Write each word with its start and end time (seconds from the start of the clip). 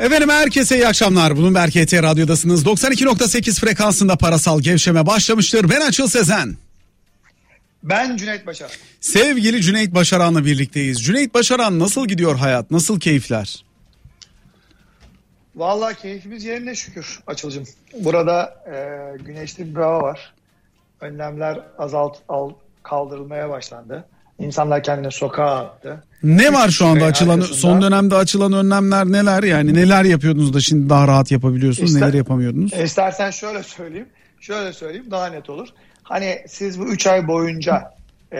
Efendim 0.00 0.28
herkese 0.28 0.76
iyi 0.76 0.86
akşamlar. 0.88 1.36
Bloomberg 1.36 1.70
HT 1.70 1.94
Radyo'dasınız. 1.94 2.64
92.8 2.66 3.60
frekansında 3.60 4.16
parasal 4.16 4.60
gevşeme 4.60 5.06
başlamıştır. 5.06 5.70
Ben 5.70 5.80
Açıl 5.80 6.08
Sezen. 6.08 6.56
Ben 7.82 8.16
Cüneyt 8.16 8.46
Başar. 8.46 8.70
Sevgili 9.00 9.62
Cüneyt 9.62 9.94
Başaran'la 9.94 10.44
birlikteyiz. 10.44 11.04
Cüneyt 11.04 11.34
Başaran 11.34 11.78
nasıl 11.78 12.08
gidiyor 12.08 12.36
hayat? 12.36 12.70
Nasıl 12.70 13.00
keyifler? 13.00 13.64
Vallahi 15.56 15.96
keyfimiz 15.96 16.44
yerinde 16.44 16.74
şükür 16.74 17.20
Açılcım. 17.26 17.64
Burada 18.00 18.64
e, 18.66 19.22
güneşli 19.22 19.74
bir 19.74 19.80
hava 19.80 20.02
var. 20.02 20.34
Önlemler 21.00 21.60
azalt 21.78 22.18
al, 22.28 22.50
kaldırılmaya 22.82 23.50
başlandı. 23.50 24.04
İnsanlar 24.38 24.82
kendini 24.82 25.12
sokağa 25.12 25.56
attı. 25.56 26.04
Ne 26.22 26.52
var 26.52 26.68
şu 26.68 26.86
anda 26.86 26.98
Üç 27.08 27.10
açılan 27.10 27.38
arkasında- 27.40 27.56
son 27.58 27.82
dönemde 27.82 28.14
açılan 28.14 28.52
önlemler 28.52 29.06
neler 29.06 29.42
yani 29.42 29.74
neler 29.74 30.04
yapıyordunuz 30.04 30.54
da 30.54 30.60
şimdi 30.60 30.88
daha 30.90 31.08
rahat 31.08 31.30
yapabiliyorsunuz 31.30 31.90
İster- 31.90 32.02
neler 32.08 32.14
yapamıyordunuz? 32.14 32.72
İstersen 32.72 33.30
şöyle 33.30 33.62
söyleyeyim. 33.62 34.08
Şöyle 34.40 34.72
söyleyeyim 34.72 35.10
daha 35.10 35.26
net 35.26 35.50
olur. 35.50 35.68
Hani 36.02 36.38
siz 36.48 36.80
bu 36.80 36.86
3 36.88 37.06
ay 37.06 37.28
boyunca 37.28 37.90
e, 38.32 38.38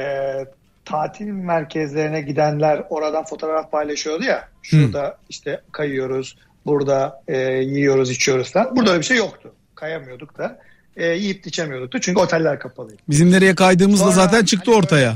tatil 0.84 1.26
merkezlerine 1.26 2.20
gidenler 2.20 2.82
oradan 2.90 3.24
fotoğraf 3.24 3.72
paylaşıyordu 3.72 4.24
ya. 4.24 4.48
Şurada 4.62 5.16
işte 5.28 5.60
kayıyoruz, 5.72 6.36
burada 6.66 7.22
e, 7.28 7.36
yiyoruz, 7.48 8.10
içiyoruz 8.10 8.52
falan. 8.52 8.76
Burada 8.76 8.90
öyle 8.90 9.00
bir 9.00 9.06
şey 9.06 9.16
yoktu. 9.16 9.52
Kayamıyorduk 9.74 10.38
da. 10.38 10.58
E, 10.96 11.06
yiyip 11.06 11.46
içemiyorduk 11.46 11.92
da 11.92 12.00
çünkü 12.00 12.20
oteller 12.20 12.58
kapalıydı. 12.58 13.02
Bizim 13.08 13.30
nereye 13.32 13.54
kaydığımızda 13.54 14.04
Sonra 14.04 14.14
zaten 14.14 14.44
çıktı 14.44 14.70
hani 14.70 14.78
ortaya. 14.78 15.10
E, 15.10 15.14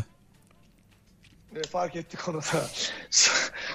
fark 1.62 1.97
ettik 1.97 2.29
onu 2.29 2.41
da. 2.41 2.65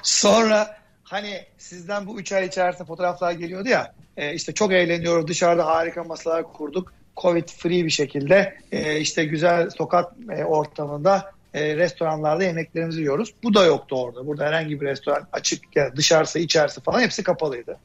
Sonra 0.04 0.78
hani 1.04 1.46
sizden 1.58 2.08
bu 2.08 2.20
3 2.20 2.32
ay 2.32 2.46
içerisinde 2.46 2.88
fotoğraflar 2.88 3.32
geliyordu 3.32 3.70
ya. 3.70 3.94
E, 4.18 4.34
işte 4.34 4.54
çok 4.54 4.74
eğleniyoruz 4.74 5.28
dışarıda 5.28 5.66
harika 5.66 6.04
masalar 6.04 6.54
kurduk. 6.54 6.94
Covid 7.18 7.50
free 7.50 7.86
bir 7.86 7.90
şekilde 7.90 8.58
e, 8.72 9.00
işte 9.00 9.26
güzel 9.26 9.70
sokak 9.70 10.14
e, 10.32 10.44
ortamında 10.44 11.32
e, 11.54 11.76
restoranlarda 11.76 12.44
yemeklerimizi 12.44 13.00
yiyoruz. 13.00 13.34
Bu 13.44 13.54
da 13.54 13.66
yoktu 13.66 14.02
orada. 14.02 14.28
Burada 14.28 14.46
herhangi 14.46 14.82
bir 14.82 14.86
restoran 14.86 15.28
açık 15.32 15.76
yani 15.76 15.96
dışarısı 15.96 16.40
içerisi 16.40 16.82
falan 16.82 17.00
hepsi 17.00 17.24
kapalıydı. 17.24 17.80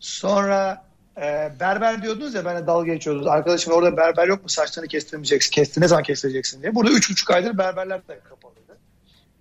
Sonra 0.00 0.84
e, 1.16 1.52
berber 1.60 2.02
diyordunuz 2.02 2.34
ya 2.34 2.44
benimle 2.44 2.66
dalga 2.66 2.92
geçiyordunuz. 2.92 3.26
Arkadaşım 3.26 3.72
orada 3.72 3.96
berber 3.96 4.28
yok 4.28 4.42
mu 4.42 4.48
saçlarını 4.48 4.88
kestirmeyeceksin. 4.88 5.50
Kesti, 5.50 5.80
ne 5.80 5.88
zaman 5.88 6.02
kestireceksin 6.02 6.62
diye. 6.62 6.74
Burada 6.74 6.90
3,5 6.90 7.34
aydır 7.34 7.58
berberler 7.58 8.08
de 8.08 8.20
kapalıydı. 8.28 8.57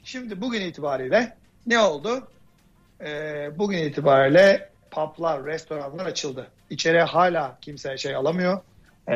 Şimdi 0.08 0.42
bugün 0.42 0.62
itibariyle 0.62 1.38
ne 1.66 1.80
oldu? 1.80 2.28
Ee, 3.02 3.50
bugün 3.58 3.78
itibariyle 3.78 4.70
publar, 4.92 5.46
restoranlar 5.46 6.06
açıldı. 6.06 6.48
İçeriye 6.70 7.04
hala 7.04 7.58
kimse 7.62 7.98
şey 7.98 8.16
alamıyor. 8.16 8.62
Ee, 9.08 9.14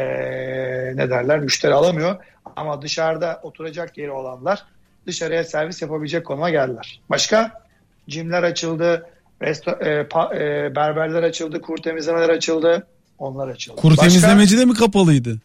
ne 0.95 1.09
derler? 1.09 1.39
Müşteri 1.39 1.73
alamıyor. 1.73 2.16
Ama 2.56 2.81
dışarıda 2.81 3.39
oturacak 3.44 3.98
yeri 3.98 4.11
olanlar 4.11 4.66
dışarıya 5.08 5.44
servis 5.44 5.81
yapabilecek 5.81 6.25
konuma 6.25 6.50
geldiler. 6.50 7.02
Başka? 7.09 7.64
Cimler 8.09 8.44
açıldı. 8.44 9.09
Resto- 9.42 9.83
e, 9.83 10.02
pa- 10.02 10.36
e, 10.36 10.76
berberler 10.76 11.23
açıldı. 11.23 11.61
Kur 11.61 11.78
temizlemeler 11.78 12.30
açıldı. 12.30 12.88
Onlar 13.17 13.48
açıldı. 13.48 13.81
Kuru 13.81 13.92
Başka? 13.98 14.08
temizlemeci 14.08 14.58
de 14.58 14.66
mi 14.66 14.73
kapalıydı? 14.73 15.39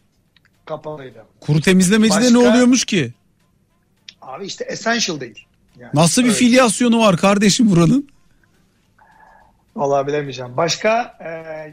Kapalıydı. 0.65 1.25
Kuru 1.39 1.61
temizlemeci 1.61 2.15
de 2.15 2.33
ne 2.33 2.37
Başka? 2.37 2.49
oluyormuş 2.51 2.85
ki? 2.85 3.13
Abi 4.27 4.45
işte 4.45 4.65
essential 4.65 5.19
değil. 5.19 5.45
Yani 5.79 5.91
Nasıl 5.93 6.21
bir 6.21 6.27
öyle. 6.27 6.37
filyasyonu 6.37 6.99
var 6.99 7.17
kardeşim 7.17 7.71
buranın? 7.71 8.09
Vallahi 9.75 10.07
bilemeyeceğim. 10.07 10.57
Başka 10.57 11.17
e, 11.19 11.29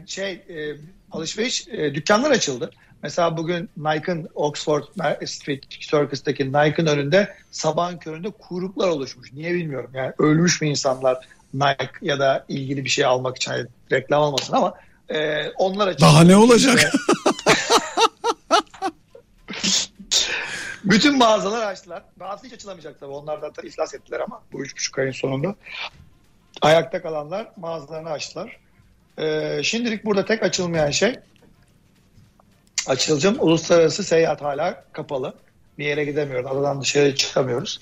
şey 0.07 0.31
e, 0.31 0.77
alışveriş 1.11 1.67
e, 1.67 1.95
dükkanlar 1.95 2.31
açıldı. 2.31 2.71
Mesela 3.03 3.37
bugün 3.37 3.69
Nike'ın 3.77 4.29
Oxford 4.35 4.83
Street 5.25 5.69
Circus'taki 5.69 6.47
Nike'ın 6.47 6.85
önünde 6.87 7.35
sabahın 7.51 7.97
köründe 7.97 8.29
kuyruklar 8.29 8.87
oluşmuş. 8.87 9.33
Niye 9.33 9.53
bilmiyorum. 9.53 9.91
Yani 9.93 10.13
ölmüş 10.19 10.61
mü 10.61 10.67
insanlar 10.67 11.17
Nike 11.53 11.89
ya 12.01 12.19
da 12.19 12.45
ilgili 12.49 12.83
bir 12.85 12.89
şey 12.89 13.05
almak 13.05 13.37
için 13.37 13.51
hani 13.51 13.65
reklam 13.91 14.21
olmasın 14.21 14.53
ama 14.53 14.73
e, 15.09 15.49
onlar 15.49 15.87
açıldı. 15.87 16.01
Daha 16.01 16.23
ne 16.23 16.35
olacak? 16.35 16.91
Bütün 20.85 21.17
mağazalar 21.17 21.67
açtılar. 21.67 22.03
Bazı 22.19 22.45
hiç 22.45 22.53
açılamayacak 22.53 22.99
tabii. 22.99 23.11
Onlar 23.11 23.41
da 23.41 23.51
iflas 23.63 23.93
ettiler 23.93 24.19
ama 24.19 24.41
bu 24.51 24.61
üç 24.61 24.75
buçuk 24.75 24.99
ayın 24.99 25.11
sonunda. 25.11 25.55
Ayakta 26.61 27.01
kalanlar 27.01 27.51
mağazalarını 27.57 28.09
açtılar. 28.09 28.57
Ee, 29.19 29.59
şimdilik 29.63 30.05
burada 30.05 30.25
tek 30.25 30.43
açılmayan 30.43 30.91
şey 30.91 31.19
açılacağım. 32.87 33.35
Uluslararası 33.39 34.03
seyahat 34.03 34.41
hala 34.41 34.83
kapalı. 34.91 35.33
Bir 35.77 35.85
yere 35.85 36.05
gidemiyoruz. 36.05 36.51
Adadan 36.51 36.81
dışarı 36.81 37.15
çıkamıyoruz. 37.15 37.81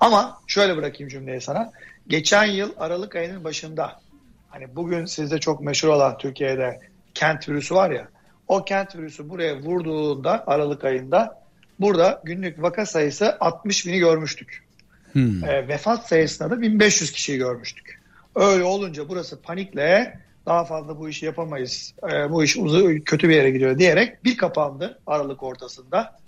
Ama 0.00 0.40
şöyle 0.46 0.76
bırakayım 0.76 1.08
cümleyi 1.08 1.40
sana. 1.40 1.72
Geçen 2.08 2.44
yıl 2.44 2.72
Aralık 2.78 3.16
ayının 3.16 3.44
başında 3.44 4.00
hani 4.48 4.76
bugün 4.76 5.04
sizde 5.04 5.40
çok 5.40 5.60
meşhur 5.60 5.88
olan 5.88 6.18
Türkiye'de 6.18 6.80
kent 7.14 7.48
virüsü 7.48 7.74
var 7.74 7.90
ya 7.90 8.08
o 8.48 8.64
kent 8.64 8.96
virüsü 8.96 9.28
buraya 9.30 9.56
vurduğunda 9.56 10.44
Aralık 10.46 10.84
ayında 10.84 11.43
burada 11.80 12.22
günlük 12.24 12.62
vaka 12.62 12.86
sayısı 12.86 13.36
60 13.40 13.86
bini 13.86 13.98
görmüştük. 13.98 14.64
Hmm. 15.12 15.44
E, 15.44 15.68
vefat 15.68 16.08
sayısında 16.08 16.50
da 16.50 16.60
1500 16.60 17.12
kişiyi 17.12 17.38
görmüştük. 17.38 18.00
Öyle 18.34 18.64
olunca 18.64 19.08
burası 19.08 19.42
panikle 19.42 20.18
daha 20.46 20.64
fazla 20.64 20.98
bu 20.98 21.08
işi 21.08 21.26
yapamayız. 21.26 21.94
e, 22.12 22.30
bu 22.30 22.44
iş 22.44 22.56
uzu, 22.56 23.04
kötü 23.04 23.28
bir 23.28 23.34
yere 23.34 23.50
gidiyor 23.50 23.78
diyerek 23.78 24.24
bir 24.24 24.36
kapandı 24.36 24.98
Aralık 25.06 25.42
ortasında. 25.42 26.18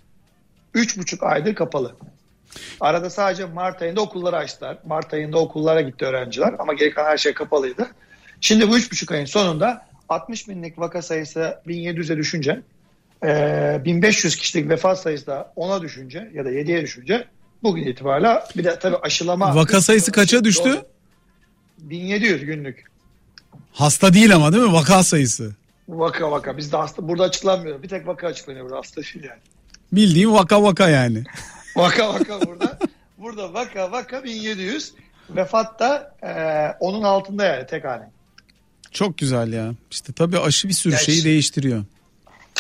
3,5 0.75 1.27
aydır 1.27 1.55
kapalı. 1.55 1.97
Arada 2.81 3.11
sadece 3.11 3.45
Mart 3.45 3.83
ayında 3.83 4.01
okulları 4.01 4.37
açtılar. 4.37 4.79
Mart 4.87 5.15
ayında 5.15 5.39
okullara 5.39 5.81
gitti 5.81 6.05
öğrenciler 6.05 6.55
ama 6.59 6.75
geri 6.75 6.91
kalan 6.91 7.11
her 7.11 7.19
şey 7.19 7.35
kapalıydı. 7.35 7.87
Şimdi 8.41 8.69
bu 8.69 8.79
3,5 8.79 9.15
ayın 9.15 9.25
sonunda 9.25 9.87
60 10.09 10.49
binlik 10.49 10.79
vaka 10.79 11.03
sayısı 11.03 11.61
1700'e 11.67 12.17
düşünce 12.17 12.63
e, 13.25 13.81
1500 13.85 14.37
kişilik 14.37 14.69
vefat 14.69 15.01
sayısı 15.01 15.27
da 15.27 15.53
10'a 15.57 15.83
düşünce 15.83 16.31
ya 16.35 16.45
da 16.45 16.51
7'ye 16.51 16.83
düşünce 16.83 17.27
bugün 17.63 17.87
itibariyle 17.87 18.43
bir 18.57 18.65
de 18.65 18.79
tabii 18.79 18.97
aşılama 18.97 19.55
Vaka 19.55 19.81
sayısı 19.81 20.13
kaça 20.13 20.45
düştü? 20.45 20.83
1700 21.79 22.45
günlük. 22.45 22.85
Hasta 23.73 24.15
değil 24.15 24.35
ama 24.35 24.53
değil 24.53 24.65
mi? 24.65 24.73
Vaka 24.73 25.03
sayısı. 25.03 25.55
Vaka 25.89 26.31
vaka. 26.31 26.57
Bizde 26.57 26.77
hasta 26.77 27.09
burada 27.09 27.23
açıklanmıyor. 27.23 27.83
Bir 27.83 27.89
tek 27.89 28.07
vaka 28.07 28.27
açıklanıyor 28.27 28.65
burada 28.65 28.79
hasta 28.79 29.03
değil 29.03 29.25
yani. 29.25 29.41
Bildiğin 29.93 30.33
vaka 30.33 30.63
vaka 30.63 30.89
yani. 30.89 31.25
Vaka 31.77 32.09
vaka 32.09 32.41
burada. 32.47 32.79
burada 33.19 33.55
vaka 33.55 33.93
vaka 33.93 34.25
1700. 34.25 34.95
Vefat 35.31 35.81
da 35.81 36.15
e, 36.23 36.31
onun 36.81 37.03
altında 37.03 37.45
yani 37.45 37.67
tek 37.67 37.85
hane. 37.85 38.11
Çok 38.93 39.19
güzel 39.19 39.53
ya. 39.53 39.75
İşte 39.91 40.13
tabii 40.13 40.39
aşı 40.39 40.69
bir 40.69 40.73
sürü 40.73 40.93
Ya 40.93 40.99
şeyi 40.99 41.25
değiştiriyor. 41.25 41.85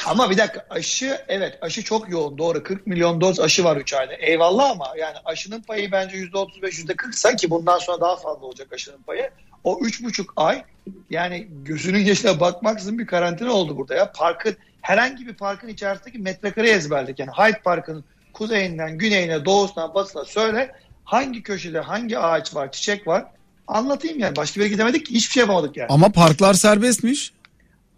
Ama 0.06 0.30
bir 0.30 0.38
dakika 0.38 0.66
aşı 0.70 1.20
evet 1.28 1.58
aşı 1.60 1.84
çok 1.84 2.10
yoğun 2.10 2.38
doğru 2.38 2.62
40 2.62 2.86
milyon 2.86 3.20
doz 3.20 3.40
aşı 3.40 3.64
var 3.64 3.76
3 3.76 3.92
ayda. 3.92 4.14
Eyvallah 4.14 4.70
ama 4.70 4.86
yani 4.98 5.16
aşının 5.24 5.60
payı 5.60 5.92
bence 5.92 6.16
%35 6.16 6.60
%40 6.60 7.36
ki 7.36 7.50
bundan 7.50 7.78
sonra 7.78 8.00
daha 8.00 8.16
fazla 8.16 8.46
olacak 8.46 8.72
aşının 8.72 9.02
payı. 9.02 9.30
O 9.64 9.78
3,5 9.78 10.26
ay 10.36 10.64
yani 11.10 11.48
gözünün 11.64 12.04
yaşına 12.04 12.40
bakmaksızın 12.40 12.98
bir 12.98 13.06
karantina 13.06 13.52
oldu 13.52 13.76
burada 13.76 13.94
ya. 13.94 14.12
Parkın 14.12 14.56
herhangi 14.82 15.26
bir 15.26 15.34
parkın 15.34 15.68
içerisindeki 15.68 16.18
metrekare 16.18 16.70
ezberledik. 16.70 17.18
Yani 17.18 17.30
Hyde 17.30 17.60
Park'ın 17.64 18.04
kuzeyinden 18.32 18.98
güneyine 18.98 19.44
doğusundan 19.44 19.94
batısına 19.94 20.24
söyle 20.24 20.74
hangi 21.04 21.42
köşede 21.42 21.80
hangi 21.80 22.18
ağaç 22.18 22.54
var 22.54 22.72
çiçek 22.72 23.06
var 23.06 23.24
anlatayım 23.68 24.18
yani. 24.18 24.36
Başka 24.36 24.60
bir 24.60 24.64
yere 24.64 24.72
gidemedik 24.72 25.06
ki 25.06 25.14
hiçbir 25.14 25.32
şey 25.32 25.40
yapamadık 25.40 25.76
yani. 25.76 25.88
Ama 25.90 26.12
parklar 26.12 26.54
serbestmiş. 26.54 27.32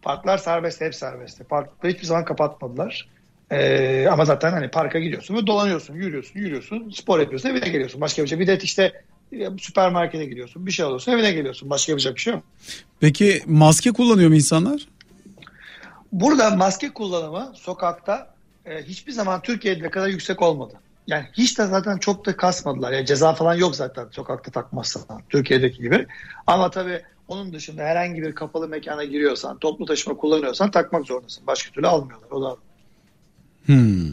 Parklar 0.02 0.38
serbest, 0.38 0.80
hep 0.80 0.94
serbest. 0.94 1.48
Parkları 1.48 1.92
hiçbir 1.92 2.06
zaman 2.06 2.24
kapatmadılar. 2.24 3.08
Ee, 3.50 4.06
ama 4.10 4.24
zaten 4.24 4.50
hani 4.52 4.70
parka 4.70 4.98
gidiyorsun 4.98 5.36
ve 5.36 5.46
dolanıyorsun, 5.46 5.94
yürüyorsun, 5.94 6.40
yürüyorsun, 6.40 6.90
spor 6.90 7.20
yapıyorsun, 7.20 7.48
evine 7.48 7.68
geliyorsun. 7.68 8.00
Başka 8.00 8.22
bir 8.22 8.28
şey. 8.28 8.38
Bir 8.38 8.46
de 8.46 8.58
işte 8.62 8.92
e, 9.32 9.58
süpermarkete 9.58 10.24
gidiyorsun, 10.24 10.66
bir 10.66 10.70
şey 10.70 10.84
alıyorsun, 10.84 11.12
evine 11.12 11.32
geliyorsun. 11.32 11.70
Başka 11.70 11.92
yapacak 11.92 12.14
bir 12.14 12.20
şey 12.20 12.32
yok. 12.32 12.42
Peki 13.00 13.42
maske 13.46 13.90
kullanıyor 13.92 14.28
mu 14.28 14.34
insanlar? 14.34 14.88
Burada 16.12 16.50
maske 16.50 16.92
kullanımı 16.92 17.52
sokakta 17.54 18.34
e, 18.66 18.82
hiçbir 18.82 19.12
zaman 19.12 19.42
Türkiye'de 19.42 19.90
kadar 19.90 20.08
yüksek 20.08 20.42
olmadı. 20.42 20.74
Yani 21.06 21.24
hiç 21.32 21.58
de 21.58 21.66
zaten 21.66 21.98
çok 21.98 22.26
da 22.26 22.36
kasmadılar. 22.36 22.92
Yani 22.92 23.06
ceza 23.06 23.34
falan 23.34 23.54
yok 23.54 23.76
zaten 23.76 24.08
sokakta 24.10 24.50
takmazsan 24.50 25.22
Türkiye'deki 25.28 25.82
gibi. 25.82 26.06
Ama 26.46 26.70
tabii 26.70 27.02
onun 27.28 27.52
dışında 27.52 27.82
herhangi 27.82 28.22
bir 28.22 28.34
kapalı 28.34 28.68
mekana 28.68 29.04
giriyorsan, 29.04 29.58
toplu 29.58 29.86
taşıma 29.86 30.16
kullanıyorsan 30.16 30.70
takmak 30.70 31.06
zorundasın. 31.06 31.46
Başka 31.46 31.72
türlü 31.72 31.86
almıyorlar. 31.86 32.30
O 32.30 32.42
da 32.42 32.56
Hmm. 33.66 34.08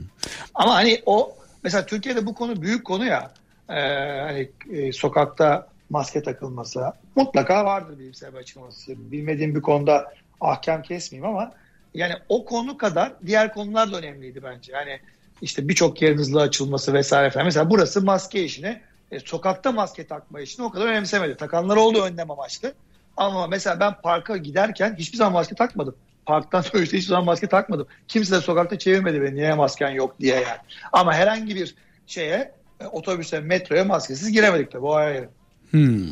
Ama 0.53 0.75
hani 0.75 1.01
o 1.06 1.35
Mesela 1.65 1.85
Türkiye'de 1.85 2.25
bu 2.25 2.35
konu 2.35 2.62
büyük 2.62 2.85
konu 2.85 3.06
ya. 3.06 3.31
Ee, 3.69 3.73
hani 4.21 4.50
e, 4.71 4.91
sokakta 4.91 5.67
maske 5.89 6.23
takılması 6.23 6.91
mutlaka 7.15 7.65
vardır 7.65 8.00
bilimsel 8.00 8.33
bir 8.33 8.38
açıklaması. 8.38 9.12
Bilmediğim 9.12 9.56
bir 9.56 9.62
konuda 9.62 10.13
ahkam 10.41 10.81
kesmeyeyim 10.81 11.35
ama 11.35 11.51
yani 11.94 12.13
o 12.29 12.45
konu 12.45 12.77
kadar 12.77 13.13
diğer 13.25 13.53
konular 13.53 13.91
da 13.91 13.97
önemliydi 13.97 14.44
bence. 14.44 14.73
Yani 14.73 15.00
işte 15.41 15.67
birçok 15.67 16.01
yerin 16.01 16.17
hızlı 16.17 16.41
açılması 16.41 16.94
vesaire 16.94 17.29
falan. 17.29 17.45
Mesela 17.45 17.69
burası 17.69 18.01
maske 18.01 18.44
işini, 18.44 18.81
e, 19.12 19.19
sokakta 19.19 19.71
maske 19.71 20.07
takma 20.07 20.41
işini 20.41 20.65
o 20.65 20.71
kadar 20.71 20.85
önemsemedi. 20.85 21.38
Takanlar 21.38 21.77
oldu 21.77 22.01
önlem 22.03 22.31
amaçlı. 22.31 22.73
Ama 23.17 23.47
mesela 23.47 23.79
ben 23.79 23.94
parka 24.03 24.38
giderken 24.38 24.95
hiçbir 25.00 25.17
zaman 25.17 25.33
maske 25.33 25.56
takmadım. 25.56 25.95
Parktan 26.25 26.63
dönüşte 26.73 26.97
hiçbir 26.97 27.09
zaman 27.09 27.25
maske 27.25 27.47
takmadım. 27.47 27.88
Kimse 28.07 28.35
de 28.35 28.41
sokakta 28.41 28.79
çevirmedi 28.79 29.21
beni 29.21 29.35
niye 29.35 29.53
masken 29.53 29.89
yok 29.89 30.19
diye 30.19 30.35
yani. 30.35 30.59
Ama 30.94 31.13
herhangi 31.13 31.56
bir 31.56 31.75
şeye 32.07 32.51
e, 32.79 32.85
otobüse, 32.85 33.39
metroya 33.39 33.85
maskesiz 33.85 34.31
giremedik 34.31 34.73
de 34.73 34.81
bu 34.81 34.95
ayrı. 34.95 35.29
Hmm. 35.71 36.07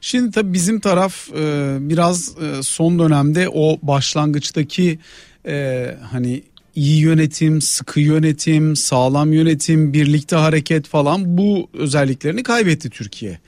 Şimdi 0.00 0.30
tabii 0.30 0.52
bizim 0.52 0.80
taraf 0.80 1.28
e, 1.30 1.76
biraz 1.80 2.36
e, 2.42 2.62
son 2.62 2.98
dönemde 2.98 3.48
o 3.48 3.78
başlangıçtaki 3.82 4.98
e, 5.46 5.86
hani 6.12 6.42
iyi 6.74 7.00
yönetim, 7.00 7.60
sıkı 7.60 8.00
yönetim, 8.00 8.76
sağlam 8.76 9.32
yönetim, 9.32 9.92
birlikte 9.92 10.36
hareket 10.36 10.88
falan 10.88 11.38
bu 11.38 11.68
özelliklerini 11.74 12.42
kaybetti 12.42 12.90
Türkiye. 12.90 13.38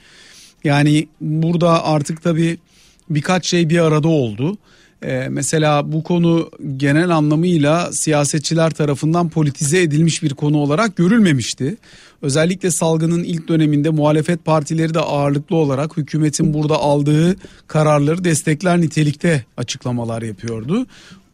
Yani 0.63 1.07
burada 1.21 1.85
artık 1.85 2.23
tabii 2.23 2.57
birkaç 3.09 3.45
şey 3.45 3.69
bir 3.69 3.79
arada 3.79 4.07
oldu. 4.07 4.57
Ee, 5.03 5.27
mesela 5.29 5.91
bu 5.91 6.03
konu 6.03 6.51
genel 6.77 7.09
anlamıyla 7.09 7.91
siyasetçiler 7.91 8.71
tarafından 8.71 9.29
politize 9.29 9.81
edilmiş 9.81 10.23
bir 10.23 10.33
konu 10.33 10.57
olarak 10.57 10.95
görülmemişti. 10.95 11.77
Özellikle 12.21 12.71
salgının 12.71 13.23
ilk 13.23 13.47
döneminde 13.47 13.89
muhalefet 13.89 14.45
partileri 14.45 14.93
de 14.93 14.99
ağırlıklı 14.99 15.55
olarak 15.55 15.97
hükümetin 15.97 16.53
burada 16.53 16.75
aldığı 16.75 17.35
kararları 17.67 18.23
destekler 18.23 18.81
nitelikte 18.81 19.45
açıklamalar 19.57 20.21
yapıyordu. 20.21 20.85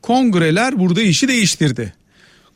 Kongreler 0.02 0.80
burada 0.80 1.02
işi 1.02 1.28
değiştirdi 1.28 1.94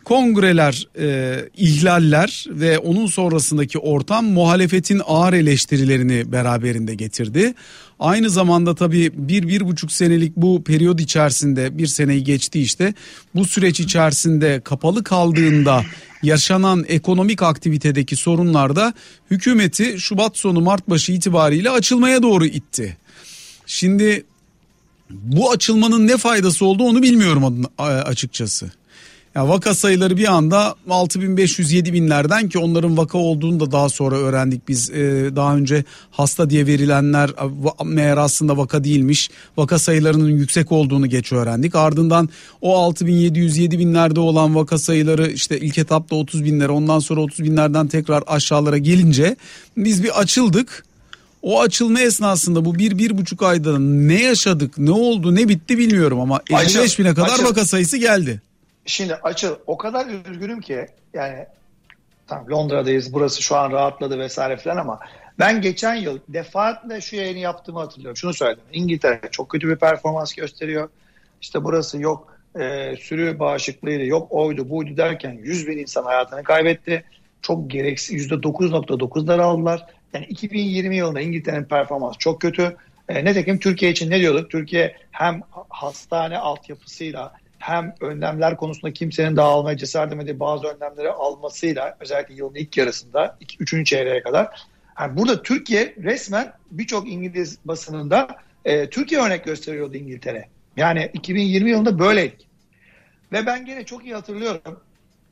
kongreler, 0.07 0.87
e, 0.99 1.35
ihlaller 1.57 2.45
ve 2.49 2.77
onun 2.79 3.07
sonrasındaki 3.07 3.79
ortam 3.79 4.25
muhalefetin 4.25 5.01
ağır 5.05 5.33
eleştirilerini 5.33 6.31
beraberinde 6.31 6.95
getirdi. 6.95 7.53
Aynı 7.99 8.29
zamanda 8.29 8.75
tabii 8.75 9.11
bir, 9.13 9.47
bir 9.47 9.67
buçuk 9.67 9.91
senelik 9.91 10.37
bu 10.37 10.63
periyod 10.63 10.99
içerisinde 10.99 11.77
bir 11.77 11.87
seneyi 11.87 12.23
geçti 12.23 12.61
işte. 12.61 12.93
Bu 13.35 13.45
süreç 13.45 13.79
içerisinde 13.79 14.61
kapalı 14.63 15.03
kaldığında 15.03 15.83
yaşanan 16.23 16.85
ekonomik 16.87 17.43
aktivitedeki 17.43 18.15
sorunlar 18.15 18.75
da 18.75 18.93
hükümeti 19.31 19.99
Şubat 19.99 20.37
sonu 20.37 20.61
Mart 20.61 20.89
başı 20.89 21.11
itibariyle 21.11 21.69
açılmaya 21.69 22.23
doğru 22.23 22.45
itti. 22.45 22.97
Şimdi 23.65 24.23
bu 25.09 25.51
açılmanın 25.51 26.07
ne 26.07 26.17
faydası 26.17 26.65
oldu 26.65 26.83
onu 26.83 27.01
bilmiyorum 27.01 27.65
açıkçası. 27.77 28.71
Ya 29.35 29.49
vaka 29.49 29.75
sayıları 29.75 30.17
bir 30.17 30.33
anda 30.33 30.75
6500-7000'lerden 30.89 32.49
ki 32.49 32.59
onların 32.59 32.97
vaka 32.97 33.17
olduğunu 33.17 33.59
da 33.59 33.71
daha 33.71 33.89
sonra 33.89 34.15
öğrendik 34.15 34.67
biz. 34.67 34.89
Ee, 34.89 35.29
daha 35.35 35.55
önce 35.55 35.83
hasta 36.11 36.49
diye 36.49 36.67
verilenler 36.67 37.29
meğer 37.85 38.17
aslında 38.17 38.57
vaka 38.57 38.83
değilmiş. 38.83 39.29
Vaka 39.57 39.79
sayılarının 39.79 40.29
yüksek 40.29 40.71
olduğunu 40.71 41.07
geç 41.07 41.31
öğrendik. 41.31 41.75
Ardından 41.75 42.29
o 42.61 42.91
6700-7000'lerde 42.91 44.19
olan 44.19 44.55
vaka 44.55 44.77
sayıları 44.77 45.31
işte 45.31 45.59
ilk 45.59 45.77
etapta 45.77 46.15
30 46.15 46.45
binlere 46.45 46.71
ondan 46.71 46.99
sonra 46.99 47.21
30 47.21 47.43
binlerden 47.43 47.87
tekrar 47.87 48.23
aşağılara 48.27 48.77
gelince 48.77 49.35
biz 49.77 50.03
bir 50.03 50.19
açıldık. 50.19 50.83
O 51.41 51.61
açılma 51.61 51.99
esnasında 51.99 52.65
bu 52.65 52.75
bir, 52.75 52.97
bir 52.97 53.17
buçuk 53.17 53.43
ayda 53.43 53.79
ne 53.79 54.21
yaşadık, 54.21 54.77
ne 54.77 54.91
oldu, 54.91 55.35
ne 55.35 55.47
bitti 55.47 55.77
bilmiyorum 55.77 56.19
ama 56.19 56.41
55 56.49 56.99
bine 56.99 57.13
kadar 57.13 57.33
açıl. 57.33 57.43
vaka 57.45 57.65
sayısı 57.65 57.97
geldi. 57.97 58.41
Şimdi 58.87 59.15
açıl 59.15 59.55
o 59.67 59.77
kadar 59.77 60.07
üzgünüm 60.31 60.61
ki 60.61 60.85
yani 61.13 61.45
tamam 62.27 62.51
Londra'dayız 62.51 63.13
burası 63.13 63.43
şu 63.43 63.55
an 63.55 63.71
rahatladı 63.71 64.19
vesaire 64.19 64.57
falan 64.57 64.77
ama 64.77 64.99
ben 65.39 65.61
geçen 65.61 65.95
yıl 65.95 66.19
defaatle 66.29 67.01
şu 67.01 67.15
yayını 67.15 67.39
yaptığımı 67.39 67.79
hatırlıyorum. 67.79 68.17
Şunu 68.17 68.33
söyledim. 68.33 68.63
İngiltere 68.73 69.21
çok 69.31 69.49
kötü 69.49 69.69
bir 69.69 69.75
performans 69.75 70.33
gösteriyor. 70.33 70.89
İşte 71.41 71.63
burası 71.63 72.01
yok 72.01 72.37
e, 72.59 72.95
sürü 72.99 73.39
bağışıklığıydı 73.39 74.05
yok 74.05 74.27
oydu 74.31 74.69
buydu 74.69 74.97
derken 74.97 75.31
100 75.31 75.67
bin 75.67 75.77
insan 75.77 76.03
hayatını 76.03 76.43
kaybetti. 76.43 77.03
Çok 77.41 77.71
gereksiz 77.71 78.27
%9.9'lar 78.27 79.41
aldılar. 79.41 79.85
Yani 80.13 80.25
2020 80.25 80.95
yılında 80.95 81.21
İngiltere'nin 81.21 81.65
performansı 81.65 82.17
çok 82.17 82.41
kötü. 82.41 82.75
E, 83.09 83.25
netekim 83.25 83.59
Türkiye 83.59 83.91
için 83.91 84.09
ne 84.11 84.19
diyorduk? 84.19 84.51
Türkiye 84.51 84.95
hem 85.11 85.41
hastane 85.69 86.37
altyapısıyla 86.37 87.33
hem 87.67 87.95
önlemler 88.01 88.57
konusunda 88.57 88.93
kimsenin 88.93 89.35
dağılmaya 89.35 89.77
cesaret 89.77 90.07
edemediği 90.07 90.39
bazı 90.39 90.67
önlemleri 90.67 91.11
almasıyla 91.11 91.97
özellikle 91.99 92.35
yılın 92.35 92.55
ilk 92.55 92.77
yarısında, 92.77 93.37
iki, 93.39 93.57
üçüncü 93.59 93.85
çeyreğe 93.85 94.23
kadar 94.23 94.67
yani 94.99 95.17
burada 95.17 95.41
Türkiye 95.41 95.95
resmen 96.03 96.53
birçok 96.71 97.11
İngiliz 97.11 97.57
basınında 97.65 98.27
e, 98.65 98.89
Türkiye 98.89 99.21
örnek 99.21 99.45
gösteriyordu 99.45 99.95
İngiltere. 99.95 100.45
Yani 100.77 101.09
2020 101.13 101.69
yılında 101.69 101.99
böyleydik. 101.99 102.47
Ve 103.31 103.45
ben 103.45 103.65
gene 103.65 103.85
çok 103.85 104.05
iyi 104.05 104.13
hatırlıyorum. 104.13 104.79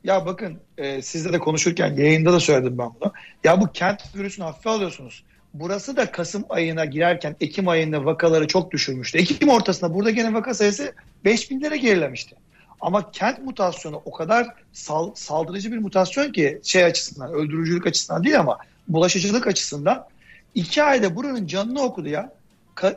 Ya 0.04 0.26
bakın 0.26 0.60
e, 0.78 1.02
sizle 1.02 1.32
de 1.32 1.38
konuşurken 1.38 1.94
yayında 1.94 2.32
da 2.32 2.40
söyledim 2.40 2.78
ben 2.78 2.90
bunu. 3.00 3.12
Ya 3.44 3.60
bu 3.60 3.72
kent 3.72 4.16
virüsünü 4.16 4.44
hafife 4.44 4.70
alıyorsunuz. 4.70 5.24
Burası 5.60 5.96
da 5.96 6.10
Kasım 6.10 6.44
ayına 6.48 6.84
girerken 6.84 7.36
Ekim 7.40 7.68
ayında 7.68 8.04
vakaları 8.04 8.46
çok 8.46 8.70
düşürmüştü. 8.70 9.18
Ekim 9.18 9.48
ortasında 9.48 9.94
burada 9.94 10.10
gene 10.10 10.34
vaka 10.34 10.54
sayısı 10.54 10.94
5000'lere 11.24 11.76
gerilemişti. 11.76 12.36
Ama 12.80 13.10
kent 13.10 13.38
mutasyonu 13.38 14.02
o 14.04 14.12
kadar 14.12 14.46
sal, 14.72 15.14
saldırıcı 15.14 15.72
bir 15.72 15.78
mutasyon 15.78 16.32
ki 16.32 16.60
şey 16.64 16.84
açısından 16.84 17.32
öldürücülük 17.32 17.86
açısından 17.86 18.24
değil 18.24 18.40
ama 18.40 18.58
bulaşıcılık 18.88 19.46
açısından 19.46 20.06
iki 20.54 20.82
ayda 20.82 21.16
buranın 21.16 21.46
canını 21.46 21.82
okudu 21.82 22.08
ya. 22.08 22.32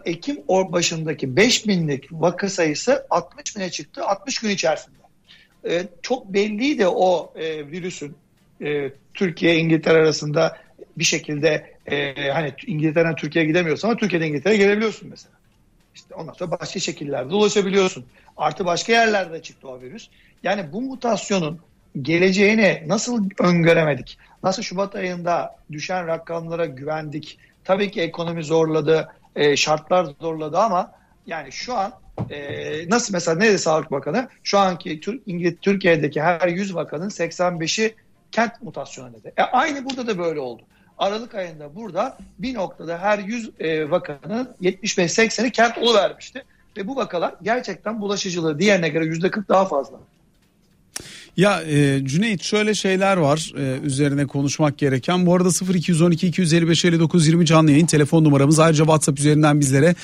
Ekim 0.06 0.38
başındaki 0.48 1.28
5000'lik 1.28 2.08
vaka 2.12 2.50
sayısı 2.50 3.06
60 3.10 3.56
bine 3.56 3.70
çıktı 3.70 4.06
60 4.06 4.40
gün 4.40 4.50
içerisinde. 4.50 4.98
Ee, 5.66 5.88
çok 6.02 6.34
belliydi 6.34 6.88
o 6.88 7.34
e, 7.36 7.68
virüsün 7.72 8.16
e, 8.62 8.92
Türkiye 9.14 9.58
İngiltere 9.58 9.98
arasında 9.98 10.58
bir 10.98 11.04
şekilde 11.04 11.79
e, 11.92 12.30
hani 12.32 12.54
İngiltere'den 12.68 13.16
Türkiye'ye 13.16 13.48
gidemiyorsun 13.48 13.88
ama 13.88 13.98
Türkiye'den 13.98 14.28
İngiltere'ye 14.28 14.60
gelebiliyorsun 14.60 15.10
mesela. 15.10 15.36
İşte 15.96 16.16
ondan 16.16 16.34
sonra 16.34 16.52
başka 16.52 16.80
şekillerde 16.80 17.36
ulaşabiliyorsun. 17.36 18.06
Artı 18.38 18.66
başka 18.66 18.94
yerlerde 18.94 19.42
çıktı 19.42 19.68
o 19.68 19.82
virüs. 19.82 20.10
Yani 20.44 20.74
bu 20.74 20.82
mutasyonun 20.82 21.60
geleceğini 22.02 22.84
nasıl 22.88 23.30
öngöremedik? 23.40 24.18
Nasıl 24.44 24.64
Şubat 24.64 24.96
ayında 24.96 25.56
düşen 25.72 26.08
rakamlara 26.08 26.66
güvendik? 26.66 27.40
Tabii 27.64 27.92
ki 27.92 28.02
ekonomi 28.02 28.44
zorladı, 28.44 29.08
e, 29.36 29.58
şartlar 29.58 30.08
zorladı 30.22 30.58
ama 30.58 30.92
yani 31.28 31.52
şu 31.52 31.78
an 31.78 31.94
e, 32.30 32.90
nasıl 32.90 33.14
mesela 33.14 33.38
ne 33.38 33.46
dedi 33.46 33.60
Sağlık 33.60 33.92
Bakanı? 33.92 34.30
Şu 34.44 34.60
anki 34.60 35.00
Türkiye'deki 35.62 36.22
her 36.22 36.48
100 36.48 36.76
vakanın 36.76 37.10
85'i 37.10 37.96
kent 38.32 38.62
mutasyonu 38.62 39.14
dedi. 39.14 39.34
E, 39.38 39.42
aynı 39.42 39.86
burada 39.86 40.08
da 40.08 40.18
böyle 40.18 40.40
oldu. 40.40 40.62
Aralık 41.00 41.36
ayında 41.36 41.76
burada 41.76 42.18
bir 42.40 42.54
noktada 42.54 42.98
her 42.98 43.20
100 43.20 43.52
e, 43.60 43.92
vakanın 43.92 44.56
75-80'i 44.62 45.52
kent 45.52 45.78
vermişti. 45.78 46.44
Ve 46.78 46.88
bu 46.88 46.96
vakalar 46.96 47.36
gerçekten 47.42 48.02
bulaşıcılığı 48.02 48.60
diğerine 48.60 48.90
göre 48.90 49.06
%40 49.06 49.48
daha 49.48 49.66
fazla. 49.66 50.00
Ya 51.40 51.62
e, 51.62 52.06
Cüneyt 52.06 52.44
şöyle 52.44 52.74
şeyler 52.74 53.18
var 53.18 53.52
e, 53.58 53.80
üzerine 53.86 54.28
konuşmak 54.28 54.78
gereken. 54.78 55.26
Bu 55.26 55.36
arada 55.36 55.50
0212 55.74 56.28
255 56.28 56.86
59 56.86 57.28
20 57.28 57.46
canlı 57.46 57.72
yayın 57.72 57.86
telefon 57.86 58.24
numaramız. 58.24 58.60
Ayrıca 58.60 58.84
WhatsApp 58.84 59.20
üzerinden 59.20 59.60
bizlere 59.60 59.96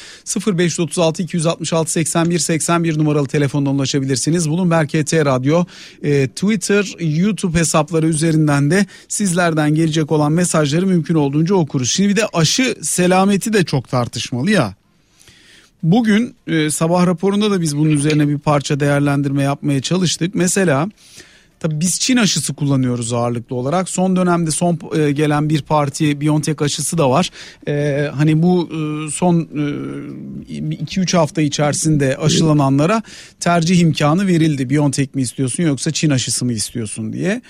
0536 0.48 1.24
266 1.24 1.92
81 1.92 2.40
81 2.40 2.98
numaralı 2.98 3.28
telefondan 3.28 3.76
ulaşabilirsiniz. 3.76 4.50
Bunun 4.50 4.72
Berke 4.72 5.06
T 5.06 5.26
Radyo 5.26 5.66
e, 6.04 6.28
Twitter, 6.28 6.96
YouTube 7.00 7.60
hesapları 7.60 8.08
üzerinden 8.08 8.72
de 8.72 8.86
sizlerden 9.08 9.76
gelecek 9.76 10.12
olan 10.12 10.32
mesajları 10.32 10.88
mümkün 10.88 11.16
olduğunca 11.16 11.56
okuruz. 11.56 11.92
Şimdi 11.92 12.10
bir 12.10 12.16
de 12.16 12.26
aşı 12.34 12.76
selameti 12.82 13.54
de 13.54 13.64
çok 13.64 13.90
tartışmalı 13.90 14.52
ya. 14.52 14.76
Bugün 15.86 16.36
e, 16.48 16.70
sabah 16.70 17.08
raporunda 17.08 17.52
da 17.52 17.62
biz 17.62 17.78
bunun 17.78 17.90
üzerine 17.90 18.28
bir 18.28 18.38
parça 18.38 18.80
değerlendirme 18.80 19.44
yapmaya 19.44 19.82
çalıştık. 19.82 20.36
Mesela 20.36 20.90
tabii 21.60 21.80
biz 21.80 22.00
Çin 22.00 22.18
aşısı 22.18 22.54
kullanıyoruz 22.54 23.14
ağırlıklı 23.14 23.56
olarak. 23.56 23.90
Son 23.90 24.16
dönemde 24.16 24.52
son 24.52 24.80
e, 24.98 25.12
gelen 25.12 25.50
bir 25.50 25.62
parti 25.62 26.22
BioNTech 26.22 26.62
aşısı 26.62 26.98
da 26.98 27.10
var. 27.10 27.30
E, 27.68 28.08
hani 28.16 28.42
bu 28.42 28.70
e, 28.72 29.12
son 29.12 29.36
2-3 30.50 31.16
e, 31.16 31.18
hafta 31.18 31.42
içerisinde 31.42 32.18
aşılananlara 32.18 33.02
tercih 33.40 33.80
imkanı 33.80 34.28
verildi. 34.28 34.70
BioNTech 34.70 35.16
mi 35.16 35.22
istiyorsun 35.22 35.64
yoksa 35.64 35.92
Çin 35.92 36.10
aşısı 36.10 36.46
mı 36.46 36.54
istiyorsun 36.54 37.14
diye. 37.14 37.42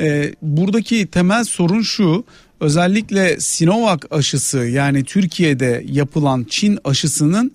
e, 0.00 0.34
buradaki 0.42 1.06
temel 1.06 1.44
sorun 1.44 1.82
şu 1.82 2.24
özellikle 2.64 3.40
Sinovac 3.40 4.00
aşısı 4.10 4.58
yani 4.58 5.04
Türkiye'de 5.04 5.84
yapılan 5.88 6.46
Çin 6.48 6.78
aşısının 6.84 7.52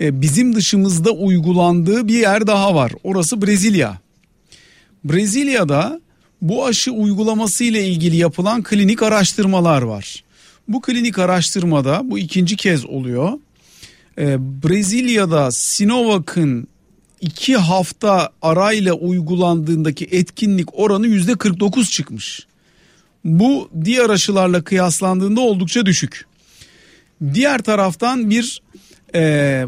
e, 0.00 0.20
bizim 0.20 0.54
dışımızda 0.54 1.10
uygulandığı 1.10 2.08
bir 2.08 2.18
yer 2.18 2.46
daha 2.46 2.74
var. 2.74 2.92
Orası 3.04 3.42
Brezilya. 3.42 4.00
Brezilya'da 5.04 6.00
bu 6.40 6.66
aşı 6.66 6.92
uygulaması 6.92 7.64
ile 7.64 7.86
ilgili 7.86 8.16
yapılan 8.16 8.62
klinik 8.62 9.02
araştırmalar 9.02 9.82
var. 9.82 10.24
Bu 10.68 10.80
klinik 10.80 11.18
araştırmada 11.18 12.00
bu 12.04 12.18
ikinci 12.18 12.56
kez 12.56 12.86
oluyor. 12.86 13.32
Ee, 14.18 14.36
Brezilya'da 14.38 15.50
Sinovac'ın 15.50 16.68
iki 17.20 17.56
hafta 17.56 18.30
arayla 18.42 18.92
uygulandığındaki 18.92 20.08
etkinlik 20.10 20.78
oranı 20.78 21.06
yüzde 21.06 21.34
49 21.34 21.90
çıkmış. 21.90 22.46
Bu 23.24 23.70
diğer 23.84 24.10
aşılarla 24.10 24.64
kıyaslandığında 24.64 25.40
oldukça 25.40 25.86
düşük. 25.86 26.26
Diğer 27.34 27.62
taraftan 27.62 28.30
bir 28.30 28.62
e, 29.14 29.64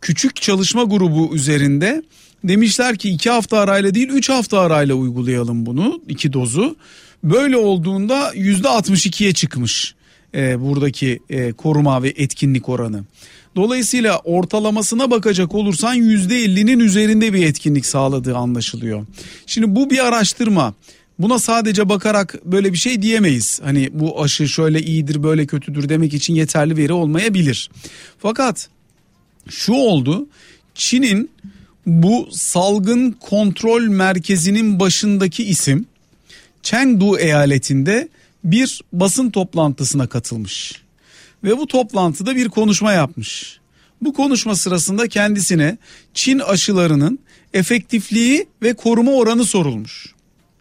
küçük 0.00 0.36
çalışma 0.36 0.84
grubu 0.84 1.34
üzerinde 1.34 2.02
demişler 2.44 2.96
ki 2.96 3.10
iki 3.10 3.30
hafta 3.30 3.58
arayla 3.58 3.94
değil 3.94 4.08
üç 4.08 4.28
hafta 4.28 4.60
arayla 4.60 4.94
uygulayalım 4.94 5.66
bunu 5.66 6.00
iki 6.08 6.32
dozu. 6.32 6.76
Böyle 7.24 7.56
olduğunda 7.56 8.32
yüzde 8.34 8.68
62'ye 8.68 9.32
çıkmış 9.32 9.94
e, 10.34 10.60
buradaki 10.60 11.20
e, 11.30 11.52
koruma 11.52 12.02
ve 12.02 12.08
etkinlik 12.16 12.68
oranı. 12.68 13.04
Dolayısıyla 13.56 14.18
ortalamasına 14.18 15.10
bakacak 15.10 15.54
olursan 15.54 15.96
%50'nin 15.96 16.80
üzerinde 16.80 17.32
bir 17.32 17.46
etkinlik 17.46 17.86
sağladığı 17.86 18.36
anlaşılıyor. 18.36 19.06
Şimdi 19.46 19.76
bu 19.76 19.90
bir 19.90 20.06
araştırma. 20.06 20.74
Buna 21.18 21.38
sadece 21.38 21.88
bakarak 21.88 22.44
böyle 22.44 22.72
bir 22.72 22.78
şey 22.78 23.02
diyemeyiz. 23.02 23.60
Hani 23.64 23.88
bu 23.92 24.22
aşı 24.22 24.48
şöyle 24.48 24.82
iyidir 24.82 25.22
böyle 25.22 25.46
kötüdür 25.46 25.88
demek 25.88 26.14
için 26.14 26.34
yeterli 26.34 26.76
veri 26.76 26.92
olmayabilir. 26.92 27.70
Fakat 28.18 28.68
şu 29.48 29.72
oldu. 29.72 30.28
Çin'in 30.74 31.30
bu 31.86 32.28
salgın 32.32 33.12
kontrol 33.12 33.82
merkezinin 33.82 34.80
başındaki 34.80 35.44
isim 35.44 35.86
Chengdu 36.62 37.18
eyaletinde 37.18 38.08
bir 38.44 38.80
basın 38.92 39.30
toplantısına 39.30 40.06
katılmış 40.06 40.82
ve 41.44 41.58
bu 41.58 41.66
toplantıda 41.66 42.36
bir 42.36 42.48
konuşma 42.48 42.92
yapmış. 42.92 43.58
Bu 44.02 44.12
konuşma 44.12 44.56
sırasında 44.56 45.08
kendisine 45.08 45.78
Çin 46.14 46.38
aşılarının 46.38 47.18
efektifliği 47.54 48.46
ve 48.62 48.74
koruma 48.74 49.12
oranı 49.12 49.44
sorulmuş. 49.44 50.15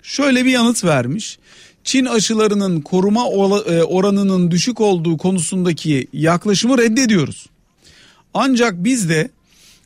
Şöyle 0.07 0.45
bir 0.45 0.51
yanıt 0.51 0.83
vermiş. 0.83 1.38
Çin 1.83 2.05
aşılarının 2.05 2.81
koruma 2.81 3.21
e, 3.21 3.83
oranının 3.83 4.51
düşük 4.51 4.81
olduğu 4.81 5.17
konusundaki 5.17 6.07
yaklaşımı 6.13 6.77
reddediyoruz. 6.77 7.50
Ancak 8.33 8.83
biz 8.83 9.09
de 9.09 9.29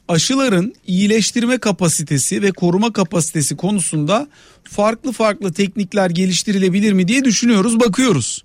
aşıların 0.08 0.74
iyileştirme 0.88 1.58
kapasitesi 1.58 2.42
ve 2.42 2.52
koruma 2.52 2.94
kapasitesi 2.94 3.56
konusunda 3.56 4.28
farklı 4.64 5.12
farklı 5.12 5.54
teknikler 5.54 6.10
geliştirilebilir 6.10 6.94
mi 6.94 7.08
diye 7.08 7.24
düşünüyoruz, 7.24 7.80
bakıyoruz. 7.80 8.44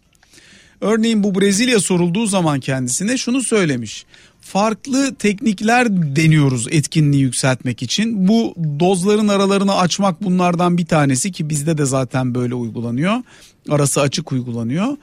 Örneğin 0.80 1.22
bu 1.22 1.40
Brezilya 1.40 1.80
sorulduğu 1.80 2.26
zaman 2.26 2.60
kendisine 2.60 3.16
şunu 3.16 3.42
söylemiş. 3.42 4.06
Farklı 4.54 5.14
teknikler 5.14 5.86
deniyoruz 6.16 6.66
etkinliği 6.70 7.22
yükseltmek 7.22 7.82
için. 7.82 8.28
Bu 8.28 8.54
dozların 8.80 9.28
aralarını 9.28 9.76
açmak 9.76 10.24
bunlardan 10.24 10.78
bir 10.78 10.86
tanesi 10.86 11.32
ki 11.32 11.50
bizde 11.50 11.78
de 11.78 11.84
zaten 11.84 12.34
böyle 12.34 12.54
uygulanıyor. 12.54 13.16
Arası 13.70 14.00
açık 14.00 14.32
uygulanıyor. 14.32 14.96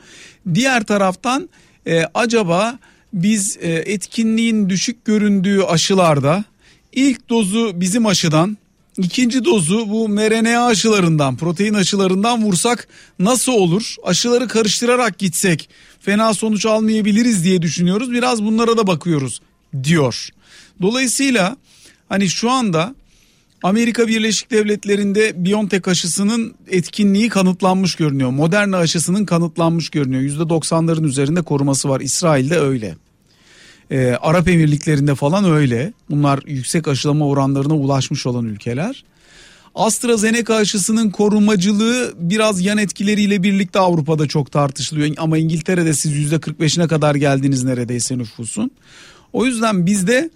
Diğer 0.54 0.84
taraftan 0.84 1.50
e, 1.88 2.04
acaba 2.14 2.80
biz 3.14 3.58
e, 3.62 3.72
etkinliğin 3.72 4.70
düşük 4.70 5.06
göründüğü 5.06 5.62
aşılarda 5.62 6.44
ilk 6.92 7.30
dozu 7.30 7.72
bizim 7.76 8.06
aşıdan 8.06 8.58
İkinci 8.98 9.46
dozu 9.46 9.90
bu 9.90 10.10
mRNA 10.10 10.66
aşılarından, 10.66 11.38
protein 11.38 11.74
aşılarından 11.74 12.44
vursak 12.44 12.88
nasıl 13.20 13.52
olur? 13.52 13.96
Aşıları 14.04 14.48
karıştırarak 14.48 15.18
gitsek 15.18 15.70
fena 16.00 16.34
sonuç 16.34 16.66
almayabiliriz 16.66 17.44
diye 17.44 17.62
düşünüyoruz. 17.62 18.12
Biraz 18.12 18.44
bunlara 18.44 18.78
da 18.78 18.88
bakıyoruz 18.88 19.42
diyor. 19.84 20.30
Dolayısıyla 20.82 21.58
hani 22.10 22.30
şu 22.30 22.50
anda 22.50 22.96
Amerika 23.64 24.08
Birleşik 24.08 24.52
Devletleri'nde 24.52 25.46
BioNTech 25.46 25.88
aşısının 25.88 26.56
etkinliği 26.68 27.30
kanıtlanmış 27.30 27.96
görünüyor. 27.96 28.30
Moderna 28.30 28.78
aşısının 28.78 29.26
kanıtlanmış 29.26 29.90
görünüyor. 29.90 30.24
%90'ların 30.24 31.08
üzerinde 31.08 31.42
koruması 31.42 31.90
var. 31.90 32.02
İsrail'de 32.02 32.60
öyle. 32.60 32.96
Ee, 33.92 34.18
Arap 34.22 34.48
Emirlikleri'nde 34.48 35.16
falan 35.16 35.52
öyle. 35.52 35.94
Bunlar 36.10 36.40
yüksek 36.48 36.88
aşılama 36.88 37.28
oranlarına 37.28 37.76
ulaşmış 37.76 38.26
olan 38.26 38.46
ülkeler. 38.46 39.04
AstraZeneca 39.76 40.56
aşısının 40.56 41.10
korumacılığı 41.10 42.14
biraz 42.20 42.62
yan 42.62 42.78
etkileriyle 42.78 43.44
birlikte 43.44 43.80
Avrupa'da 43.80 44.28
çok 44.28 44.52
tartışılıyor. 44.52 45.10
Ama 45.18 45.38
İngiltere'de 45.38 45.94
siz 45.94 46.32
%45'ine 46.32 46.88
kadar 46.88 47.16
geldiniz 47.16 47.64
neredeyse 47.64 48.18
nüfusun. 48.18 48.72
O 49.34 49.46
yüzden 49.46 49.86
bizde 49.86 50.30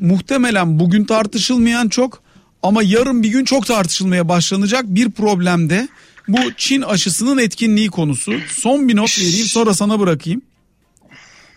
muhtemelen 0.00 0.78
bugün 0.78 1.04
tartışılmayan 1.04 1.88
çok 1.88 2.22
ama 2.62 2.82
yarın 2.82 3.22
bir 3.22 3.28
gün 3.28 3.44
çok 3.44 3.66
tartışılmaya 3.66 4.28
başlanacak 4.28 4.84
bir 4.86 5.10
problemde 5.10 5.88
bu 6.28 6.38
Çin 6.56 6.82
aşısının 6.82 7.38
etkinliği 7.38 7.88
konusu. 7.88 8.32
Son 8.48 8.88
bir 8.88 8.96
not 8.96 9.18
vereyim 9.18 9.46
sonra 9.46 9.74
sana 9.74 10.00
bırakayım. 10.00 10.42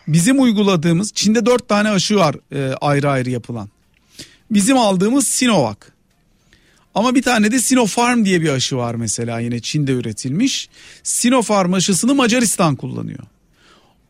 Bizim 0.08 0.42
uyguladığımız 0.42 1.14
Çin'de 1.14 1.46
dört 1.46 1.70
tane 1.70 1.90
aşı 1.90 2.16
var 2.16 2.36
e, 2.52 2.74
ayrı 2.82 3.10
ayrı 3.10 3.30
yapılan. 3.30 3.70
Bizim 4.52 4.78
aldığımız 4.78 5.28
Sinovac. 5.28 5.78
Ama 6.96 7.16
bir 7.16 7.22
tane 7.22 7.52
de 7.52 7.60
Sinopharm 7.60 8.26
diye 8.26 8.42
bir 8.42 8.50
aşı 8.50 8.78
var 8.78 8.96
mesela 8.96 9.40
yine 9.40 9.60
Çin'de 9.60 9.92
üretilmiş. 9.92 10.70
Sinopharm 11.04 11.74
aşısını 11.74 12.16
Macaristan 12.16 12.76
kullanıyor. 12.76 13.24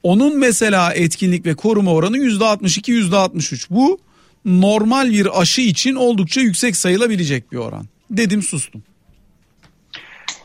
Onun 0.04 0.40
mesela 0.40 0.94
etkinlik 0.94 1.46
ve 1.46 1.56
koruma 1.56 1.94
oranı 1.94 2.18
%62 2.18 2.92
%63. 2.92 3.68
Bu 3.70 4.00
normal 4.46 5.12
bir 5.12 5.42
aşı 5.42 5.62
için 5.62 5.96
oldukça 5.96 6.42
yüksek 6.42 6.76
sayılabilecek 6.76 7.52
bir 7.52 7.58
oran. 7.58 7.86
Dedim 8.12 8.42
sustum. 8.42 8.84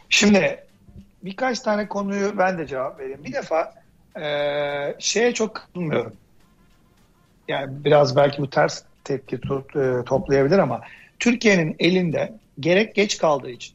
Şimdi 0.08 0.58
birkaç 1.24 1.60
tane 1.60 1.88
konuyu 1.88 2.38
ben 2.38 2.58
de 2.58 2.66
cevap 2.66 3.00
vereyim. 3.00 3.24
Bir 3.24 3.32
defa 3.32 3.74
e, 4.16 4.94
şeye 4.98 5.34
çok 5.34 5.54
katılmıyorum. 5.54 6.12
Yani 7.48 7.84
biraz 7.84 8.16
belki 8.16 8.42
bu 8.42 8.50
ters 8.50 8.82
tepki 9.04 9.40
tut, 9.40 9.76
e, 9.76 10.04
toplayabilir 10.06 10.58
ama 10.58 10.80
Türkiye'nin 11.18 11.76
elinde 11.78 12.32
gerek 12.60 12.94
geç 12.94 13.18
kaldığı 13.18 13.50
için 13.50 13.74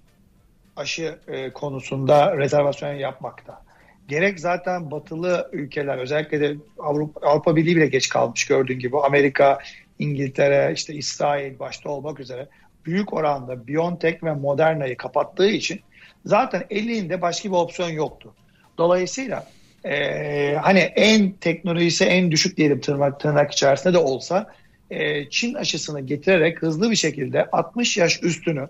aşı 0.76 1.20
e, 1.28 1.50
konusunda 1.50 2.38
rezervasyon 2.38 2.94
yapmakta. 2.94 3.62
Gerek 4.08 4.40
zaten 4.40 4.92
batılı 4.92 5.50
ülkeler 5.52 5.98
özellikle 5.98 6.42
de 6.42 6.56
Avrupa, 6.80 7.28
Avrupa 7.28 7.56
Birliği 7.56 7.76
bile 7.76 7.88
geç 7.88 8.10
kalmış 8.10 8.46
gördüğün 8.46 8.80
gibi 8.80 9.00
Amerika, 9.00 9.60
İngiltere, 10.00 10.74
işte 10.76 10.94
İsrail 10.94 11.60
başta 11.60 11.90
olmak 11.90 12.20
üzere 12.20 12.48
büyük 12.86 13.14
oranda 13.14 13.68
BioNTech 13.68 14.24
ve 14.24 14.34
Moderna'yı 14.34 14.98
kapattığı 14.98 15.48
için 15.48 15.82
zaten 16.26 16.64
elinde 16.70 17.22
başka 17.22 17.50
bir 17.50 17.56
opsiyon 17.56 17.90
yoktu. 17.90 18.34
Dolayısıyla 18.78 19.48
e, 19.86 20.56
hani 20.62 20.80
en 20.80 21.32
teknolojisi 21.32 22.06
en 22.06 22.32
düşük 22.32 22.58
diyelim 22.58 22.82
tırnak, 22.82 23.20
tırnak 23.20 23.52
içerisinde 23.52 23.94
de 23.94 23.98
olsa 23.98 24.54
e, 24.90 25.30
Çin 25.30 25.54
aşısını 25.54 26.02
getirerek 26.02 26.62
hızlı 26.62 26.92
bir 26.92 26.96
şekilde 26.96 27.46
60 27.52 27.98
yaş 27.98 28.24
üstünü 28.24 28.68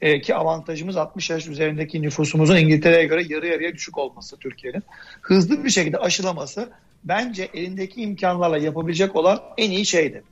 e, 0.00 0.20
ki 0.20 0.34
avantajımız 0.34 0.96
60 0.96 1.30
yaş 1.30 1.46
üzerindeki 1.46 2.02
nüfusumuzun 2.02 2.56
İngiltere'ye 2.56 3.04
göre 3.04 3.24
yarı 3.28 3.46
yarıya 3.46 3.74
düşük 3.74 3.98
olması 3.98 4.36
Türkiye'nin. 4.36 4.82
Hızlı 5.20 5.64
bir 5.64 5.70
şekilde 5.70 5.98
aşılaması 5.98 6.70
bence 7.04 7.48
elindeki 7.54 8.02
imkanlarla 8.02 8.58
yapabilecek 8.58 9.16
olan 9.16 9.40
en 9.56 9.70
iyi 9.70 9.86
şeydi. 9.86 10.22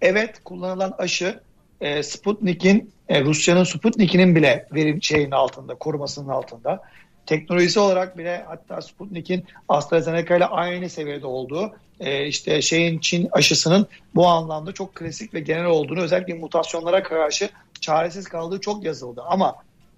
Evet 0.00 0.40
kullanılan 0.44 0.94
aşı 0.98 1.40
e, 1.80 2.02
Sputnik'in 2.02 2.90
e, 3.08 3.24
Rusya'nın 3.24 3.64
Sputnik'inin 3.64 4.36
bile 4.36 4.68
verim 4.74 5.02
şeyin 5.02 5.30
altında, 5.30 5.74
korumasının 5.74 6.28
altında 6.28 6.82
teknolojisi 7.30 7.80
olarak 7.80 8.18
bile 8.18 8.44
hatta 8.48 8.80
Sputnik'in 8.80 9.44
AstraZeneca 9.68 10.36
ile 10.36 10.46
aynı 10.46 10.88
seviyede 10.88 11.26
olduğu 11.26 11.72
e, 12.00 12.26
işte 12.26 12.62
şeyin 12.62 12.98
Çin 12.98 13.28
aşısının 13.32 13.86
bu 14.14 14.26
anlamda 14.26 14.72
çok 14.72 14.94
klasik 14.94 15.34
ve 15.34 15.40
genel 15.40 15.64
olduğunu 15.64 16.00
özellikle 16.00 16.34
mutasyonlara 16.34 17.02
karşı 17.02 17.48
çaresiz 17.80 18.28
kaldığı 18.28 18.60
çok 18.60 18.84
yazıldı. 18.84 19.22
Ama 19.26 19.56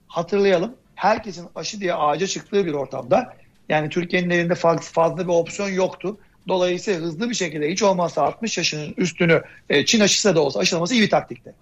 hatırlayalım 0.09 0.75
herkesin 0.95 1.49
aşı 1.55 1.81
diye 1.81 1.95
ağaca 1.95 2.27
çıktığı 2.27 2.67
bir 2.67 2.73
ortamda 2.73 3.37
yani 3.69 3.89
Türkiye'nin 3.89 4.31
elinde 4.31 4.55
fazla 4.55 5.19
bir 5.19 5.33
opsiyon 5.33 5.69
yoktu. 5.69 6.19
Dolayısıyla 6.49 7.01
hızlı 7.01 7.31
bir 7.31 7.35
şekilde 7.35 7.71
hiç 7.71 7.83
olmazsa 7.83 8.23
60 8.23 8.59
yaşının 8.59 8.95
üstünü 8.97 9.43
e, 9.71 9.85
Çin 9.85 10.01
aşısı 10.01 10.35
da 10.35 10.41
olsa 10.41 10.61
aşılaması 10.61 10.95
iyi 10.95 11.03
bir 11.03 11.11
taktikti. 11.11 11.55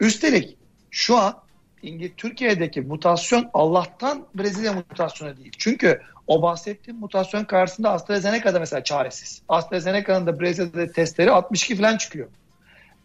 Üstelik 0.00 0.56
şu 0.90 1.16
an 1.16 1.34
İngiliz 1.82 2.12
Türkiye'deki 2.16 2.80
mutasyon 2.80 3.50
Allah'tan 3.54 4.26
Brezilya 4.34 4.72
mutasyonu 4.72 5.36
değil. 5.36 5.52
Çünkü 5.58 6.00
o 6.26 6.42
bahsettiğim 6.42 7.00
mutasyon 7.00 7.44
karşısında 7.44 7.90
AstraZeneca'da 7.90 8.60
mesela 8.60 8.84
çaresiz. 8.84 9.42
AstraZeneca'nın 9.48 10.26
da 10.26 10.40
Brezilya'da 10.40 10.92
testleri 10.92 11.30
62 11.30 11.76
falan 11.76 11.96
çıkıyor. 11.96 12.28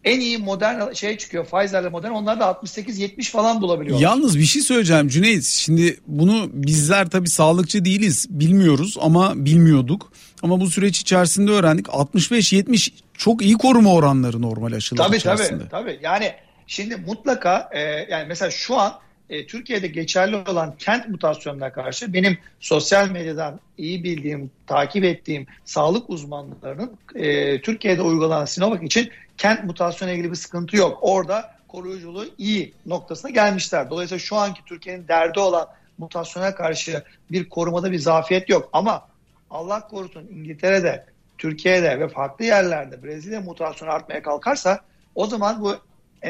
En 0.04 0.20
iyi 0.20 0.38
modern 0.38 0.92
şey 0.92 1.18
çıkıyor 1.18 1.46
Pfizer'le 1.46 1.90
modern 1.90 2.10
onlar 2.10 2.40
da 2.40 2.44
68-70 2.44 3.30
falan 3.30 3.60
bulabiliyor. 3.60 4.00
Yalnız 4.00 4.38
bir 4.38 4.44
şey 4.44 4.62
söyleyeceğim 4.62 5.08
Cüneyt. 5.08 5.44
Şimdi 5.44 6.00
bunu 6.06 6.50
bizler 6.52 7.10
tabii 7.10 7.28
sağlıkçı 7.28 7.84
değiliz 7.84 8.26
bilmiyoruz 8.30 8.96
ama 9.00 9.44
bilmiyorduk. 9.44 10.12
Ama 10.42 10.60
bu 10.60 10.70
süreç 10.70 11.00
içerisinde 11.00 11.50
öğrendik 11.50 11.86
65-70 11.86 12.90
çok 13.14 13.42
iyi 13.42 13.54
koruma 13.54 13.94
oranları 13.94 14.42
normal 14.42 14.72
aşılar 14.72 15.06
tabii, 15.06 15.16
içerisinde. 15.16 15.68
Tabii 15.68 15.70
tabii 15.70 15.98
yani 16.02 16.32
şimdi 16.66 16.96
mutlaka 16.96 17.70
e, 17.72 17.80
yani 17.80 18.24
mesela 18.28 18.50
şu 18.50 18.76
an 18.76 19.00
e, 19.30 19.46
Türkiye'de 19.46 19.86
geçerli 19.86 20.36
olan 20.36 20.76
kent 20.78 21.08
mutasyonuna 21.08 21.72
karşı 21.72 22.12
benim 22.12 22.38
sosyal 22.60 23.10
medyadan 23.10 23.60
iyi 23.78 24.04
bildiğim, 24.04 24.50
takip 24.66 25.04
ettiğim 25.04 25.46
sağlık 25.64 26.10
uzmanlarının 26.10 26.98
e, 27.14 27.60
Türkiye'de 27.60 28.02
uygulanan 28.02 28.44
Sinovac 28.44 28.82
için 28.82 29.10
kent 29.38 29.64
mutasyonu 29.64 30.12
ilgili 30.12 30.30
bir 30.30 30.36
sıkıntı 30.36 30.76
yok. 30.76 30.98
Orada 31.00 31.56
koruyuculuğu 31.68 32.26
iyi 32.38 32.74
noktasına 32.86 33.30
gelmişler. 33.30 33.90
Dolayısıyla 33.90 34.18
şu 34.18 34.36
anki 34.36 34.60
Türkiye'nin 34.66 35.08
derdi 35.08 35.40
olan 35.40 35.68
mutasyona 35.98 36.54
karşı 36.54 37.02
bir 37.30 37.48
korumada 37.48 37.92
bir 37.92 37.98
zafiyet 37.98 38.48
yok. 38.48 38.68
Ama 38.72 39.08
Allah 39.50 39.88
korusun 39.88 40.26
İngiltere'de, 40.30 41.06
Türkiye'de 41.38 42.00
ve 42.00 42.08
farklı 42.08 42.44
yerlerde 42.44 43.02
Brezilya 43.02 43.40
mutasyonu 43.40 43.92
artmaya 43.92 44.22
kalkarsa 44.22 44.80
o 45.14 45.26
zaman 45.26 45.60
bu 45.62 45.76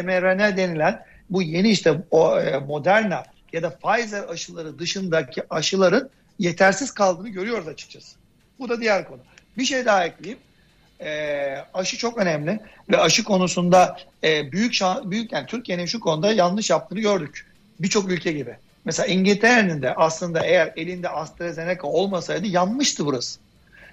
mRNA 0.03 0.57
denilen 0.57 1.05
bu 1.31 1.43
yeni 1.43 1.71
işte 1.71 2.03
o 2.11 2.41
e, 2.41 2.59
Moderna 2.59 3.23
ya 3.53 3.63
da 3.63 3.71
Pfizer 3.71 4.23
aşıları 4.29 4.79
dışındaki 4.79 5.43
aşıların 5.51 6.11
yetersiz 6.39 6.91
kaldığını 6.91 7.29
görüyoruz 7.29 7.69
açıkçası. 7.69 8.17
Bu 8.59 8.69
da 8.69 8.81
diğer 8.81 9.09
konu. 9.09 9.21
Bir 9.59 9.65
şey 9.65 9.87
daha 9.87 10.05
ekleyeyim. 10.05 10.39
E, 11.01 11.65
aşı 11.75 11.97
çok 11.97 12.19
önemli 12.19 12.61
ve 12.91 12.99
aşı 12.99 13.25
konusunda 13.25 13.97
e, 14.25 14.53
büyük 14.53 14.75
şan, 14.75 15.11
büyük 15.11 15.33
yani 15.33 15.47
Türkiye'nin 15.47 15.87
şu 15.87 16.01
konuda 16.01 16.33
yanlış 16.33 16.71
yaptığını 16.71 17.01
gördük. 17.01 17.47
Birçok 17.81 18.11
ülke 18.11 18.33
gibi. 18.33 18.57
Mesela 18.85 19.07
İngiltere'nin 19.07 19.83
de 19.83 19.95
aslında 19.95 20.47
eğer 20.47 20.73
elinde 20.77 21.09
AstraZeneca 21.09 21.83
olmasaydı 21.83 22.47
yanmıştı 22.47 23.07
burası. 23.07 23.41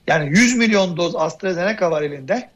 Yani 0.07 0.29
100 0.29 0.57
milyon 0.57 0.97
doz 0.97 1.15
AstraZeneca 1.15 1.91
var 1.91 2.01
elinde. 2.01 2.49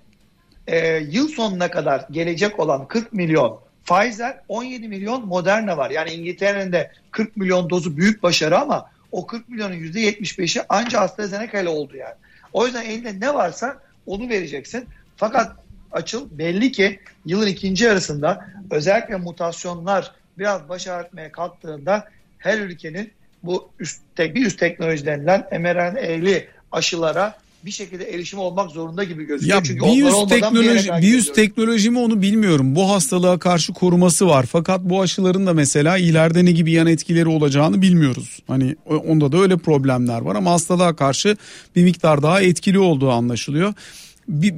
E, 0.68 0.98
yıl 0.98 1.28
sonuna 1.28 1.72
kadar 1.72 2.06
gelecek 2.12 2.60
olan 2.60 2.88
40 2.88 3.14
milyon 3.14 3.60
Pfizer 3.86 4.40
17 4.48 4.88
milyon 4.88 5.26
Moderna 5.26 5.78
var. 5.78 5.90
Yani 5.90 6.12
İngiltere'nin 6.12 6.72
de 6.72 6.92
40 7.12 7.38
milyon 7.38 7.70
dozu 7.70 7.98
büyük 7.98 8.24
başarı 8.24 8.60
ama 8.60 8.90
o 9.12 9.28
40 9.28 9.50
milyonun 9.50 9.76
%75'i 9.76 10.64
ancak 10.70 11.02
AstraZeneca 11.02 11.60
ile 11.62 11.70
oldu 11.70 11.98
yani. 11.98 12.16
O 12.54 12.66
yüzden 12.66 12.86
elinde 12.86 13.20
ne 13.20 13.34
varsa 13.34 13.78
onu 14.06 14.30
vereceksin. 14.30 14.86
Fakat 15.16 15.56
açıl 15.92 16.38
belli 16.38 16.72
ki 16.72 17.00
yılın 17.26 17.48
ikinci 17.48 17.84
yarısında 17.84 18.46
özellikle 18.72 19.16
mutasyonlar 19.16 20.12
biraz 20.38 20.70
baş 20.70 20.88
ağrıtmaya 20.88 21.32
kalktığında 21.32 22.08
her 22.38 22.60
ülkenin 22.60 23.12
bu 23.44 23.70
üst, 23.80 24.02
bir 24.18 24.46
üst 24.46 24.60
teknoloji 24.60 25.06
denilen 25.06 25.48
mRNA'li 25.52 26.48
aşılara 26.72 27.38
bir 27.66 27.72
şekilde 27.72 28.04
erişim 28.04 28.40
olmak 28.40 28.72
zorunda 28.72 29.04
gibi 29.04 29.24
gözüküyor. 29.24 29.58
Ya 29.58 29.64
Çünkü 29.64 29.86
bir 29.86 30.30
teknoloji 30.30 30.92
bir 30.92 31.08
yüz 31.08 31.34
teknoloji 31.34 31.90
mi 31.90 32.00
onu 32.00 32.22
bilmiyorum. 32.22 32.76
Bu 32.76 32.90
hastalığa 32.90 33.40
karşı 33.40 33.74
koruması 33.74 34.28
var. 34.28 34.46
Fakat 34.52 34.82
bu 34.82 35.02
aşıların 35.02 35.48
da 35.48 35.54
mesela 35.54 35.98
ileride 35.98 36.46
ne 36.46 36.52
gibi 36.52 36.72
yan 36.72 36.88
etkileri 36.88 37.28
olacağını 37.28 37.82
bilmiyoruz. 37.82 38.40
Hani 38.48 38.76
onda 38.86 39.32
da 39.32 39.38
öyle 39.38 39.58
problemler 39.58 40.22
var 40.22 40.36
ama 40.36 40.52
hastalığa 40.52 40.96
karşı 40.96 41.38
bir 41.76 41.84
miktar 41.84 42.24
daha 42.24 42.42
etkili 42.42 42.80
olduğu 42.80 43.12
anlaşılıyor 43.12 43.74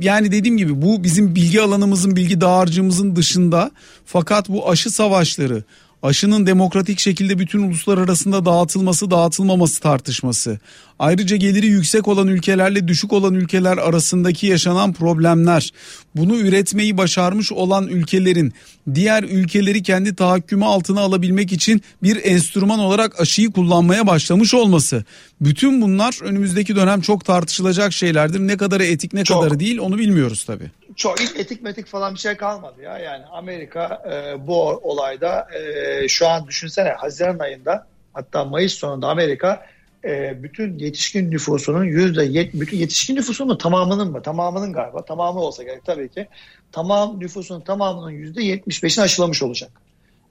yani 0.02 0.32
dediğim 0.32 0.58
gibi 0.58 0.82
bu 0.82 1.04
bizim 1.04 1.36
bilgi 1.36 1.62
alanımızın 1.62 2.16
bilgi 2.16 2.42
dağarcığımızın 2.42 3.16
dışında 3.16 3.72
fakat 4.06 4.50
bu 4.50 4.70
aşı 4.70 4.90
savaşları 4.90 5.64
aşının 6.04 6.46
demokratik 6.46 7.00
şekilde 7.00 7.40
bütün 7.40 7.60
uluslar 7.60 7.98
arasında 7.98 8.46
dağıtılması 8.46 9.12
dağıtılmaması 9.12 9.82
tartışması. 9.82 10.60
Ayrıca 11.00 11.36
geliri 11.36 11.68
yüksek 11.68 12.08
olan 12.08 12.28
ülkelerle 12.28 12.88
düşük 12.88 13.14
olan 13.14 13.34
ülkeler 13.34 13.78
arasındaki 13.78 14.48
yaşanan 14.48 14.94
problemler. 14.94 15.70
Bunu 16.16 16.38
üretmeyi 16.38 16.98
başarmış 16.98 17.52
olan 17.52 17.88
ülkelerin 17.88 18.54
diğer 18.96 19.24
ülkeleri 19.24 19.84
kendi 19.84 20.16
tahakkümü 20.16 20.66
altına 20.66 21.02
alabilmek 21.02 21.52
için 21.52 21.82
bir 22.04 22.26
enstrüman 22.26 22.80
olarak 22.80 23.22
aşıyı 23.22 23.52
kullanmaya 23.52 24.08
başlamış 24.08 24.54
olması. 24.54 25.04
Bütün 25.42 25.82
bunlar 25.82 26.24
önümüzdeki 26.24 26.76
dönem 26.76 27.02
çok 27.02 27.26
tartışılacak 27.26 27.94
şeylerdir. 27.94 28.40
Ne 28.40 28.58
kadarı 28.58 28.86
etik 28.86 29.14
ne 29.14 29.24
çok. 29.24 29.44
kadarı 29.44 29.60
değil 29.60 29.78
onu 29.78 29.98
bilmiyoruz 29.98 30.44
tabii 30.44 30.72
çok 31.00 31.22
etik 31.22 31.64
metik 31.64 31.88
falan 31.88 32.14
bir 32.14 32.20
şey 32.20 32.36
kalmadı 32.36 32.82
ya. 32.82 32.98
Yani 32.98 33.26
Amerika 33.26 34.04
e, 34.12 34.48
bu 34.48 34.62
olayda 34.64 35.48
e, 35.56 36.08
şu 36.08 36.28
an 36.28 36.48
düşünsene 36.48 36.90
Haziran 36.90 37.40
ayında 37.40 37.88
hatta 38.14 38.46
Mayıs 38.46 38.74
sonunda 38.74 39.08
Amerika 39.08 39.66
e, 40.06 40.44
bütün 40.44 40.80
yetişkin 40.80 41.32
nüfusunun 41.32 41.84
yüzde 41.84 42.24
yet, 42.24 42.54
bütün 42.54 42.78
yetişkin 42.78 43.16
nüfusunun 43.16 43.58
tamamının 43.58 44.12
mı? 44.12 44.22
Tamamının 44.22 44.74
galiba. 44.74 45.06
Tamamı 45.06 45.40
olsa 45.40 45.64
gerek 45.64 45.86
tabii 45.86 46.10
ki. 46.10 46.28
Tamam 46.72 47.20
nüfusun 47.20 47.62
tamamının 47.62 48.12
yüzde 48.12 48.44
yetmiş 48.44 48.84
beşini 48.84 49.04
aşılamış 49.04 49.44
olacak. 49.44 49.72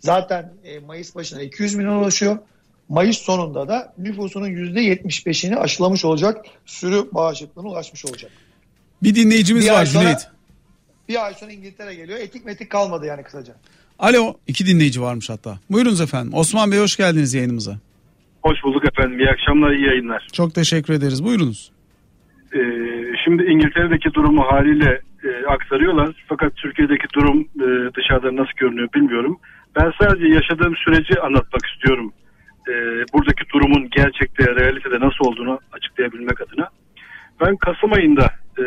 Zaten 0.00 0.52
e, 0.64 0.78
Mayıs 0.78 1.14
başına 1.14 1.42
200 1.42 1.74
milyon 1.74 1.96
ulaşıyor. 1.96 2.38
Mayıs 2.88 3.18
sonunda 3.18 3.68
da 3.68 3.94
nüfusunun 3.98 4.48
yüzde 4.48 4.80
yetmiş 4.80 5.26
beşini 5.26 5.56
aşılamış 5.56 6.04
olacak. 6.04 6.46
Sürü 6.66 7.08
bağışıklığına 7.12 7.68
ulaşmış 7.68 8.04
olacak. 8.04 8.30
Bir 9.02 9.14
dinleyicimiz 9.14 9.64
bir 9.64 9.70
var 9.70 9.86
Cüneyt. 9.86 10.37
Bir 11.08 11.26
ay 11.26 11.34
sonra 11.34 11.52
İngiltere 11.52 11.94
geliyor. 11.94 12.18
Etik 12.18 12.44
metik 12.46 12.70
kalmadı 12.70 13.06
yani 13.06 13.22
kısaca. 13.22 13.52
Alo 13.98 14.34
iki 14.46 14.66
dinleyici 14.66 15.02
varmış 15.02 15.30
hatta. 15.30 15.58
Buyurunuz 15.70 16.00
efendim. 16.00 16.34
Osman 16.34 16.70
Bey 16.72 16.78
hoş 16.78 16.96
geldiniz 16.96 17.34
yayınımıza. 17.34 17.78
Hoş 18.42 18.64
bulduk 18.64 18.84
efendim. 18.84 19.18
İyi 19.18 19.28
akşamlar, 19.28 19.70
iyi 19.70 19.86
yayınlar. 19.86 20.26
Çok 20.32 20.54
teşekkür 20.54 20.94
ederiz. 20.94 21.24
Buyurunuz. 21.24 21.72
Ee, 22.54 22.58
şimdi 23.24 23.42
İngiltere'deki 23.42 24.14
durumu 24.14 24.42
haliyle 24.52 25.00
e, 25.24 25.46
aktarıyorlar. 25.46 26.24
Fakat 26.28 26.56
Türkiye'deki 26.56 27.06
durum 27.14 27.40
e, 27.40 27.94
dışarıdan 27.96 28.36
nasıl 28.36 28.52
görünüyor 28.56 28.88
bilmiyorum. 28.94 29.38
Ben 29.76 29.92
sadece 30.00 30.26
yaşadığım 30.26 30.76
süreci 30.76 31.20
anlatmak 31.20 31.66
istiyorum. 31.66 32.12
E, 32.68 32.72
buradaki 33.12 33.44
durumun 33.54 33.90
gerçekte, 33.90 34.44
realitede 34.44 34.94
nasıl 34.94 35.24
olduğunu 35.24 35.60
açıklayabilmek 35.72 36.40
adına. 36.40 36.68
Ben 37.40 37.56
Kasım 37.56 37.92
ayında 37.92 38.32
e, 38.58 38.64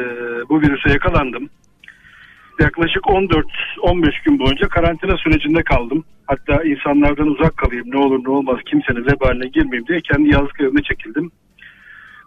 bu 0.50 0.62
virüse 0.62 0.90
yakalandım 0.90 1.50
yaklaşık 2.60 3.04
14-15 3.04 4.24
gün 4.26 4.40
boyunca 4.40 4.68
karantina 4.68 5.18
sürecinde 5.18 5.64
kaldım. 5.64 6.04
Hatta 6.28 6.64
insanlardan 6.64 7.28
uzak 7.28 7.58
kalayım 7.58 7.92
ne 7.92 7.98
olur 7.98 8.24
ne 8.24 8.30
olmaz 8.30 8.58
kimsenin 8.66 9.06
vebaline 9.06 9.48
girmeyeyim 9.48 9.88
diye 9.88 10.02
kendi 10.02 10.30
yazlık 10.30 10.62
evime 10.62 10.82
çekildim. 10.82 11.32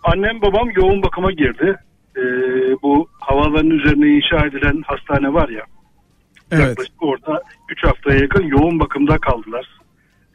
Annem 0.03 0.43
babam 0.43 0.71
yoğun 0.77 1.03
bakıma 1.03 1.33
girdi. 1.33 1.77
Ee, 2.17 2.23
bu 2.83 3.09
havaların 3.21 3.71
üzerine 3.71 4.07
inşa 4.17 4.47
edilen 4.47 4.83
hastane 4.87 5.33
var 5.33 5.49
ya. 5.49 5.63
Evet. 6.51 6.69
Yaklaşık 6.69 7.03
orada 7.03 7.43
3 7.71 7.85
haftaya 7.85 8.21
yakın 8.21 8.43
yoğun 8.43 8.81
bakımda 8.81 9.19
kaldılar. 9.19 9.67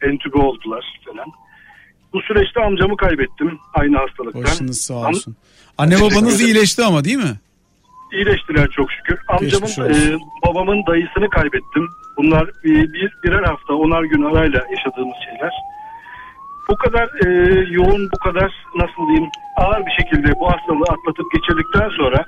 Entübe 0.02 0.38
oldular 0.38 0.86
falan. 1.06 1.28
Bu 2.13 2.21
süreçte 2.21 2.62
amcamı 2.62 2.97
kaybettim 2.97 3.60
aynı 3.73 3.97
hastalıktan. 3.97 4.43
Başınız 4.43 4.82
sağ 4.82 5.08
olsun. 5.08 5.36
Anne 5.78 5.95
babanız 6.02 6.41
iyileşti 6.41 6.84
ama 6.84 7.04
değil 7.04 7.17
mi? 7.17 7.39
İyileştiler 8.11 8.67
çok 8.67 8.91
şükür. 8.91 9.19
Amcamın, 9.27 9.93
e, 9.93 10.19
babamın 10.47 10.85
dayısını 10.87 11.29
kaybettim. 11.29 11.87
Bunlar 12.17 12.49
bir, 12.63 12.93
bir 12.93 13.13
birer 13.23 13.43
hafta, 13.43 13.73
onar 13.73 14.03
gün 14.03 14.23
arayla 14.23 14.65
yaşadığımız 14.71 15.17
şeyler. 15.25 15.53
Bu 16.69 16.75
kadar 16.77 17.07
e, 17.25 17.29
yoğun, 17.69 18.09
bu 18.13 18.19
kadar 18.19 18.51
nasıl 18.75 19.07
diyeyim 19.07 19.29
ağır 19.57 19.85
bir 19.85 19.91
şekilde 19.91 20.39
bu 20.39 20.51
hastalığı 20.51 20.89
atlatıp 20.95 21.31
geçirdikten 21.33 21.89
sonra 21.89 22.25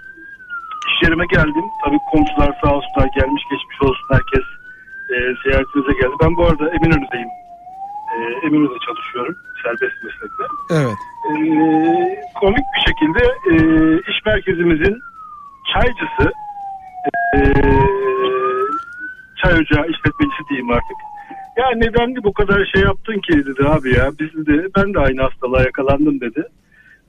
iş 0.89 1.03
yerime 1.03 1.25
geldim. 1.25 1.65
Tabii 1.85 1.99
komşular 2.11 2.51
sağ 2.63 2.75
olsunlar 2.75 3.07
gelmiş 3.19 3.43
geçmiş 3.51 3.81
olsun 3.81 4.07
herkes 4.11 4.45
e, 5.13 5.15
ziyaretimize 5.43 5.93
geldi. 6.01 6.15
Ben 6.23 6.35
bu 6.37 6.45
arada 6.45 6.69
Eminönü'deyim. 6.69 7.31
E, 8.13 8.17
Eminönü'de 8.45 8.79
çalışıyorum 8.85 9.35
serbest 9.63 9.97
meslekte. 10.03 10.43
Evet. 10.79 10.99
E, 11.29 11.33
komik 12.39 12.65
bir 12.75 12.81
şekilde 12.89 13.23
e, 13.51 13.55
iş 14.11 14.25
merkezimizin 14.25 15.01
çaycısı 15.73 16.33
e, 17.35 17.39
çay 19.41 19.53
ocağı 19.53 19.87
işletmecisi 19.87 20.49
diyeyim 20.49 20.71
artık. 20.71 20.97
Ya 21.57 21.65
neden 21.75 22.23
bu 22.23 22.33
kadar 22.33 22.65
şey 22.73 22.81
yaptın 22.81 23.19
ki 23.19 23.45
dedi 23.45 23.67
abi 23.67 23.95
ya. 23.95 24.11
Biz 24.19 24.47
de 24.47 24.67
ben 24.75 24.93
de 24.93 24.99
aynı 24.99 25.21
hastalığa 25.21 25.61
yakalandım 25.61 26.21
dedi. 26.21 26.43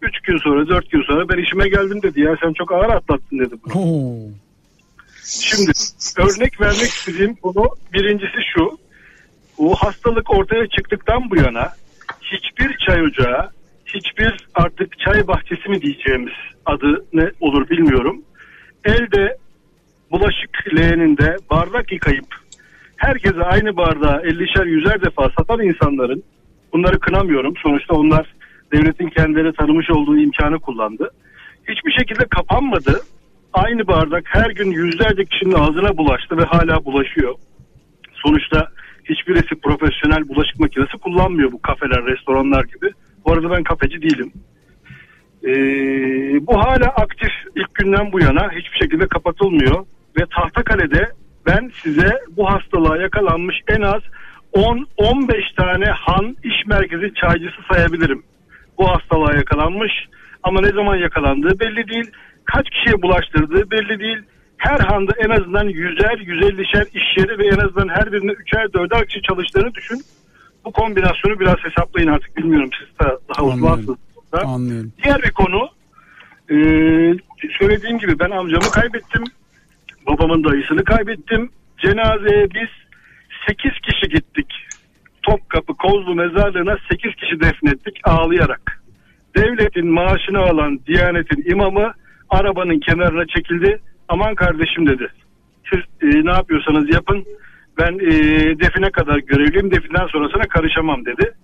Üç 0.03 0.21
gün 0.21 0.39
sonra 0.39 0.69
dört 0.69 0.91
gün 0.91 1.03
sonra 1.03 1.29
ben 1.29 1.43
işime 1.43 1.69
geldim 1.69 2.03
dedi 2.03 2.21
ya 2.21 2.37
sen 2.43 2.53
çok 2.53 2.73
ağır 2.73 2.91
atlattın 2.91 3.39
dedi 3.39 3.55
bunu. 3.65 3.73
Şimdi 5.25 5.71
örnek 6.19 6.61
vermek 6.61 6.91
istediğim 6.91 7.35
konu 7.35 7.69
birincisi 7.93 8.39
şu. 8.55 8.79
bu 9.59 9.75
hastalık 9.75 10.31
ortaya 10.31 10.67
çıktıktan 10.67 11.31
bu 11.31 11.37
yana 11.37 11.73
hiçbir 12.23 12.77
çay 12.87 13.03
ocağı, 13.03 13.51
hiçbir 13.87 14.49
artık 14.55 14.99
çay 14.99 15.27
bahçesi 15.27 15.69
mi 15.69 15.83
diyeceğimiz 15.83 16.33
adı 16.67 17.05
ne 17.13 17.31
olur 17.41 17.71
bilmiyorum. 17.71 18.23
Elde 18.85 19.37
bulaşık 20.11 20.77
leğeninde 20.77 21.37
bardak 21.51 21.93
yıkayıp 21.93 22.27
herkese 22.97 23.43
aynı 23.43 23.77
bardağı 23.77 24.23
50'şer 24.23 24.69
yüzer 24.69 25.03
defa 25.03 25.31
satan 25.39 25.61
insanların 25.61 26.23
bunları 26.73 26.99
kınamıyorum. 26.99 27.55
Sonuçta 27.63 27.95
onlar 27.95 28.35
devletin 28.73 29.09
kendileri 29.09 29.53
tanımış 29.53 29.91
olduğu 29.91 30.19
imkanı 30.19 30.59
kullandı. 30.59 31.11
Hiçbir 31.69 31.93
şekilde 31.93 32.25
kapanmadı. 32.25 33.01
Aynı 33.53 33.87
bardak 33.87 34.25
her 34.27 34.51
gün 34.51 34.71
yüzlerce 34.71 35.25
kişinin 35.25 35.53
ağzına 35.53 35.97
bulaştı 35.97 36.37
ve 36.37 36.45
hala 36.45 36.85
bulaşıyor. 36.85 37.35
Sonuçta 38.13 38.69
hiçbirisi 39.05 39.55
profesyonel 39.63 40.29
bulaşık 40.29 40.61
makinesi 40.61 40.99
kullanmıyor 40.99 41.53
bu 41.53 41.63
kafeler, 41.63 42.05
restoranlar 42.05 42.65
gibi. 42.65 42.91
Bu 43.25 43.33
arada 43.33 43.51
ben 43.51 43.63
kafeci 43.63 44.03
değilim. 44.03 44.33
Ee, 45.45 46.47
bu 46.47 46.59
hala 46.59 46.87
aktif 46.87 47.31
ilk 47.57 47.75
günden 47.75 48.13
bu 48.13 48.21
yana 48.21 48.53
hiçbir 48.53 48.79
şekilde 48.83 49.07
kapatılmıyor. 49.07 49.87
Ve 50.21 50.27
Tahtakale'de 50.37 51.09
ben 51.47 51.71
size 51.83 52.21
bu 52.37 52.51
hastalığa 52.51 52.97
yakalanmış 52.97 53.57
en 53.69 53.81
az 53.81 54.03
10-15 54.55 55.55
tane 55.57 55.85
han 55.85 56.37
iş 56.45 56.67
merkezi 56.67 57.15
çaycısı 57.15 57.57
sayabilirim. 57.73 58.23
Bu 58.79 58.89
hastalığa 58.89 59.35
yakalanmış 59.35 59.93
ama 60.43 60.61
ne 60.61 60.69
zaman 60.69 60.97
yakalandığı 60.97 61.61
belli 61.61 61.89
değil. 61.89 62.11
Kaç 62.45 62.71
kişiye 62.71 63.03
bulaştırdığı 63.03 63.71
belli 63.71 64.01
değil. 64.01 64.19
Her 64.57 64.81
handa 64.81 65.13
en 65.25 65.31
azından 65.31 65.69
yüzer, 65.69 66.19
yüzellişer 66.19 66.87
iş 66.95 67.19
yeri 67.19 67.39
ve 67.39 67.47
en 67.47 67.59
azından 67.67 67.89
her 67.89 68.13
birinde 68.13 68.33
üçer, 68.33 68.73
dörder 68.73 69.07
kişi 69.07 69.23
çalıştığını 69.23 69.75
düşün. 69.75 70.01
Bu 70.65 70.73
kombinasyonu 70.73 71.41
biraz 71.41 71.57
hesaplayın 71.59 72.09
artık 72.09 72.37
bilmiyorum 72.37 72.71
siz 72.81 73.07
de 73.07 73.11
daha 73.29 73.47
uzmansınız. 73.47 73.99
Anlıyorum. 74.39 74.93
Diğer 75.05 75.23
bir 75.23 75.31
konu 75.31 75.69
e, 76.51 76.57
söylediğim 77.59 77.99
gibi 77.99 78.19
ben 78.19 78.31
amcamı 78.31 78.71
kaybettim. 78.75 79.25
Babamın 80.07 80.45
dayısını 80.45 80.85
kaybettim. 80.85 81.51
Cenazeye 81.79 82.47
biz 82.51 82.69
8 83.49 83.73
kişi 83.73 84.09
gittik. 84.15 84.47
Topkapı 85.23 85.75
Kozlu 85.75 86.15
mezarlığına 86.15 86.77
8 86.91 87.15
kişi 87.15 87.41
defnettik 87.41 88.01
ağlayarak. 88.05 88.83
Devletin 89.37 89.87
maaşını 89.87 90.39
alan 90.39 90.81
Diyanet'in 90.87 91.51
imamı 91.51 91.93
arabanın 92.31 92.81
kenarına 92.81 93.27
çekildi. 93.27 93.81
Aman 94.09 94.35
kardeşim 94.35 94.87
dedi. 94.87 95.09
Siz 95.71 95.81
e, 96.03 96.25
ne 96.25 96.31
yapıyorsanız 96.31 96.95
yapın. 96.95 97.25
Ben 97.79 97.93
e, 97.93 98.11
define 98.61 98.91
kadar 98.91 99.19
görevliyim. 99.19 99.71
Definden 99.71 100.07
sonrasına 100.07 100.43
karışamam 100.43 101.05
dedi. 101.05 101.35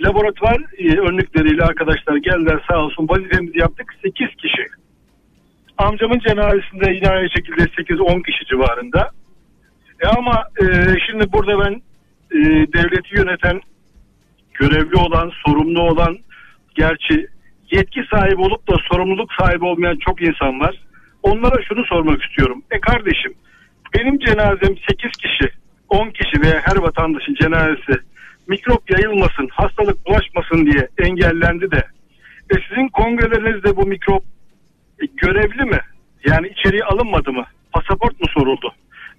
Laboratuvar 0.00 0.60
e, 0.78 0.98
örnekleriyle 0.98 1.62
arkadaşlar 1.62 2.16
geldiler 2.16 2.60
sağ 2.70 2.78
olsun 2.78 3.08
vazifemizi 3.08 3.58
yaptık. 3.58 3.94
8 4.02 4.28
kişi. 4.36 4.66
Amcamın 5.78 6.18
cenazesinde 6.18 6.92
yine 6.92 7.08
aynı 7.08 7.30
şekilde 7.30 7.62
8-10 7.62 8.22
kişi 8.22 8.44
civarında. 8.46 9.10
E 10.00 10.06
ama 10.06 10.44
e, 10.60 10.64
şimdi 11.06 11.32
burada 11.32 11.64
ben 11.64 11.74
e, 12.30 12.38
devleti 12.72 13.16
yöneten, 13.16 13.60
görevli 14.54 14.96
olan, 14.96 15.32
sorumlu 15.46 15.82
olan, 15.82 16.16
gerçi 16.74 17.26
yetki 17.72 18.02
sahibi 18.10 18.40
olup 18.40 18.68
da 18.68 18.76
sorumluluk 18.92 19.30
sahibi 19.40 19.64
olmayan 19.64 19.96
çok 19.96 20.22
insan 20.22 20.60
var. 20.60 20.80
Onlara 21.22 21.62
şunu 21.68 21.84
sormak 21.84 22.22
istiyorum. 22.22 22.62
E 22.70 22.80
kardeşim 22.80 23.34
benim 23.94 24.18
cenazem 24.18 24.76
8 24.88 25.12
kişi, 25.12 25.50
10 25.88 26.10
kişi 26.10 26.42
veya 26.42 26.60
her 26.64 26.76
vatandaşın 26.76 27.34
cenazesi 27.34 27.92
mikrop 28.48 28.90
yayılmasın, 28.90 29.48
hastalık 29.52 30.06
bulaşmasın 30.06 30.66
diye 30.66 30.88
engellendi 30.98 31.70
de 31.70 31.82
e 32.50 32.54
sizin 32.68 32.88
kongrelerinizde 32.88 33.76
bu 33.76 33.86
mikrop 33.86 34.24
e, 35.02 35.06
görevli 35.16 35.64
mi? 35.64 35.80
Yani 36.26 36.48
içeriye 36.48 36.84
alınmadı 36.84 37.32
mı? 37.32 37.46
Pasaport 37.72 38.20
mu 38.20 38.26
soruldu? 38.38 38.74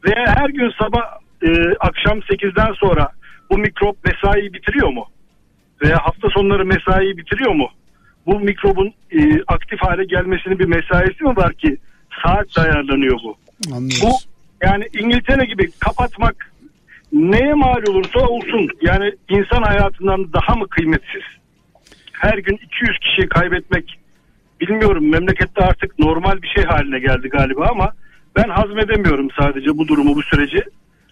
Veya 0.05 0.35
her 0.35 0.49
gün 0.49 0.71
sabah 0.81 1.03
e, 1.43 1.49
akşam 1.79 2.19
8'den 2.19 2.73
sonra 2.73 3.09
bu 3.49 3.57
mikrop 3.57 3.97
mesai 4.05 4.53
bitiriyor 4.53 4.89
mu? 4.89 5.05
Veya 5.83 5.97
hafta 5.97 6.29
sonları 6.29 6.65
mesai 6.65 7.17
bitiriyor 7.17 7.53
mu? 7.53 7.69
Bu 8.25 8.39
mikrobun 8.39 8.93
e, 9.11 9.41
aktif 9.47 9.79
hale 9.81 10.03
gelmesinin 10.03 10.59
bir 10.59 10.65
mesaisi 10.65 11.23
mi 11.23 11.37
var 11.37 11.53
ki 11.53 11.77
saat 12.23 12.57
ayarlanıyor 12.57 13.19
bu? 13.23 13.37
Anlıyoruz. 13.75 14.01
Bu 14.01 14.09
yani 14.65 14.87
İngiltere 14.99 15.45
gibi 15.45 15.71
kapatmak 15.79 16.51
neye 17.11 17.53
mal 17.53 17.81
olursa 17.89 18.19
olsun 18.19 18.67
yani 18.81 19.11
insan 19.29 19.61
hayatından 19.63 20.33
daha 20.33 20.55
mı 20.55 20.67
kıymetsiz? 20.69 21.23
Her 22.11 22.37
gün 22.37 22.55
200 22.55 22.99
kişiyi 22.99 23.29
kaybetmek 23.29 23.99
bilmiyorum 24.61 25.09
memlekette 25.09 25.61
artık 25.61 25.99
normal 25.99 26.41
bir 26.41 26.47
şey 26.47 26.63
haline 26.63 26.99
geldi 26.99 27.29
galiba 27.29 27.67
ama 27.71 27.93
ben 28.35 28.49
hazmedemiyorum 28.49 29.27
sadece 29.39 29.77
bu 29.77 29.87
durumu 29.87 30.15
bu 30.15 30.23
süreci 30.23 30.63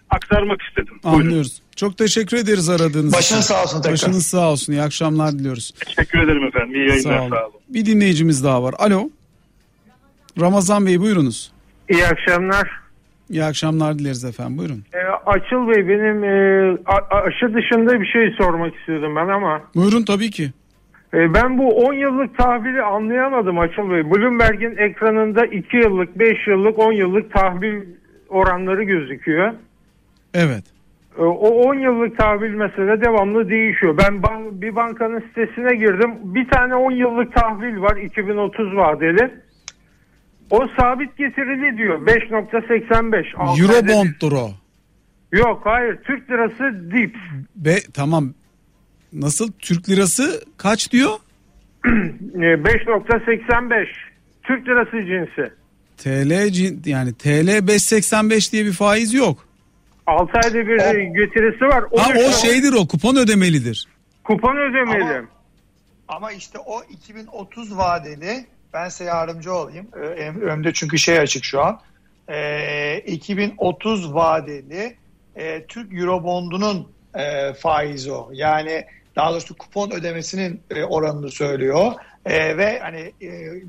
aktarmak 0.09 0.61
istedim. 0.61 0.93
Buyurun. 1.03 1.19
Anlıyoruz. 1.25 1.61
Çok 1.75 1.97
teşekkür 1.97 2.37
ederiz 2.37 2.69
aradığınız 2.69 2.93
için. 2.93 3.11
Başınız 3.17 3.45
sağ 3.45 3.63
olsun 3.63 3.77
tekrar. 3.81 3.93
Başınız 3.93 4.25
sağ 4.25 4.51
olsun. 4.51 4.73
İyi 4.73 4.81
akşamlar 4.81 5.31
diliyoruz. 5.31 5.71
Teşekkür 5.85 6.19
ederim 6.19 6.43
efendim. 6.43 6.75
İyi 6.75 6.89
yayınlar 6.89 7.17
Sağ 7.17 7.21
olun. 7.21 7.29
sağ 7.29 7.45
olun. 7.45 7.59
Bir 7.69 7.85
dinleyicimiz 7.85 8.43
daha 8.43 8.63
var. 8.63 8.75
Alo. 8.77 9.09
Ramazan 10.39 10.85
Bey 10.85 10.99
buyurunuz. 11.01 11.51
İyi 11.89 12.05
akşamlar. 12.07 12.69
İyi 13.29 13.43
akşamlar 13.43 13.99
dileriz 13.99 14.25
efendim. 14.25 14.57
Buyurun. 14.57 14.83
Ee, 14.93 14.97
Açıl 15.25 15.67
Bey 15.67 15.87
benim 15.87 16.23
e, 16.23 16.77
aşı 17.09 17.53
dışında 17.53 18.01
bir 18.01 18.05
şey 18.05 18.31
sormak 18.37 18.75
istiyordum 18.75 19.15
ben 19.15 19.27
ama 19.27 19.61
Buyurun 19.75 20.05
tabii 20.05 20.29
ki. 20.29 20.43
e, 21.13 21.33
ben 21.33 21.57
bu 21.57 21.85
10 21.85 21.93
yıllık 21.93 22.37
tahvili 22.37 22.81
anlayamadım 22.81 23.59
Açıl 23.59 23.89
Bey. 23.91 24.11
Bloomberg'in 24.11 24.77
ekranında 24.77 25.45
2 25.45 25.77
yıllık, 25.77 26.19
5 26.19 26.47
yıllık, 26.47 26.79
10 26.79 26.91
yıllık 26.91 27.33
tahvil 27.33 27.81
oranları 28.29 28.83
gözüküyor. 28.83 29.53
Evet. 30.33 30.63
E, 31.17 31.21
O 31.21 31.47
10 31.69 31.75
yıllık 31.75 32.17
tahvil 32.17 32.49
mesela 32.53 33.01
devamlı 33.01 33.49
değişiyor. 33.49 33.97
Ben 33.97 34.13
ban- 34.21 34.61
bir 34.61 34.75
bankanın 34.75 35.19
sitesine 35.19 35.75
girdim. 35.75 36.11
Bir 36.23 36.47
tane 36.49 36.75
10 36.75 36.91
yıllık 36.91 37.35
tahvil 37.35 37.81
var 37.81 37.97
2030 37.97 38.75
vadeli. 38.75 39.31
O 40.49 40.67
sabit 40.79 41.17
getirili 41.17 41.77
diyor 41.77 42.07
5.85. 42.07 43.35
Altı 43.37 43.51
ayda 43.51 43.87
bir- 43.87 43.89
Eurobond'dur 43.93 44.31
o. 44.31 44.51
Yok 45.31 45.61
hayır 45.65 45.97
Türk 46.03 46.29
lirası 46.31 46.91
dip. 46.91 47.15
Be 47.55 47.75
tamam. 47.93 48.33
Nasıl? 49.13 49.51
Türk 49.59 49.89
lirası 49.89 50.43
kaç 50.57 50.91
diyor? 50.91 51.09
E, 52.35 52.37
5.85 52.37 53.87
Türk 54.43 54.67
lirası 54.67 54.91
cinsi. 55.05 55.53
TL 55.97 56.31
cin- 56.47 56.89
yani 56.89 57.13
TL 57.13 57.67
585 57.67 58.51
diye 58.53 58.65
bir 58.65 58.71
faiz 58.73 59.13
yok. 59.13 59.47
6 60.07 60.31
ayda 60.43 60.67
bir 60.67 60.79
e, 60.79 61.03
getirisi 61.05 61.65
var. 61.65 61.83
Ha 61.97 62.09
o 62.27 62.31
şeydir 62.31 62.73
o 62.73 62.87
kupon 62.87 63.15
ödemelidir. 63.15 63.87
Kupon 64.23 64.57
ödemeli. 64.57 65.03
Ama- 65.17 65.27
Ama 66.07 66.31
işte 66.31 66.57
o 66.65 66.83
2030 66.89 67.77
vadeli 67.77 68.45
ben 68.73 68.89
size 68.89 69.03
yardımcı 69.03 69.53
olayım. 69.53 69.87
Ee, 70.03 70.05
em- 70.23 70.41
Önümde 70.41 70.73
çünkü 70.73 70.97
şey 70.97 71.19
açık 71.19 71.43
şu 71.45 71.61
an. 71.61 71.79
Ee, 72.29 72.99
2030 73.07 74.13
vadeli 74.13 74.95
e, 75.35 75.65
Türk 75.65 75.93
Eurobond'unun 75.93 76.87
e, 77.15 77.53
faizi 77.53 78.11
o. 78.11 78.29
Yani 78.33 78.85
daha 79.15 79.31
doğrusu 79.31 79.57
kupon 79.57 79.91
ödemesinin 79.91 80.61
e, 80.71 80.83
oranını 80.83 81.31
söylüyor. 81.31 81.91
Ve 82.27 82.79
hani 82.79 83.11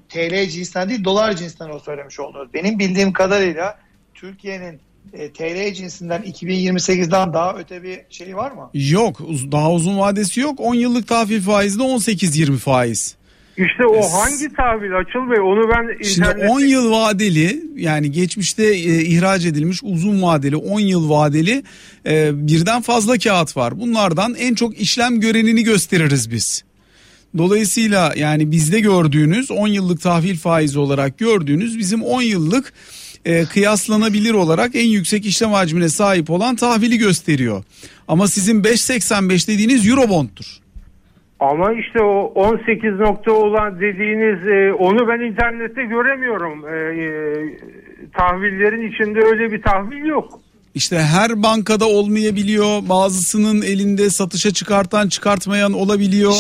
TL 0.09 0.49
cinsinden 0.49 0.89
değil 0.89 1.05
dolar 1.05 1.33
cinsinden 1.37 1.71
o 1.71 1.79
söylemiş 1.79 2.21
olduğunuz. 2.21 2.55
Benim 2.55 2.79
bildiğim 2.79 3.13
kadarıyla 3.13 3.79
Türkiye'nin 4.15 4.81
TL 5.13 5.73
cinsinden 5.75 6.23
2028'den 6.23 7.33
daha 7.33 7.55
öte 7.55 7.83
bir 7.83 8.01
şey 8.11 8.37
var 8.37 8.51
mı? 8.51 8.71
Yok 8.75 9.21
daha 9.53 9.73
uzun 9.73 9.99
vadesi 9.99 10.41
yok. 10.41 10.61
10 10.61 10.75
yıllık 10.75 11.09
tahvil 11.09 11.41
faizi 11.43 11.79
de 11.79 11.83
18-20 11.83 12.57
faiz. 12.57 13.16
İşte 13.59 13.87
o 13.87 14.13
hangi 14.13 14.49
tahvil 14.53 14.97
Açıl 14.99 15.31
Bey 15.31 15.41
onu 15.41 15.71
ben 15.71 16.05
Şimdi 16.05 16.29
internette 16.29 16.49
10 16.49 16.61
yıl 16.61 16.91
vadeli 16.91 17.63
yani 17.77 18.11
geçmişte 18.11 18.65
e, 18.65 19.05
ihraç 19.05 19.45
edilmiş 19.45 19.81
uzun 19.83 20.23
vadeli 20.23 20.57
10 20.57 20.81
yıl 20.81 21.11
vadeli 21.11 21.63
e, 22.07 22.47
birden 22.49 22.83
fazla 22.83 23.19
kağıt 23.19 23.57
var. 23.57 23.81
Bunlardan 23.81 24.35
en 24.35 24.55
çok 24.55 24.81
işlem 24.81 25.21
görenini 25.21 25.63
gösteririz 25.63 26.31
biz. 26.31 26.65
Dolayısıyla 27.39 28.13
yani 28.17 28.51
bizde 28.51 28.81
gördüğünüz 28.81 29.51
10 29.51 29.69
yıllık 29.69 30.01
tahvil 30.01 30.37
faizi 30.37 30.79
olarak 30.79 31.19
gördüğünüz 31.19 31.79
bizim 31.79 32.03
10 32.03 32.23
yıllık 32.23 32.73
e, 33.25 33.45
kıyaslanabilir 33.45 34.35
olarak 34.35 34.75
en 34.75 34.87
yüksek 34.87 35.27
işlem 35.27 35.53
hacmine 35.53 35.89
sahip 35.89 36.31
olan 36.31 36.57
tahvili 36.57 36.99
gösteriyor. 36.99 37.65
Ama 38.09 38.29
sizin 38.29 38.63
5.85 38.63 39.49
dediğiniz 39.49 39.89
Eurobond'tur. 39.89 40.66
Ama 41.41 41.73
işte 41.73 42.03
o 42.03 42.33
18 42.35 42.93
nokta 43.01 43.33
olan 43.33 43.81
dediğiniz 43.81 44.47
e, 44.49 44.73
onu 44.73 45.09
ben 45.09 45.21
internette 45.33 45.83
göremiyorum. 45.85 46.69
E, 46.69 46.77
e, 46.77 47.09
tahvillerin 48.19 48.93
içinde 48.93 49.21
öyle 49.21 49.53
bir 49.53 49.63
tahvil 49.63 50.05
yok. 50.05 50.41
işte 50.75 50.99
her 50.99 51.43
bankada 51.43 51.89
olmayabiliyor. 51.89 52.89
Bazısının 52.89 53.63
elinde 53.63 54.11
satışa 54.11 54.51
çıkartan 54.53 55.09
çıkartmayan 55.09 55.73
olabiliyor. 55.73 56.35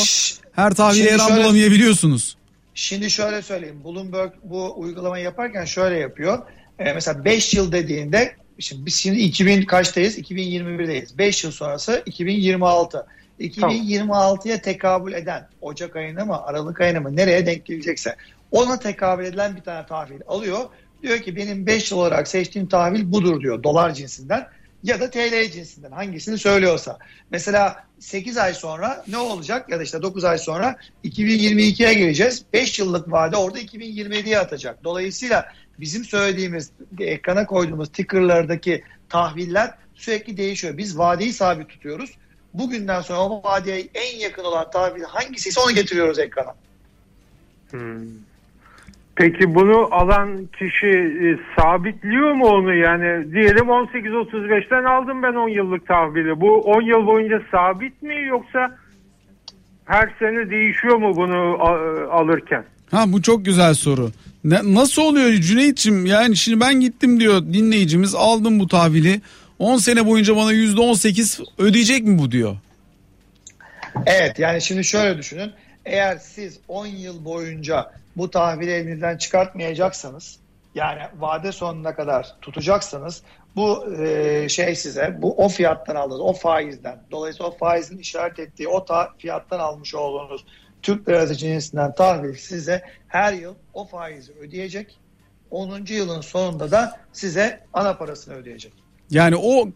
Her 0.52 0.74
tahvili 0.74 0.98
Şimdi 0.98 1.10
her 1.10 1.18
an 1.18 1.28
şöyle- 1.28 1.40
bulamayabiliyorsunuz. 1.44 2.36
Şimdi 2.74 3.10
şöyle 3.10 3.42
söyleyeyim. 3.42 3.76
Bloomberg 3.84 4.30
bu 4.44 4.74
uygulamayı 4.80 5.24
yaparken 5.24 5.64
şöyle 5.64 5.96
yapıyor. 5.98 6.38
Ee, 6.78 6.92
mesela 6.92 7.24
5 7.24 7.54
yıl 7.54 7.72
dediğinde 7.72 8.32
şimdi 8.58 8.86
biz 8.86 8.94
şimdi 8.94 9.18
2000 9.18 9.62
kaçtayız? 9.62 10.18
2021'deyiz. 10.18 11.18
5 11.18 11.44
yıl 11.44 11.50
sonrası 11.50 12.02
2026. 12.06 13.06
2026'ya 13.40 14.60
tekabül 14.62 15.12
eden 15.12 15.48
Ocak 15.60 15.96
ayına 15.96 16.24
mı 16.24 16.42
Aralık 16.44 16.80
ayına 16.80 17.00
mı 17.00 17.16
nereye 17.16 17.46
denk 17.46 17.64
gelecekse 17.64 18.16
ona 18.50 18.78
tekabül 18.78 19.24
edilen 19.24 19.56
bir 19.56 19.60
tane 19.60 19.86
tahvil 19.86 20.20
alıyor. 20.26 20.60
Diyor 21.02 21.18
ki 21.18 21.36
benim 21.36 21.66
5 21.66 21.90
yıl 21.90 21.98
olarak 21.98 22.28
seçtiğim 22.28 22.68
tahvil 22.68 23.12
budur 23.12 23.40
diyor 23.40 23.62
dolar 23.62 23.94
cinsinden 23.94 24.48
ya 24.82 25.00
da 25.00 25.10
TL 25.10 25.50
cinsinden 25.52 25.90
hangisini 25.90 26.38
söylüyorsa. 26.38 26.98
Mesela 27.30 27.84
8 27.98 28.36
ay 28.36 28.54
sonra 28.54 29.04
ne 29.08 29.18
olacak 29.18 29.70
ya 29.70 29.78
da 29.78 29.82
işte 29.82 30.02
9 30.02 30.24
ay 30.24 30.38
sonra 30.38 30.76
2022'ye 31.04 31.94
geleceğiz. 31.94 32.44
5 32.52 32.78
yıllık 32.78 33.12
vade 33.12 33.36
orada 33.36 33.60
2027'ye 33.60 34.38
atacak. 34.38 34.84
Dolayısıyla 34.84 35.48
bizim 35.80 36.04
söylediğimiz 36.04 36.70
ekrana 37.00 37.46
koyduğumuz 37.46 37.92
tickerlardaki 37.92 38.84
tahviller 39.08 39.74
sürekli 39.94 40.36
değişiyor. 40.36 40.76
Biz 40.76 40.98
vadeyi 40.98 41.32
sabit 41.32 41.68
tutuyoruz. 41.68 42.10
Bugünden 42.58 43.00
sonra 43.00 43.18
o 43.18 43.42
vadeye 43.44 43.88
en 43.94 44.18
yakın 44.18 44.44
olan 44.44 44.70
tahvil 44.70 45.02
hangisiyse 45.02 45.60
onu 45.60 45.72
getiriyoruz 45.74 46.18
ekrana. 46.18 46.54
Hmm. 47.70 47.80
Peki 49.14 49.54
bunu 49.54 49.88
alan 49.94 50.46
kişi 50.58 50.86
e, 50.86 51.38
sabitliyor 51.60 52.32
mu 52.32 52.46
onu 52.46 52.74
yani 52.74 53.32
diyelim 53.32 53.66
18.35'ten 53.66 54.84
aldım 54.84 55.22
ben 55.22 55.34
10 55.34 55.48
yıllık 55.48 55.86
tahvili. 55.88 56.40
Bu 56.40 56.60
10 56.60 56.82
yıl 56.82 57.06
boyunca 57.06 57.42
sabit 57.50 58.02
mi 58.02 58.14
yoksa 58.28 58.78
her 59.84 60.14
sene 60.18 60.50
değişiyor 60.50 60.96
mu 60.96 61.16
bunu 61.16 61.56
a- 61.60 62.10
alırken? 62.20 62.64
Ha 62.90 63.04
bu 63.06 63.22
çok 63.22 63.44
güzel 63.44 63.74
soru. 63.74 64.10
Ne, 64.44 64.60
nasıl 64.64 65.02
oluyor 65.02 65.30
Cüneyt'ciğim? 65.32 66.06
Yani 66.06 66.36
şimdi 66.36 66.60
ben 66.60 66.80
gittim 66.80 67.20
diyor 67.20 67.42
dinleyicimiz 67.42 68.14
aldım 68.14 68.60
bu 68.60 68.68
tahvili. 68.68 69.20
10 69.58 69.76
sene 69.76 70.06
boyunca 70.06 70.36
bana 70.36 70.52
%18 70.52 71.44
ödeyecek 71.58 72.04
mi 72.04 72.18
bu 72.18 72.30
diyor. 72.30 72.56
Evet 74.06 74.38
yani 74.38 74.62
şimdi 74.62 74.84
şöyle 74.84 75.18
düşünün. 75.18 75.52
Eğer 75.84 76.16
siz 76.16 76.58
10 76.68 76.86
yıl 76.86 77.24
boyunca 77.24 77.92
bu 78.16 78.30
tahvili 78.30 78.70
elinizden 78.70 79.16
çıkartmayacaksanız 79.16 80.38
yani 80.74 81.02
vade 81.18 81.52
sonuna 81.52 81.94
kadar 81.94 82.36
tutacaksanız 82.40 83.22
bu 83.56 83.94
e, 84.02 84.48
şey 84.48 84.76
size 84.76 85.16
bu 85.22 85.44
o 85.44 85.48
fiyattan 85.48 85.96
aldığınız 85.96 86.20
o 86.20 86.32
faizden 86.32 87.02
dolayısıyla 87.10 87.50
o 87.50 87.56
faizin 87.56 87.98
işaret 87.98 88.38
ettiği 88.38 88.68
o 88.68 88.84
ta, 88.84 89.10
fiyattan 89.18 89.58
almış 89.58 89.94
olduğunuz 89.94 90.44
Türk 90.82 91.08
lirası 91.08 91.36
cinsinden 91.36 91.94
tahvil 91.94 92.34
size 92.34 92.82
her 93.08 93.32
yıl 93.32 93.54
o 93.74 93.86
faizi 93.86 94.32
ödeyecek. 94.32 94.98
10. 95.50 95.84
yılın 95.88 96.20
sonunda 96.20 96.70
da 96.70 97.00
size 97.12 97.60
ana 97.72 97.96
parasını 97.96 98.34
ödeyecek. 98.34 98.72
Yani 99.10 99.36
o 99.36 99.68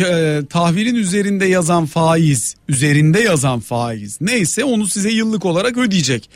e, 0.00 0.40
tahvilin 0.50 0.94
üzerinde 0.94 1.46
yazan 1.46 1.86
faiz, 1.86 2.56
üzerinde 2.68 3.20
yazan 3.20 3.60
faiz 3.60 4.20
neyse 4.20 4.64
onu 4.64 4.86
size 4.86 5.10
yıllık 5.10 5.44
olarak 5.44 5.78
ödeyecek. 5.78 6.30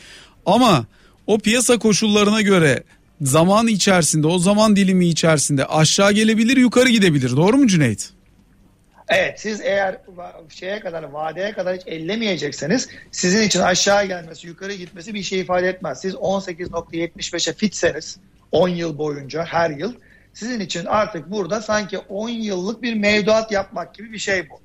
Ama 0.47 0.87
o 1.27 1.39
piyasa 1.39 1.79
koşullarına 1.79 2.41
göre 2.41 2.83
zaman 3.21 3.67
içerisinde, 3.67 4.27
o 4.27 4.39
zaman 4.39 4.77
dilimi 4.77 5.07
içerisinde 5.09 5.65
aşağı 5.65 6.13
gelebilir, 6.13 6.57
yukarı 6.57 6.89
gidebilir. 6.89 7.37
Doğru 7.37 7.57
mu 7.57 7.67
Cüneyt? 7.67 8.11
Evet 9.09 9.41
siz 9.41 9.61
eğer 9.61 9.99
şeye 10.49 10.81
kadar 10.81 11.03
vadeye 11.03 11.53
kadar 11.53 11.77
hiç 11.77 11.83
ellemeyecekseniz 11.87 12.89
sizin 13.13 13.43
için 13.43 13.61
aşağı 13.61 14.05
gelmesi 14.05 14.47
yukarı 14.47 14.73
gitmesi 14.73 15.15
bir 15.15 15.23
şey 15.23 15.41
ifade 15.41 15.69
etmez. 15.69 16.01
Siz 16.01 16.15
18.75'e 16.15 17.53
fitseniz 17.53 18.19
10 18.53 18.69
yıl 18.69 18.99
boyunca 18.99 19.45
her 19.45 19.71
yıl 19.71 19.95
sizin 20.39 20.61
için 20.61 20.85
artık 20.85 21.31
burada 21.31 21.63
sanki 21.63 21.99
10 21.99 22.29
yıllık 22.29 22.83
bir 22.83 22.95
mevduat 22.95 23.53
yapmak 23.53 23.95
gibi 23.95 24.13
bir 24.13 24.19
şey 24.19 24.51
bu. 24.51 24.61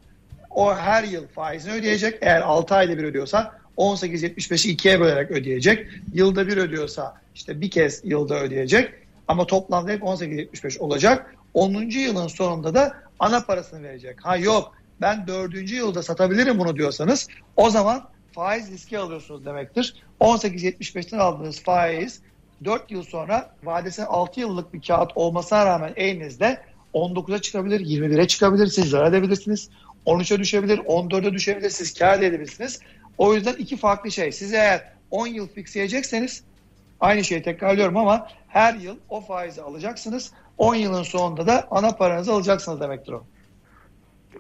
O 0.50 0.76
her 0.76 1.04
yıl 1.04 1.28
faizini 1.28 1.74
ödeyecek. 1.74 2.18
Eğer 2.22 2.42
6 2.42 2.76
ayda 2.76 2.98
bir 2.98 3.04
ödüyorsa 3.04 3.60
18.75'i 3.78 4.72
ikiye 4.72 5.00
bölerek 5.00 5.32
ödeyecek. 5.32 5.88
Yılda 6.14 6.48
bir 6.48 6.58
ödüyorsa 6.58 7.16
işte 7.36 7.62
bir 7.62 7.72
kez 7.72 8.02
yılda 8.04 8.40
ödeyecek. 8.40 8.94
Ama 9.28 9.48
toplamda 9.48 9.92
hep 9.92 10.02
18.75 10.02 10.80
olacak. 10.80 11.36
10. 11.54 11.74
yılın 11.90 12.28
sonunda 12.28 12.74
da 12.74 12.94
ana 13.20 13.40
parasını 13.44 13.84
verecek. 13.84 14.26
Ha 14.26 14.38
yok 14.38 14.76
ben 15.02 15.28
4. 15.28 15.72
yılda 15.72 16.04
satabilirim 16.04 16.60
bunu 16.60 16.76
diyorsanız 16.76 17.28
o 17.56 17.70
zaman 17.70 18.10
faiz 18.32 18.72
riski 18.72 19.00
alıyorsunuz 19.00 19.46
demektir. 19.46 19.96
18.75'ten 20.20 21.18
aldığınız 21.20 21.64
faiz 21.64 22.22
4 22.66 22.92
yıl 22.92 23.04
sonra 23.04 23.56
vadesinin 23.64 24.08
6 24.08 24.40
yıllık 24.40 24.74
bir 24.74 24.82
kağıt 24.82 25.12
olmasına 25.16 25.66
rağmen 25.66 25.94
elinizde 25.96 26.62
19'a 26.94 27.40
çıkabilir, 27.40 27.80
21'e 27.80 28.28
çıkabilir, 28.28 28.68
siz 28.68 28.90
zarar 28.90 29.10
edebilirsiniz. 29.10 29.70
13'e 30.06 30.40
düşebilir, 30.40 30.78
14'e 30.78 31.34
düşebilir, 31.34 31.70
siz 31.70 31.94
kar 31.94 32.20
edebilirsiniz. 32.20 32.80
O 33.18 33.34
yüzden 33.34 33.54
iki 33.54 33.78
farklı 33.78 34.12
şey. 34.12 34.32
Siz 34.32 34.54
eğer 34.54 34.94
10 35.12 35.28
yıl 35.28 35.48
fixleyecekseniz 35.48 36.44
aynı 37.00 37.24
şeyi 37.24 37.44
tekrarlıyorum 37.44 37.98
ama 37.98 38.28
her 38.48 38.74
yıl 38.74 38.98
o 39.10 39.22
faizi 39.22 39.62
alacaksınız. 39.62 40.32
10 40.58 40.76
yılın 40.76 41.04
sonunda 41.04 41.48
da 41.48 41.68
ana 41.72 41.92
paranızı 41.92 42.34
alacaksınız 42.34 42.82
demektir 42.82 43.12
o. 43.12 43.24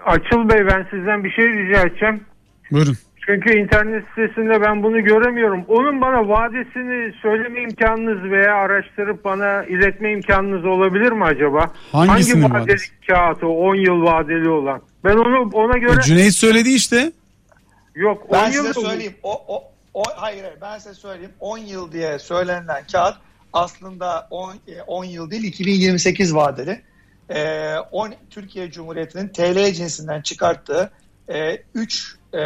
Açıl 0.06 0.50
Bey 0.50 0.68
ben 0.68 0.88
sizden 0.92 1.24
bir 1.24 1.32
şey 1.32 1.46
rica 1.46 1.82
edeceğim. 1.82 2.26
Buyurun. 2.72 2.98
Çünkü 3.26 3.60
internet 3.60 4.04
sitesinde 4.10 4.62
ben 4.62 4.84
bunu 4.84 5.04
göremiyorum. 5.04 5.66
Onun 5.68 6.02
bana 6.02 6.30
vadesini 6.30 7.14
söyleme 7.22 7.62
imkanınız 7.62 8.32
veya 8.32 8.56
araştırıp 8.56 9.24
bana 9.26 9.64
iletme 9.64 10.12
imkanınız 10.12 10.66
olabilir 10.66 11.12
mi 11.12 11.24
acaba? 11.24 11.72
Hangisinin 11.92 12.42
Hangi 12.42 12.54
vadeli 12.54 12.64
vadesi? 12.72 12.86
kağıt 13.08 13.44
o 13.44 13.48
10 13.48 13.76
yıl 13.76 14.02
vadeli 14.04 14.50
olan? 14.50 14.82
Ben 15.04 15.16
onu 15.16 15.50
ona 15.54 15.78
göre 15.78 16.00
E, 16.00 16.02
Cüneyt 16.02 16.34
söyledi 16.34 16.70
işte. 16.70 17.12
yok 17.96 18.26
10 18.30 18.34
Ben 18.34 18.52
yıl 18.52 18.66
size 18.66 18.74
söyleyeyim. 18.88 19.14
O, 19.24 19.56
o, 19.56 19.64
o, 19.94 20.04
hayır, 20.16 20.42
hayır 20.44 20.58
ben 20.62 20.78
size 20.78 20.94
söyleyeyim. 20.94 21.32
10 21.40 21.58
yıl 21.58 21.92
diye 21.92 22.20
söylenilen 22.20 22.84
kağıt 22.92 23.16
aslında 23.54 24.28
10, 24.32 24.54
e, 24.68 24.82
10 24.88 25.04
yıl 25.06 25.32
değil 25.32 25.44
2028 25.44 26.36
vadeli. 26.36 26.82
Ee, 27.30 27.76
10, 27.92 28.14
Türkiye 28.30 28.72
Cumhuriyeti'nin 28.72 29.28
TL 29.28 29.74
cinsinden 29.74 30.22
çıkarttığı 30.22 30.92
e, 31.34 31.58
3 31.76 32.16
e, 32.34 32.40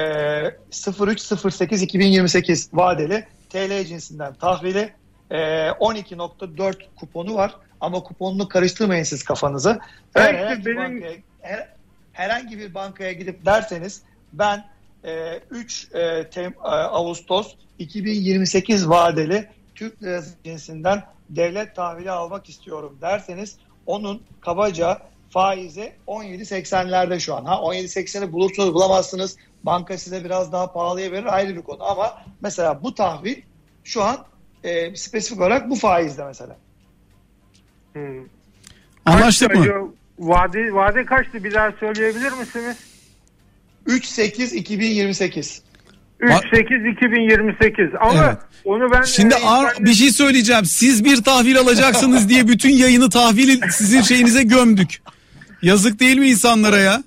0308 1.07 1.81
2028 1.81 2.69
vadeli 2.73 3.25
TL 3.49 3.85
cinsinden 3.85 4.33
tahvili 4.33 4.93
e, 5.31 5.37
12.4 5.69 6.75
kuponu 6.95 7.35
var. 7.35 7.55
Ama 7.81 8.03
kuponunu 8.03 8.47
karıştırmayın 8.47 9.03
siz 9.03 9.23
kafanızı. 9.23 9.79
Eğer 10.15 10.25
Belki 10.33 10.37
herhangi, 10.37 10.65
benim- 10.65 10.77
bankaya, 10.77 11.17
her- 11.41 11.67
herhangi 12.13 12.57
bir 12.59 12.73
bankaya 12.73 13.11
gidip 13.11 13.45
derseniz 13.45 14.01
ben 14.33 14.65
e, 15.03 15.37
3 15.51 15.87
e, 15.93 15.97
Tem- 16.23 16.53
e, 16.65 16.67
Ağustos 16.67 17.55
2028 17.79 18.89
vadeli 18.89 19.49
Türk 19.75 20.03
lirası 20.03 20.35
cinsinden 20.43 21.03
devlet 21.29 21.75
tahvili 21.75 22.11
almak 22.11 22.49
istiyorum 22.49 22.97
derseniz 23.01 23.57
onun 23.85 24.23
kabaca 24.41 25.01
faizi 25.29 25.91
17.80'lerde 26.07 27.19
şu 27.19 27.35
an. 27.35 27.45
Ha 27.45 27.53
17.80'i 27.55 28.31
bulursunuz 28.31 28.73
bulamazsınız. 28.73 29.37
Banka 29.63 29.97
size 29.97 30.23
biraz 30.23 30.51
daha 30.51 30.73
pahalıya 30.73 31.11
verir 31.11 31.35
ayrı 31.35 31.55
bir 31.55 31.61
konu. 31.61 31.83
Ama 31.83 32.21
mesela 32.41 32.83
bu 32.83 32.95
tahvil 32.95 33.35
şu 33.83 34.03
an 34.03 34.17
e, 34.63 34.95
spesifik 34.95 35.41
olarak 35.41 35.69
bu 35.69 35.75
faizde 35.75 36.23
mesela. 36.25 36.57
Hmm. 37.93 38.25
Anlaştık 39.05 39.55
mı? 39.55 39.65
Vade, 40.19 40.73
vade 40.73 41.05
kaçtı 41.05 41.43
bir 41.43 41.53
daha 41.53 41.71
söyleyebilir 41.79 42.31
misiniz? 42.31 42.77
3.8-2028. 43.87 45.59
3-8-2028 46.21 47.97
ama 47.97 48.23
Evet. 48.25 48.37
onu 48.65 48.91
ben 48.91 49.01
Şimdi 49.03 49.33
e, 49.33 49.45
ar- 49.45 49.63
internet- 49.63 49.85
bir 49.85 49.93
şey 49.93 50.09
söyleyeceğim. 50.11 50.65
Siz 50.65 51.05
bir 51.05 51.23
tahvil 51.23 51.57
alacaksınız 51.59 52.29
diye 52.29 52.47
bütün 52.47 52.69
yayını 52.69 53.09
tahvil 53.09 53.61
sizin 53.71 54.01
şeyinize 54.01 54.43
gömdük. 54.43 54.97
Yazık 55.61 55.99
değil 55.99 56.17
mi 56.17 56.29
insanlara 56.29 56.77
ya? 56.77 57.03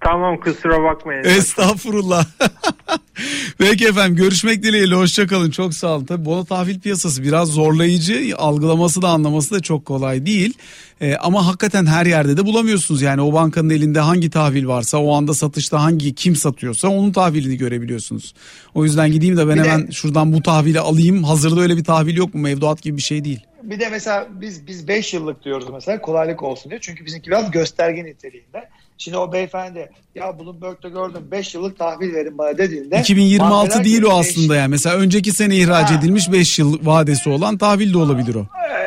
Tamam 0.00 0.40
kusura 0.40 0.82
bakmayın. 0.82 1.24
Estağfurullah. 1.24 2.26
Peki 3.58 3.86
efendim 3.86 4.16
görüşmek 4.16 4.62
dileğiyle 4.62 4.94
hoşçakalın 4.94 5.50
çok 5.50 5.74
sağ 5.74 5.88
olun. 5.96 6.04
Tabii 6.04 6.24
bono 6.24 6.44
tahvil 6.44 6.80
piyasası 6.80 7.22
biraz 7.22 7.48
zorlayıcı 7.48 8.34
algılaması 8.38 9.02
da 9.02 9.08
anlaması 9.08 9.54
da 9.54 9.60
çok 9.60 9.84
kolay 9.84 10.26
değil. 10.26 10.54
Ee, 11.00 11.16
ama 11.16 11.46
hakikaten 11.46 11.86
her 11.86 12.06
yerde 12.06 12.36
de 12.36 12.46
bulamıyorsunuz 12.46 13.02
yani 13.02 13.20
o 13.20 13.32
bankanın 13.32 13.70
elinde 13.70 14.00
hangi 14.00 14.30
tahvil 14.30 14.66
varsa 14.66 14.98
o 14.98 15.14
anda 15.14 15.34
satışta 15.34 15.82
hangi 15.82 16.14
kim 16.14 16.36
satıyorsa 16.36 16.88
onun 16.88 17.12
tahvilini 17.12 17.56
görebiliyorsunuz. 17.56 18.34
O 18.74 18.84
yüzden 18.84 19.12
gideyim 19.12 19.36
de 19.36 19.48
ben 19.48 19.58
Bir 19.58 19.64
de- 19.64 19.70
hemen 19.70 19.90
şuradan 19.90 20.32
bu 20.32 20.42
tahvili 20.42 20.80
alayım 20.80 21.24
hazırda 21.24 21.60
öyle 21.60 21.76
bir 21.76 21.84
tahvil 21.84 22.16
yok 22.16 22.34
mu 22.34 22.40
mevduat 22.40 22.82
gibi 22.82 22.96
bir 22.96 23.02
şey 23.02 23.24
değil. 23.24 23.40
Bir 23.70 23.80
de 23.80 23.88
mesela 23.88 24.26
biz 24.30 24.66
biz 24.66 24.88
5 24.88 25.14
yıllık 25.14 25.44
diyoruz 25.44 25.68
mesela 25.72 26.00
kolaylık 26.00 26.42
olsun 26.42 26.70
diye. 26.70 26.80
Çünkü 26.80 27.04
bizimki 27.06 27.30
biraz 27.30 27.50
gösterge 27.50 28.04
niteliğinde. 28.04 28.68
Şimdi 28.98 29.16
o 29.16 29.32
beyefendi 29.32 29.90
ya 30.14 30.38
Bloomberg'da 30.38 30.88
gördüm 30.88 31.28
5 31.30 31.54
yıllık 31.54 31.78
tahvil 31.78 32.14
verin 32.14 32.38
bana 32.38 32.58
dediğinde 32.58 33.00
2026 33.00 33.84
değil 33.84 34.02
o 34.02 34.18
aslında 34.18 34.52
beş- 34.54 34.58
yani. 34.58 34.68
Mesela 34.68 34.96
önceki 34.96 35.32
sene 35.32 35.56
ihraç 35.56 35.90
Ha. 35.90 35.94
edilmiş 35.94 36.32
5 36.32 36.58
yıl 36.58 36.86
vadesi 36.86 37.30
olan 37.30 37.58
tahvil 37.58 37.92
de 37.94 37.98
olabilir 37.98 38.34
o. 38.34 38.46
Ee, 38.72 38.86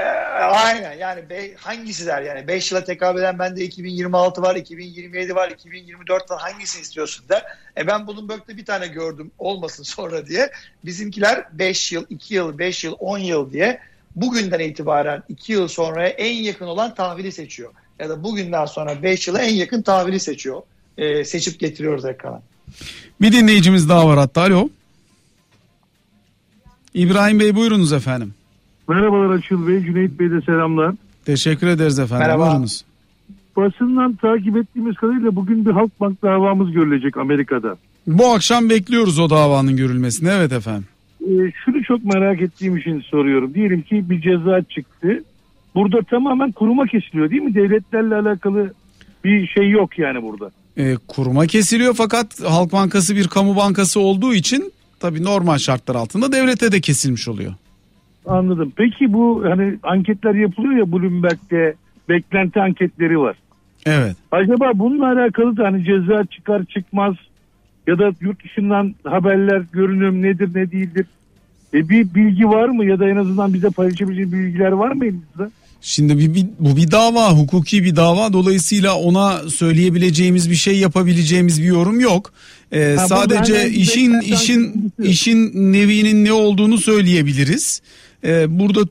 Aynen 0.49 0.93
yani 0.93 1.29
be, 1.29 1.51
hangisi 1.55 2.05
der 2.05 2.21
yani 2.21 2.47
5 2.47 2.71
yıla 2.71 2.83
tekabül 2.83 3.19
eden 3.19 3.39
bende 3.39 3.63
2026 3.63 4.41
var 4.41 4.55
2027 4.55 5.35
var 5.35 5.49
2024 5.51 6.31
var 6.31 6.39
hangisini 6.41 6.81
istiyorsun 6.81 7.25
der. 7.29 7.43
E 7.77 7.87
ben 7.87 8.07
Bloomberg'da 8.07 8.57
bir 8.57 8.65
tane 8.65 8.87
gördüm 8.87 9.31
olmasın 9.39 9.83
sonra 9.83 10.25
diye. 10.27 10.49
Bizimkiler 10.85 11.43
5 11.53 11.91
yıl 11.91 12.05
2 12.09 12.33
yıl 12.35 12.57
5 12.57 12.83
yıl 12.83 12.95
10 12.99 13.17
yıl 13.17 13.53
diye 13.53 13.79
bugünden 14.15 14.59
itibaren 14.59 15.23
2 15.29 15.53
yıl 15.53 15.67
sonra 15.67 16.07
en 16.07 16.43
yakın 16.43 16.65
olan 16.65 16.93
tahvili 16.93 17.31
seçiyor. 17.31 17.71
Ya 17.99 18.09
da 18.09 18.23
bugünden 18.23 18.65
sonra 18.65 19.03
5 19.03 19.27
yıla 19.27 19.41
en 19.41 19.53
yakın 19.53 19.81
tahvili 19.81 20.19
seçiyor. 20.19 20.61
Ee, 20.97 21.23
seçip 21.25 21.59
getiriyoruz 21.59 22.05
ekrana. 22.05 22.41
Bir 23.21 23.31
dinleyicimiz 23.31 23.89
daha 23.89 24.07
var 24.07 24.17
hatta. 24.17 24.41
Alo. 24.41 24.69
İbrahim 26.93 27.39
Bey 27.39 27.55
buyurunuz 27.55 27.93
efendim. 27.93 28.33
Merhabalar 28.87 29.29
Açıl 29.29 29.67
Bey, 29.67 29.83
Cüneyt 29.83 30.19
Bey 30.19 30.31
de 30.31 30.41
selamlar. 30.41 30.95
Teşekkür 31.25 31.67
ederiz 31.67 31.99
efendim. 31.99 32.27
Merhaba. 32.27 32.47
Buyurunuz. 32.47 32.85
Basından 33.55 34.15
takip 34.15 34.57
ettiğimiz 34.57 34.95
kadarıyla 34.95 35.35
bugün 35.35 35.65
bir 35.65 35.71
Halkbank 35.71 36.21
davamız 36.21 36.71
görülecek 36.71 37.17
Amerika'da. 37.17 37.77
Bu 38.07 38.27
akşam 38.27 38.69
bekliyoruz 38.69 39.19
o 39.19 39.29
davanın 39.29 39.77
görülmesini. 39.77 40.29
Evet 40.29 40.51
efendim. 40.51 40.85
Ee, 41.21 41.51
şunu 41.65 41.83
çok 41.83 42.03
merak 42.03 42.41
ettiğim 42.41 42.77
için 42.77 43.01
soruyorum. 43.01 43.53
Diyelim 43.53 43.81
ki 43.81 44.09
bir 44.09 44.21
ceza 44.21 44.61
çıktı. 44.61 45.23
Burada 45.75 46.01
tamamen 46.01 46.51
kuruma 46.51 46.85
kesiliyor 46.85 47.29
değil 47.29 47.41
mi? 47.41 47.55
Devletlerle 47.55 48.15
alakalı 48.15 48.73
bir 49.23 49.47
şey 49.47 49.69
yok 49.69 49.99
yani 49.99 50.23
burada. 50.23 50.51
Ee, 50.77 50.95
kuruma 51.07 51.45
kesiliyor 51.47 51.93
fakat 51.97 52.43
Halk 52.43 52.73
Bankası 52.73 53.15
bir 53.15 53.27
kamu 53.27 53.55
bankası 53.55 53.99
olduğu 53.99 54.33
için 54.33 54.71
tabii 54.99 55.23
normal 55.23 55.57
şartlar 55.57 55.95
altında 55.95 56.31
devlete 56.31 56.71
de 56.71 56.81
kesilmiş 56.81 57.27
oluyor. 57.27 57.53
Anladım. 58.25 58.73
Peki 58.75 59.13
bu 59.13 59.43
hani 59.45 59.77
anketler 59.83 60.33
yapılıyor 60.33 60.73
ya 60.73 60.91
Bloomberg'de 60.91 61.75
beklenti 62.09 62.59
anketleri 62.59 63.19
var. 63.19 63.35
Evet. 63.85 64.15
Acaba 64.31 64.71
bununla 64.75 65.07
alakalı 65.07 65.57
da 65.57 65.63
hani 65.63 65.83
ceza 65.83 66.25
çıkar 66.25 66.65
çıkmaz 66.65 67.15
ya 67.89 67.99
da 67.99 68.11
yurt 68.21 68.43
dışından 68.45 68.95
haberler 69.03 69.61
görünüm 69.73 70.21
nedir 70.21 70.49
ne 70.55 70.71
değildir? 70.71 71.05
E 71.73 71.89
bir 71.89 72.13
bilgi 72.15 72.45
var 72.47 72.69
mı 72.69 72.85
ya 72.85 72.99
da 72.99 73.09
en 73.09 73.15
azından 73.15 73.53
bize 73.53 73.69
paylaşabileceği 73.69 74.31
bilgiler 74.31 74.71
var 74.71 74.91
mı 74.91 75.05
elinizde? 75.05 75.49
Şimdi 75.81 76.17
bir, 76.17 76.33
bir- 76.35 76.45
bu 76.59 76.77
bir 76.77 76.91
dava, 76.91 77.31
hukuki 77.31 77.83
bir 77.83 77.95
dava. 77.95 78.33
Dolayısıyla 78.33 78.95
ona 78.95 79.49
söyleyebileceğimiz 79.49 80.49
bir 80.49 80.55
şey, 80.55 80.79
yapabileceğimiz 80.79 81.61
bir 81.61 81.67
yorum 81.67 81.99
yok. 81.99 82.33
Ee, 82.71 82.95
Ha, 82.97 83.07
sadece 83.07 83.69
işin 83.69 84.19
işin 84.21 84.91
işin 85.03 85.51
nevinin 85.73 86.25
ne 86.25 86.33
olduğunu 86.33 86.77
söyleyebiliriz. 86.77 87.81
Ee, 88.23 88.59
burada 88.59 88.81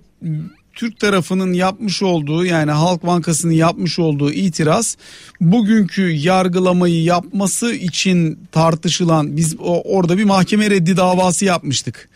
Türk 0.78 1.00
tarafının 1.00 1.52
yapmış 1.52 2.02
olduğu 2.02 2.44
yani 2.44 2.70
Halk 2.70 3.06
Bankası'nın 3.06 3.52
yapmış 3.52 3.98
olduğu 3.98 4.32
itiraz 4.32 4.96
bugünkü 5.40 6.10
yargılamayı 6.10 7.02
yapması 7.02 7.74
için 7.74 8.38
tartışılan 8.52 9.36
biz 9.36 9.56
orada 9.84 10.18
bir 10.18 10.24
mahkeme 10.24 10.70
reddi 10.70 10.96
davası 10.96 11.44
yapmıştık. 11.44 12.08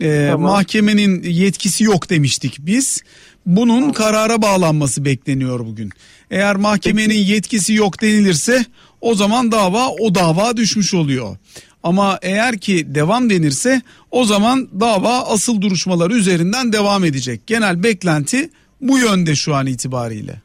Ee, 0.00 0.28
Tamam. 0.30 0.50
Mahkemenin 0.50 1.22
yetkisi 1.22 1.84
yok 1.84 2.10
demiştik 2.10 2.56
biz. 2.58 3.02
Bunun 3.46 3.92
karara 3.92 4.42
bağlanması 4.42 5.04
bekleniyor 5.04 5.60
bugün. 5.66 5.90
Eğer 6.30 6.56
mahkemenin 6.56 7.14
yetkisi 7.14 7.74
yok 7.74 8.02
denilirse 8.02 8.64
o 9.00 9.14
zaman 9.14 9.52
dava 9.52 9.88
o 9.88 10.14
dava 10.14 10.56
düşmüş 10.56 10.94
oluyor. 10.94 11.36
Ama 11.84 12.18
eğer 12.22 12.58
ki 12.58 12.94
devam 12.94 13.30
denirse 13.30 13.82
o 14.10 14.24
zaman 14.24 14.68
dava 14.80 15.18
asıl 15.18 15.60
duruşmalar 15.60 16.10
üzerinden 16.10 16.72
devam 16.72 17.04
edecek. 17.04 17.46
Genel 17.46 17.82
beklenti 17.82 18.50
bu 18.80 18.98
yönde 18.98 19.34
şu 19.34 19.54
an 19.54 19.66
itibariyle. 19.66 20.40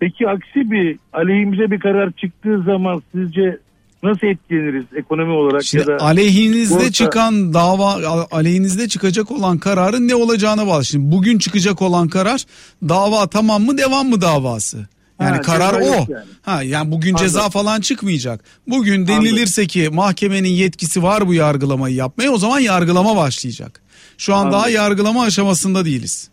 Peki 0.00 0.28
aksi 0.28 0.70
bir 0.70 0.98
aleyhimize 1.12 1.70
bir 1.70 1.80
karar 1.80 2.12
çıktığı 2.12 2.62
zaman 2.62 3.02
sizce 3.14 3.58
nasıl 4.02 4.26
etkileniriz 4.26 4.84
ekonomi 4.96 5.32
olarak 5.32 5.64
Şimdi 5.64 5.90
ya 5.90 5.98
da 5.98 6.04
aleyhinizde 6.04 6.74
Borsa- 6.74 6.92
çıkan 6.92 7.54
dava 7.54 8.26
aleyhinizde 8.30 8.88
çıkacak 8.88 9.30
olan 9.30 9.58
kararın 9.58 10.08
ne 10.08 10.14
olacağına 10.14 10.66
bağlı. 10.66 10.84
Şimdi 10.84 11.12
bugün 11.12 11.38
çıkacak 11.38 11.82
olan 11.82 12.08
karar 12.08 12.44
dava 12.88 13.26
tamam 13.26 13.62
mı 13.62 13.78
devam 13.78 14.08
mı 14.08 14.20
davası? 14.20 14.86
Yani 15.20 15.36
Ha, 15.36 15.40
karar 15.42 15.80
ceza 15.80 15.90
o. 15.92 16.06
yani. 16.12 16.24
Ha 16.42 16.62
yani 16.62 16.90
bugün 16.92 17.14
ceza 17.16 17.38
Anladım. 17.38 17.52
falan 17.52 17.80
çıkmayacak. 17.80 18.40
Bugün 18.66 19.06
denilirse 19.06 19.66
ki 19.66 19.88
mahkemenin 19.92 20.48
yetkisi 20.48 21.02
var 21.02 21.26
bu 21.26 21.34
yargılamayı 21.34 21.94
yapmaya 21.94 22.30
o 22.30 22.38
zaman 22.38 22.60
yargılama 22.60 23.16
başlayacak. 23.16 23.80
Şu 24.18 24.34
an 24.34 24.46
daha 24.52 24.60
Anladım. 24.60 24.74
yargılama 24.74 25.22
aşamasında 25.22 25.84
değiliz. 25.84 26.30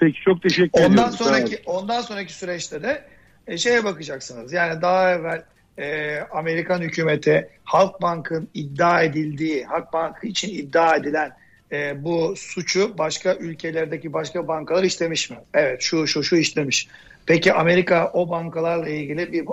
peki 0.00 0.18
çok 0.24 0.42
teşekkür 0.42 0.68
ediyorum. 0.68 0.92
Ondan 0.98 1.10
sonraki 1.10 1.62
ondan 1.66 2.00
sonraki 2.02 2.32
süreçte 2.32 2.82
de 2.82 3.04
e, 3.46 3.58
şeye 3.58 3.84
bakacaksınız. 3.84 4.52
Yani 4.52 4.82
daha 4.82 5.10
evvel 5.10 5.42
e, 5.78 6.18
Amerikan 6.20 6.80
hükümeti 6.80 7.48
Halkbank'ın 7.64 8.48
iddia 8.54 9.02
edildiği, 9.02 9.64
Halkbank 9.64 10.16
için 10.22 10.48
iddia 10.48 10.96
edilen 10.96 11.30
e, 11.72 12.04
bu 12.04 12.34
suçu 12.36 12.98
başka 12.98 13.34
ülkelerdeki 13.34 14.12
başka 14.12 14.48
bankalar 14.48 14.82
işlemiş 14.84 15.30
mi? 15.30 15.36
Evet 15.54 15.82
şu 15.82 16.06
şu 16.06 16.22
şu 16.22 16.36
işlemiş. 16.36 16.88
Peki 17.26 17.52
Amerika 17.52 18.10
o 18.14 18.30
bankalarla 18.30 18.88
ilgili 18.88 19.32
bir 19.32 19.44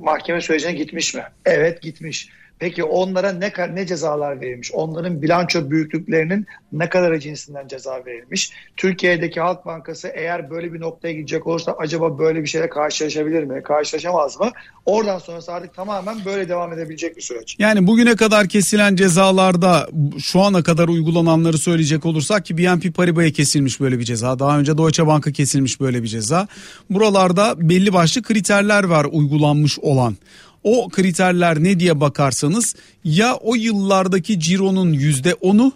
mahkeme 0.00 0.40
sürecine 0.40 0.72
gitmiş 0.72 1.14
mi? 1.14 1.24
Evet 1.44 1.82
gitmiş. 1.82 2.28
Peki 2.60 2.84
onlara 2.84 3.32
ne 3.32 3.52
ne 3.74 3.86
cezalar 3.86 4.40
verilmiş? 4.40 4.72
Onların 4.72 5.22
bilanço 5.22 5.70
büyüklüklerinin 5.70 6.46
ne 6.72 6.88
kadar 6.88 7.18
cinsinden 7.18 7.68
ceza 7.68 8.02
verilmiş? 8.06 8.52
Türkiye'deki 8.76 9.40
Halk 9.40 9.66
Bankası 9.66 10.08
eğer 10.14 10.50
böyle 10.50 10.72
bir 10.72 10.80
noktaya 10.80 11.12
gidecek 11.12 11.46
olursa 11.46 11.74
acaba 11.78 12.18
böyle 12.18 12.42
bir 12.42 12.46
şeyle 12.46 12.68
karşılaşabilir 12.68 13.42
mi? 13.44 13.62
Karşılaşamaz 13.62 14.40
mı? 14.40 14.50
Oradan 14.86 15.18
sonrası 15.18 15.52
artık 15.52 15.74
tamamen 15.74 16.24
böyle 16.24 16.48
devam 16.48 16.72
edebilecek 16.72 17.16
bir 17.16 17.22
süreç. 17.22 17.56
Yani 17.58 17.86
bugüne 17.86 18.16
kadar 18.16 18.48
kesilen 18.48 18.96
cezalarda 18.96 19.88
şu 20.18 20.40
ana 20.40 20.62
kadar 20.62 20.88
uygulananları 20.88 21.58
söyleyecek 21.58 22.06
olursak 22.06 22.44
ki 22.44 22.58
BNP 22.58 22.94
Paribas'a 22.94 23.30
kesilmiş 23.30 23.80
böyle 23.80 23.98
bir 23.98 24.04
ceza. 24.04 24.38
Daha 24.38 24.58
önce 24.58 24.78
Deutsche 24.78 25.06
Bank'a 25.06 25.32
kesilmiş 25.32 25.80
böyle 25.80 26.02
bir 26.02 26.08
ceza. 26.08 26.48
Buralarda 26.90 27.54
belli 27.56 27.92
başlı 27.92 28.22
kriterler 28.22 28.84
var 28.84 29.06
uygulanmış 29.10 29.78
olan. 29.78 30.16
O 30.64 30.88
kriterler 30.88 31.64
ne 31.64 31.80
diye 31.80 32.00
bakarsanız 32.00 32.74
ya 33.04 33.34
o 33.34 33.54
yıllardaki 33.54 34.40
cironun 34.40 34.92
yüzde 34.92 35.34
onu 35.34 35.72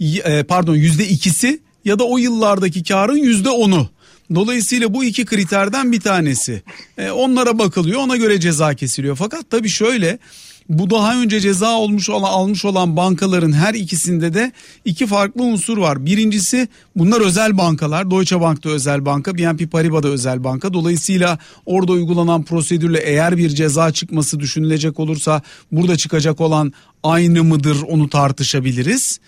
e, 0.00 0.42
pardon 0.42 0.74
yüzde 0.74 1.08
ikisi 1.08 1.60
ya 1.84 1.98
da 1.98 2.04
o 2.04 2.18
yıllardaki 2.18 2.82
karın 2.82 3.16
yüzde 3.16 3.50
onu. 3.50 3.88
Dolayısıyla 4.34 4.94
bu 4.94 5.04
iki 5.04 5.24
kriterden 5.24 5.92
bir 5.92 6.00
tanesi. 6.00 6.62
E, 6.98 7.10
onlara 7.10 7.58
bakılıyor 7.58 8.00
ona 8.00 8.16
göre 8.16 8.40
ceza 8.40 8.74
kesiliyor. 8.74 9.16
Fakat 9.16 9.50
tabii 9.50 9.68
şöyle 9.68 10.18
bu 10.68 10.90
daha 10.90 11.22
önce 11.22 11.40
ceza 11.40 11.72
olmuş 11.72 12.10
olan, 12.10 12.30
almış 12.30 12.64
olan 12.64 12.96
bankaların 12.96 13.52
her 13.52 13.74
ikisinde 13.74 14.34
de 14.34 14.52
iki 14.84 15.06
farklı 15.06 15.42
unsur 15.42 15.78
var. 15.78 16.06
Birincisi 16.06 16.68
bunlar 16.96 17.20
özel 17.20 17.58
bankalar. 17.58 18.10
Deutsche 18.10 18.40
Bank 18.40 18.64
da 18.64 18.68
özel 18.68 19.04
banka, 19.04 19.38
BNP 19.38 19.70
Paribas 19.70 20.02
da 20.02 20.08
özel 20.08 20.44
banka. 20.44 20.72
Dolayısıyla 20.72 21.38
orada 21.66 21.92
uygulanan 21.92 22.42
prosedürle 22.42 22.98
eğer 22.98 23.36
bir 23.36 23.48
ceza 23.48 23.92
çıkması 23.92 24.40
düşünülecek 24.40 25.00
olursa 25.00 25.42
burada 25.72 25.96
çıkacak 25.96 26.40
olan 26.40 26.72
aynı 27.02 27.44
mıdır 27.44 27.76
onu 27.88 28.08
tartışabiliriz. 28.08 29.20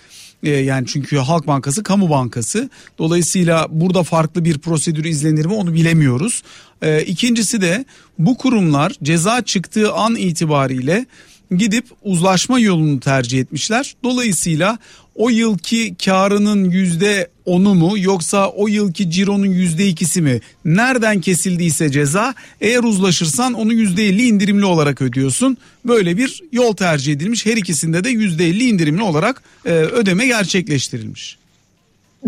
E, 0.42 0.50
yani 0.50 0.86
çünkü 0.86 1.16
Halk 1.16 1.46
Bankası 1.46 1.82
kamu 1.82 2.10
bankası. 2.10 2.70
Dolayısıyla 2.98 3.66
burada 3.70 4.02
farklı 4.02 4.44
bir 4.44 4.58
prosedür 4.58 5.04
izlenir 5.04 5.46
mi 5.46 5.52
onu 5.52 5.74
bilemiyoruz. 5.74 6.42
E, 6.82 7.02
ikincisi 7.02 7.60
de 7.60 7.84
bu 8.18 8.36
kurumlar 8.36 8.92
ceza 9.02 9.42
çıktığı 9.42 9.92
an 9.92 10.16
itibariyle 10.16 11.06
gidip 11.56 11.86
uzlaşma 12.02 12.60
yolunu 12.60 13.00
tercih 13.00 13.40
etmişler. 13.40 13.94
Dolayısıyla 14.04 14.78
o 15.14 15.30
yılki 15.30 15.94
karının 16.04 16.70
yüzde 16.70 17.30
onu 17.46 17.74
mu 17.74 17.98
yoksa 17.98 18.50
o 18.50 18.68
yılki 18.68 19.10
cironun 19.10 19.46
yüzde 19.46 19.86
ikisi 19.86 20.22
mi? 20.22 20.40
Nereden 20.64 21.20
kesildiyse 21.20 21.90
ceza 21.90 22.34
eğer 22.60 22.82
uzlaşırsan 22.82 23.54
onu 23.54 23.72
yüzde 23.72 24.04
elli 24.04 24.26
indirimli 24.26 24.64
olarak 24.64 25.02
ödüyorsun. 25.02 25.56
Böyle 25.84 26.16
bir 26.16 26.42
yol 26.52 26.72
tercih 26.76 27.12
edilmiş. 27.12 27.46
Her 27.46 27.56
ikisinde 27.56 28.04
de 28.04 28.08
yüzde 28.08 28.44
elli 28.46 28.68
indirimli 28.68 29.02
olarak 29.02 29.42
e, 29.64 29.70
ödeme 29.70 30.26
gerçekleştirilmiş. 30.26 31.38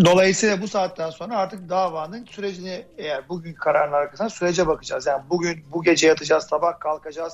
Dolayısıyla 0.04 0.62
bu 0.62 0.68
saatten 0.68 1.10
sonra 1.10 1.36
artık 1.36 1.68
davanın 1.68 2.24
sürecini 2.24 2.84
eğer 2.98 3.28
bugün 3.28 3.52
kararın 3.52 3.92
arkasından 3.92 4.28
sürece 4.28 4.66
bakacağız. 4.66 5.06
Yani 5.06 5.22
bugün 5.30 5.64
bu 5.72 5.82
gece 5.82 6.06
yatacağız, 6.06 6.44
sabah 6.44 6.80
kalkacağız. 6.80 7.32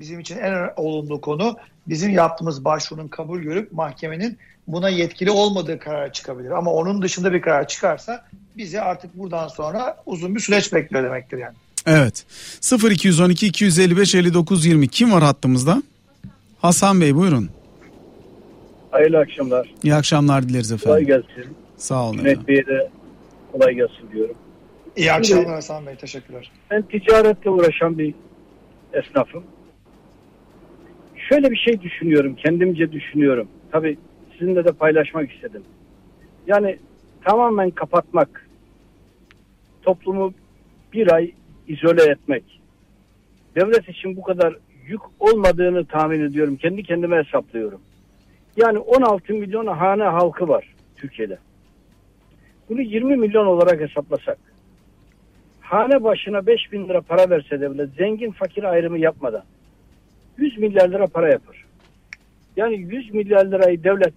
Bizim 0.00 0.20
için 0.20 0.38
en 0.38 0.70
olumlu 0.76 1.20
konu 1.20 1.56
bizim 1.86 2.10
yaptığımız 2.10 2.64
başvurunun 2.64 3.08
kabul 3.08 3.40
görüp 3.40 3.72
mahkemenin 3.72 4.38
buna 4.66 4.88
yetkili 4.88 5.30
olmadığı 5.30 5.78
karar 5.78 6.12
çıkabilir. 6.12 6.50
Ama 6.50 6.72
onun 6.72 7.02
dışında 7.02 7.32
bir 7.32 7.40
karar 7.40 7.68
çıkarsa 7.68 8.24
bizi 8.56 8.80
artık 8.80 9.18
buradan 9.18 9.48
sonra 9.48 9.96
uzun 10.06 10.34
bir 10.34 10.40
süreç 10.40 10.72
bekliyor 10.72 11.04
demektir 11.04 11.38
yani. 11.38 11.54
Evet. 11.86 12.26
0212 12.90 13.46
255 13.46 14.14
59 14.14 14.66
20 14.66 14.88
kim 14.88 15.12
var 15.12 15.22
hattımızda? 15.22 15.82
Hasan 16.60 17.00
Bey 17.00 17.14
buyurun. 17.14 17.50
Hayırlı 18.90 19.18
akşamlar. 19.18 19.74
İyi 19.82 19.94
akşamlar 19.94 20.48
dileriz 20.48 20.82
Kolay 20.84 21.02
efendim. 21.02 21.24
gelsin. 21.36 21.54
Sağ 21.76 22.04
olun. 22.08 22.18
Efendim. 22.18 22.44
Bey'e 22.48 22.66
de 22.66 22.90
kolay 23.52 23.74
gelsin 23.74 24.10
diyorum. 24.12 24.36
İyi 24.96 25.12
akşamlar 25.12 25.54
Hasan 25.54 25.86
Bey. 25.86 25.96
Teşekkürler. 25.96 26.50
Ben 26.70 26.82
ticaretle 26.82 27.50
uğraşan 27.50 27.98
bir 27.98 28.14
esnafım. 28.92 29.44
Şöyle 31.30 31.50
bir 31.50 31.56
şey 31.56 31.80
düşünüyorum, 31.80 32.34
kendimce 32.34 32.92
düşünüyorum. 32.92 33.48
Tabii 33.72 33.98
sizinle 34.32 34.64
de 34.64 34.72
paylaşmak 34.72 35.32
istedim. 35.32 35.62
Yani 36.46 36.78
tamamen 37.24 37.70
kapatmak, 37.70 38.48
toplumu 39.82 40.32
bir 40.92 41.12
ay 41.12 41.32
izole 41.68 42.02
etmek, 42.02 42.60
devlet 43.54 43.88
için 43.88 44.16
bu 44.16 44.22
kadar 44.22 44.56
yük 44.86 45.00
olmadığını 45.20 45.84
tahmin 45.84 46.20
ediyorum. 46.20 46.56
Kendi 46.56 46.82
kendime 46.82 47.16
hesaplıyorum. 47.16 47.80
Yani 48.56 48.78
16 48.78 49.34
milyon 49.34 49.66
hane 49.66 50.04
halkı 50.04 50.48
var 50.48 50.74
Türkiye'de. 50.96 51.38
Bunu 52.68 52.80
20 52.80 53.16
milyon 53.16 53.46
olarak 53.46 53.80
hesaplasak, 53.80 54.38
hane 55.60 56.02
başına 56.04 56.46
5 56.46 56.72
bin 56.72 56.88
lira 56.88 57.00
para 57.00 57.30
verse 57.30 57.60
devlet 57.60 57.90
zengin 57.90 58.30
fakir 58.30 58.64
ayrımı 58.64 58.98
yapmadan 58.98 59.42
100 60.40 60.58
milyar 60.58 60.88
lira 60.88 61.06
para 61.06 61.28
yapar. 61.28 61.64
Yani 62.56 62.76
100 62.76 63.14
milyar 63.14 63.46
lirayı 63.46 63.84
devlet 63.84 64.14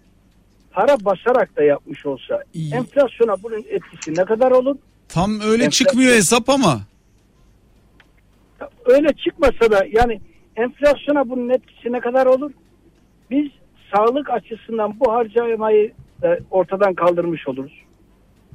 para 0.71 0.97
basarak 1.05 1.55
da 1.55 1.63
yapmış 1.63 2.05
olsa 2.05 2.43
İyi. 2.53 2.73
enflasyona 2.73 3.35
bunun 3.43 3.63
etkisi 3.69 4.11
ne 4.15 4.25
kadar 4.25 4.51
olur? 4.51 4.75
Tam 5.07 5.31
öyle 5.41 5.63
Enflasyon- 5.65 5.69
çıkmıyor 5.69 6.13
hesap 6.15 6.49
ama. 6.49 6.81
Öyle 8.85 9.07
çıkmasa 9.13 9.71
da 9.71 9.85
yani 9.91 10.21
enflasyona 10.55 11.29
bunun 11.29 11.49
etkisi 11.49 11.91
ne 11.91 11.99
kadar 11.99 12.25
olur? 12.25 12.51
Biz 13.31 13.51
sağlık 13.95 14.29
açısından 14.29 14.99
bu 14.99 15.11
harcamayı 15.13 15.91
ortadan 16.51 16.93
kaldırmış 16.93 17.47
oluruz. 17.47 17.81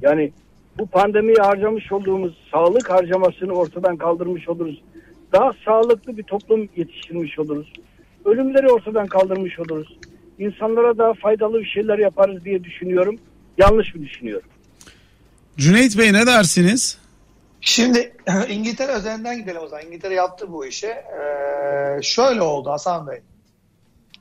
Yani 0.01 0.31
bu 0.79 0.85
pandemiye 0.87 1.37
harcamış 1.41 1.91
olduğumuz 1.91 2.37
sağlık 2.51 2.89
harcamasını 2.89 3.53
ortadan 3.53 3.97
kaldırmış 3.97 4.49
oluruz. 4.49 4.81
Daha 5.33 5.51
sağlıklı 5.65 6.17
bir 6.17 6.23
toplum 6.23 6.69
yetiştirmiş 6.75 7.39
oluruz. 7.39 7.73
Ölümleri 8.25 8.67
ortadan 8.67 9.07
kaldırmış 9.07 9.59
oluruz. 9.59 9.97
İnsanlara 10.39 10.97
daha 10.97 11.13
faydalı 11.13 11.59
bir 11.59 11.65
şeyler 11.65 11.97
yaparız 11.99 12.45
diye 12.45 12.63
düşünüyorum. 12.63 13.15
Yanlış 13.57 13.95
mı 13.95 14.01
düşünüyorum? 14.01 14.49
Cüneyt 15.57 15.97
Bey 15.97 16.13
ne 16.13 16.25
dersiniz? 16.25 16.97
Şimdi 17.61 18.13
İngiltere 18.49 18.97
üzerinden 18.97 19.37
gidelim 19.37 19.61
o 19.61 19.67
zaman. 19.67 19.85
İngiltere 19.85 20.13
yaptı 20.13 20.51
bu 20.51 20.65
işi. 20.65 20.87
Ee, 20.87 21.99
şöyle 22.01 22.41
oldu 22.41 22.69
Hasan 22.69 23.07
Bey. 23.07 23.19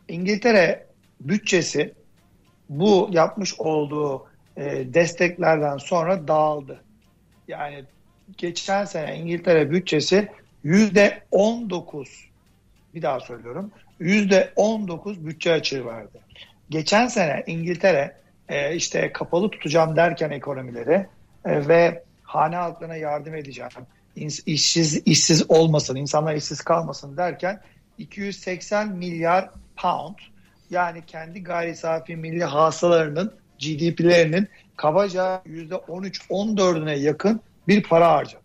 İngiltere 0.08 0.86
bütçesi 1.20 1.94
bu 2.68 3.08
yapmış 3.12 3.60
olduğu 3.60 4.26
e, 4.56 4.94
desteklerden 4.94 5.76
sonra 5.76 6.28
dağıldı. 6.28 6.80
Yani 7.48 7.84
geçen 8.38 8.84
sene 8.84 9.16
İngiltere 9.18 9.70
bütçesi 9.70 10.28
yüzde 10.64 11.22
19 11.30 12.28
bir 12.94 13.02
daha 13.02 13.20
söylüyorum 13.20 13.72
yüzde 14.00 14.52
19 14.56 15.26
bütçe 15.26 15.52
açığı 15.52 15.86
verdi. 15.86 16.18
Geçen 16.70 17.06
sene 17.06 17.44
İngiltere 17.46 18.16
e, 18.48 18.74
işte 18.74 19.12
kapalı 19.12 19.50
tutacağım 19.50 19.96
derken 19.96 20.30
ekonomileri 20.30 21.06
e, 21.44 21.68
ve 21.68 22.02
hane 22.22 22.56
halklarına 22.56 22.96
yardım 22.96 23.34
edeceğim, 23.34 23.70
işsiz 24.46 25.06
işsiz 25.06 25.50
olmasın, 25.50 25.96
insanlar 25.96 26.34
işsiz 26.34 26.60
kalmasın 26.60 27.16
derken 27.16 27.60
280 27.98 28.88
milyar 28.88 29.50
pound 29.76 30.16
yani 30.70 31.02
kendi 31.06 31.42
gayri 31.42 31.76
safi 31.76 32.16
milli 32.16 32.44
hasılarının 32.44 33.34
GDP'lerinin 33.58 34.48
kabaca 34.76 35.42
%13-14'üne 35.46 36.98
yakın 36.98 37.40
bir 37.68 37.82
para 37.82 38.12
harcadı. 38.12 38.42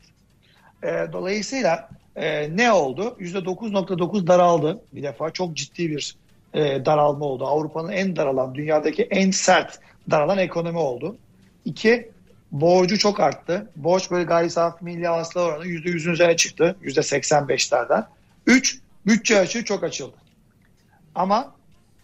E, 0.84 1.08
dolayısıyla 1.14 1.90
e, 2.16 2.58
ne 2.58 2.72
oldu? 2.72 3.18
%9.9 3.20 4.28
daraldı 4.28 4.82
bir 4.94 5.04
defa. 5.04 5.30
Çok 5.32 5.54
ciddi 5.54 5.90
bir 5.90 6.16
e, 6.54 6.86
daralma 6.86 7.26
oldu. 7.26 7.46
Avrupa'nın 7.46 7.92
en 7.92 8.16
daralan, 8.16 8.56
dünyadaki 8.56 9.04
en 9.04 9.32
sert 9.32 9.80
daralan 10.12 10.38
ekonomi 10.38 10.78
oldu. 10.78 11.18
İki, 11.66 12.12
borcu 12.52 13.00
çok 13.00 13.20
arttı. 13.20 13.70
Borç 13.76 14.12
böyle 14.12 14.24
gayri 14.24 14.50
safi 14.50 14.86
milli 14.86 15.08
hasıla 15.08 15.42
oranı 15.42 15.66
%100'ün 15.66 16.14
üzerine 16.14 16.36
çıktı. 16.36 16.76
%85'lerden. 16.84 18.06
Üç, 18.48 18.80
bütçe 19.06 19.40
açığı 19.40 19.66
çok 19.66 19.84
açıldı. 19.84 20.16
Ama 21.16 21.56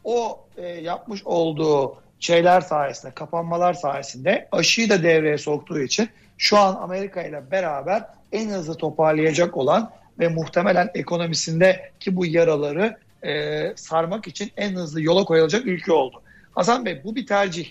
o 0.04 0.40
e, 0.58 0.66
yapmış 0.68 1.22
olduğu 1.26 1.98
şeyler 2.20 2.62
sayesinde, 2.62 3.12
kapanmalar 3.14 3.74
sayesinde 3.74 4.48
aşıyı 4.52 4.90
da 4.90 5.04
devreye 5.04 5.38
soktuğu 5.38 5.82
için 5.82 6.10
şu 6.38 6.58
an 6.58 6.76
Amerika 6.76 7.24
ile 7.24 7.52
beraber 7.52 8.04
en 8.32 8.50
hızlı 8.50 8.76
toparlayacak 8.76 9.58
olan 9.58 9.92
ve 10.20 10.28
muhtemelen 10.28 10.90
ekonomisindeki 10.94 12.16
bu 12.16 12.26
yaraları 12.26 12.98
e, 13.24 13.74
sarmak 13.76 14.28
için 14.28 14.52
en 14.58 14.76
hızlı 14.76 15.02
yola 15.02 15.24
koyulacak 15.24 15.66
ülke 15.66 15.92
oldu. 15.92 16.22
Hasan 16.56 16.86
Bey 16.86 17.02
bu 17.04 17.16
bir 17.16 17.28
tercih. 17.28 17.68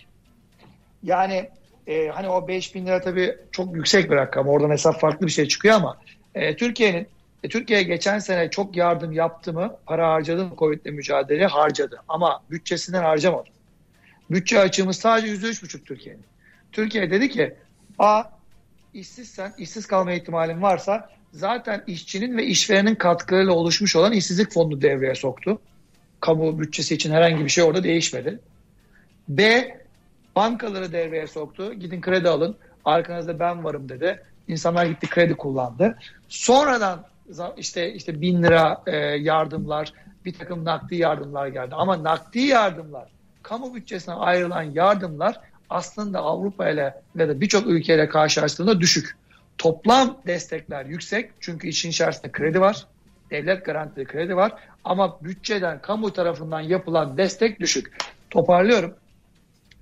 Yani 1.03 1.51
e, 1.87 2.09
hani 2.09 2.29
o 2.29 2.49
5 2.49 2.75
bin 2.75 2.87
lira 2.87 3.01
tabii 3.01 3.37
çok 3.53 3.77
yüksek 3.77 4.11
bir 4.11 4.17
rakam. 4.17 4.49
Oradan 4.49 4.71
hesap 4.71 5.01
farklı 5.01 5.27
bir 5.27 5.33
şey 5.33 5.49
çıkıyor 5.49 5.75
ama 5.75 5.99
e, 6.35 6.57
Türkiye'nin 6.57 7.07
e, 7.43 7.49
Türkiye 7.49 7.83
geçen 7.83 8.19
sene 8.19 8.51
çok 8.51 8.77
yardım 8.77 9.13
yaptı 9.13 9.53
mı, 9.53 9.77
para 9.87 10.13
harcadı 10.13 10.45
mı 10.45 10.55
Covid'le 10.59 10.93
mücadele 10.93 11.47
harcadı. 11.47 12.03
Ama 12.09 12.43
bütçesinden 12.51 13.03
harcamadı. 13.03 13.49
Bütçe 14.31 14.61
açığımız 14.61 14.97
sadece 14.97 15.33
%3,5 15.33 15.85
Türkiye'nin. 15.85 16.25
Türkiye 16.73 17.11
dedi 17.11 17.29
ki, 17.29 17.55
a 17.99 18.25
işsizsen, 18.95 19.55
işsiz 19.59 19.87
kalma 19.87 20.13
ihtimalin 20.13 20.63
varsa 20.63 21.11
zaten 21.33 21.85
işçinin 21.87 22.37
ve 22.37 22.47
işverenin 22.47 22.95
katkılarıyla 22.95 23.53
oluşmuş 23.53 23.97
olan 23.97 24.13
işsizlik 24.13 24.53
fonunu 24.53 24.83
devreye 24.83 25.15
soktu. 25.15 25.61
Kamu 26.21 26.61
bütçesi 26.61 26.95
için 26.95 27.13
herhangi 27.13 27.45
bir 27.45 27.51
şey 27.51 27.65
orada 27.65 27.83
değişmedi. 27.85 28.41
B 29.29 29.75
bankaları 30.37 30.93
devreye 30.93 31.27
soktu. 31.27 31.75
Gidin 31.75 32.01
kredi 32.01 32.29
alın. 32.29 32.57
Arkanızda 32.85 33.41
ben 33.41 33.65
varım 33.65 33.89
dedi. 33.89 34.23
İnsanlar 34.49 34.87
gitti 34.87 35.09
kredi 35.09 35.35
kullandı. 35.35 35.99
Sonradan 36.29 37.05
işte 37.57 37.93
işte 37.93 38.21
bin 38.21 38.43
lira 38.43 38.83
e, 38.87 38.97
yardımlar, 38.97 39.93
bir 40.25 40.35
takım 40.35 40.65
nakdi 40.65 40.97
yardımlar 40.97 41.47
geldi. 41.47 41.75
Ama 41.75 42.05
nakdi 42.05 42.39
yardımlar, 42.39 43.09
kamu 43.43 43.75
bütçesine 43.75 44.15
ayrılan 44.15 44.63
yardımlar 44.63 45.41
aslında 45.71 46.19
Avrupa 46.19 46.69
ile 46.69 47.03
ve 47.17 47.29
de 47.29 47.41
birçok 47.41 47.67
ülkeyle 47.67 48.09
karşılaştığında 48.09 48.81
düşük. 48.81 49.17
Toplam 49.59 50.19
destekler 50.27 50.87
yüksek 50.87 51.31
çünkü 51.41 51.69
işin 51.69 51.91
içerisinde 51.91 52.33
kredi 52.33 52.61
var. 52.61 52.87
Devlet 53.31 53.65
garantili 53.65 54.05
kredi 54.05 54.37
var. 54.37 54.53
Ama 54.85 55.25
bütçeden, 55.25 55.83
kamu 55.83 56.13
tarafından 56.13 56.61
yapılan 56.61 57.17
destek 57.17 57.61
düşük. 57.61 57.97
Toparlıyorum. 58.31 58.95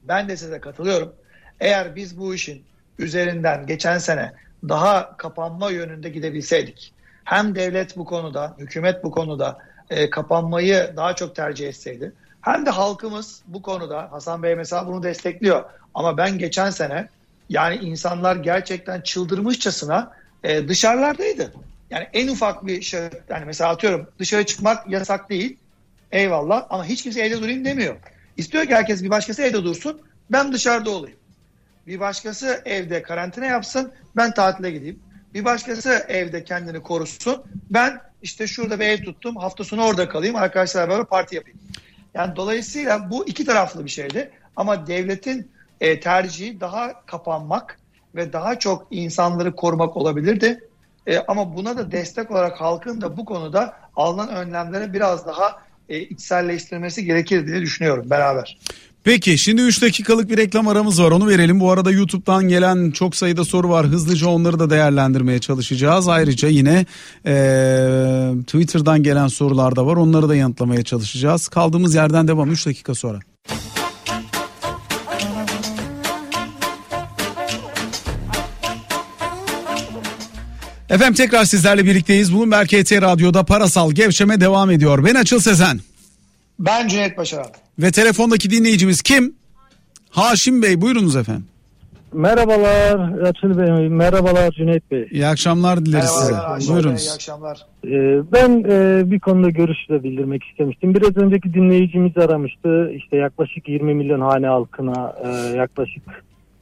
Ben 0.03 0.29
de 0.29 0.37
size 0.37 0.61
katılıyorum. 0.61 1.13
Eğer 1.61 1.97
biz 1.97 2.19
bu 2.19 2.35
işin 2.35 2.65
üzerinden 2.99 3.67
geçen 3.67 3.99
sene 3.99 4.33
daha 4.69 5.17
kapanma 5.17 5.71
yönünde 5.71 6.09
gidebilseydik, 6.09 6.93
hem 7.25 7.55
devlet 7.55 7.97
bu 7.97 8.05
konuda, 8.05 8.55
hükümet 8.59 9.05
bu 9.05 9.11
konuda 9.11 9.59
e, 9.91 10.11
kapanmayı 10.11 10.93
daha 10.97 11.15
çok 11.15 11.37
tercih 11.37 11.69
etseydi, 11.69 12.13
hem 12.41 12.67
de 12.67 12.71
halkımız 12.71 13.43
bu 13.47 13.63
konuda, 13.63 14.13
Hasan 14.13 14.43
Bey 14.43 14.55
mesela 14.55 14.87
bunu 14.87 15.03
destekliyor. 15.03 15.65
Ama 15.95 16.17
ben 16.17 16.39
geçen 16.39 16.71
sene 16.71 17.09
yani 17.49 17.77
insanlar 17.77 18.37
gerçekten 18.37 19.01
çıldırmışçasına 19.01 20.13
e, 20.45 20.69
dışarılardaydı. 20.69 21.53
Yani 21.91 22.09
en 22.13 22.29
ufak 22.29 22.67
bir 22.67 22.83
şey, 22.83 23.01
yani 23.29 23.45
mesela 23.47 23.71
atıyorum 23.71 24.11
dışarı 24.19 24.47
çıkmak 24.47 24.91
yasak 24.91 25.31
değil, 25.31 25.57
eyvallah 26.13 26.67
ama 26.71 26.85
hiç 26.85 27.03
kimse 27.03 27.21
evde 27.21 27.41
durayım 27.43 27.65
demiyor. 27.65 27.97
İstiyor 28.37 28.67
ki 28.67 28.75
herkes 28.75 29.03
bir 29.03 29.11
başkası 29.11 29.43
evde 29.43 29.65
dursun, 29.65 30.01
ben 30.31 30.53
dışarıda 30.53 30.91
olayım. 30.91 31.19
Bir 31.87 32.01
başkası 32.01 32.63
evde 32.65 33.03
karantina 33.03 33.47
yapsın, 33.47 33.93
ben 34.17 34.35
tatile 34.35 34.71
gideyim. 34.71 34.99
Bir 35.35 35.45
başkası 35.45 36.05
evde 36.09 36.45
kendini 36.45 36.83
korusun, 36.83 37.45
ben 37.71 38.01
işte 38.23 38.47
şurada 38.47 38.81
bir 38.81 38.87
ev 38.87 39.03
tuttum, 39.03 39.37
hafta 39.37 39.65
sonu 39.65 39.85
orada 39.85 40.09
kalayım, 40.09 40.37
arkadaşlarla 40.37 40.89
beraber 40.89 41.07
parti 41.07 41.37
yapayım. 41.37 41.59
Yani 42.15 42.37
dolayısıyla 42.37 43.11
bu 43.11 43.29
iki 43.29 43.45
taraflı 43.45 43.85
bir 43.85 43.91
şeydi. 43.91 44.31
Ama 44.57 44.87
devletin 44.87 45.51
e, 45.81 46.01
tercihi 46.01 46.61
daha 46.61 47.07
kapanmak 47.07 47.79
ve 48.15 48.33
daha 48.33 48.59
çok 48.59 48.87
insanları 48.91 49.57
korumak 49.57 49.97
olabilirdi. 49.97 50.61
E, 51.07 51.19
ama 51.19 51.57
buna 51.57 51.77
da 51.77 51.93
destek 51.93 52.31
olarak 52.31 52.61
halkın 52.61 53.01
da 53.01 53.17
bu 53.17 53.25
konuda 53.25 53.77
alınan 53.97 54.29
önlemlere 54.29 54.93
biraz 54.93 55.27
daha 55.27 55.57
e, 55.89 56.01
içselleştirmesi 56.01 57.05
gerekir 57.05 57.47
diye 57.47 57.61
düşünüyorum 57.61 58.11
beraber. 58.11 58.59
Peki 59.05 59.39
şimdi 59.39 59.63
3 59.63 59.83
dakikalık 59.83 60.31
bir 60.31 60.37
reklam 60.37 60.69
aramız 60.69 61.03
var 61.03 61.11
onu 61.11 61.29
verelim. 61.29 61.61
Bu 61.61 61.71
arada 61.71 61.91
YouTube'dan 61.91 62.49
gelen 62.49 62.91
çok 62.91 63.17
sayıda 63.17 63.45
soru 63.45 63.69
var. 63.69 63.87
Hızlıca 63.87 64.29
onları 64.29 64.59
da 64.59 64.71
değerlendirmeye 64.71 65.39
çalışacağız. 65.39 66.09
Ayrıca 66.09 66.49
yine 66.49 66.87
e, 67.27 67.35
Twitter'dan 68.47 69.03
gelen 69.03 69.29
sorular 69.29 69.77
da 69.77 69.87
var. 69.87 69.97
Onları 69.97 70.29
da 70.29 70.37
yanıtlamaya 70.37 70.83
çalışacağız. 70.83 71.49
Kaldığımız 71.49 71.95
yerden 71.95 72.29
devam 72.29 72.51
3 72.51 72.67
dakika 72.67 72.95
sonra. 72.95 73.19
Efendim 80.97 81.15
tekrar 81.15 81.45
sizlerle 81.45 81.85
birlikteyiz. 81.85 82.35
Bloomberg 82.35 82.67
HT 82.69 82.93
Radyo'da 82.93 83.43
parasal 83.45 83.93
gevşeme 83.93 84.41
devam 84.41 84.71
ediyor. 84.71 85.05
Ben 85.05 85.15
Açıl 85.15 85.41
Sezen. 85.41 85.81
Ben 86.59 86.89
Cüneyt 86.89 87.19
Başaran. 87.19 87.47
Ve 87.79 87.91
telefondaki 87.91 88.51
dinleyicimiz 88.51 89.03
kim? 89.03 89.35
Haşim 90.11 90.63
Bey 90.63 90.81
buyurunuz 90.81 91.17
efendim. 91.17 91.45
Merhabalar 92.13 93.19
Açıl 93.23 93.59
Bey, 93.59 93.89
merhabalar 93.89 94.51
Cüneyt 94.51 94.91
Bey. 94.91 95.09
İyi 95.11 95.27
akşamlar 95.27 95.87
dileriz 95.87 96.11
size. 96.11 96.33
Bey, 96.33 96.69
Buyurunuz. 96.69 97.03
iyi 97.07 97.11
akşamlar. 97.11 97.59
Ee, 97.85 97.89
ben 98.33 98.65
e, 98.69 99.11
bir 99.11 99.21
konuda 99.21 99.51
görüş 99.51 99.89
de 99.89 100.03
bildirmek 100.05 100.45
istemiştim. 100.45 100.95
Biraz 100.95 101.17
önceki 101.17 101.55
dinleyicimiz 101.55 102.17
aramıştı. 102.17 102.93
İşte 102.97 103.17
yaklaşık 103.17 103.69
20 103.69 103.95
milyon 103.95 104.21
hane 104.21 104.47
halkına 104.47 105.15
e, 105.25 105.57
yaklaşık 105.57 106.03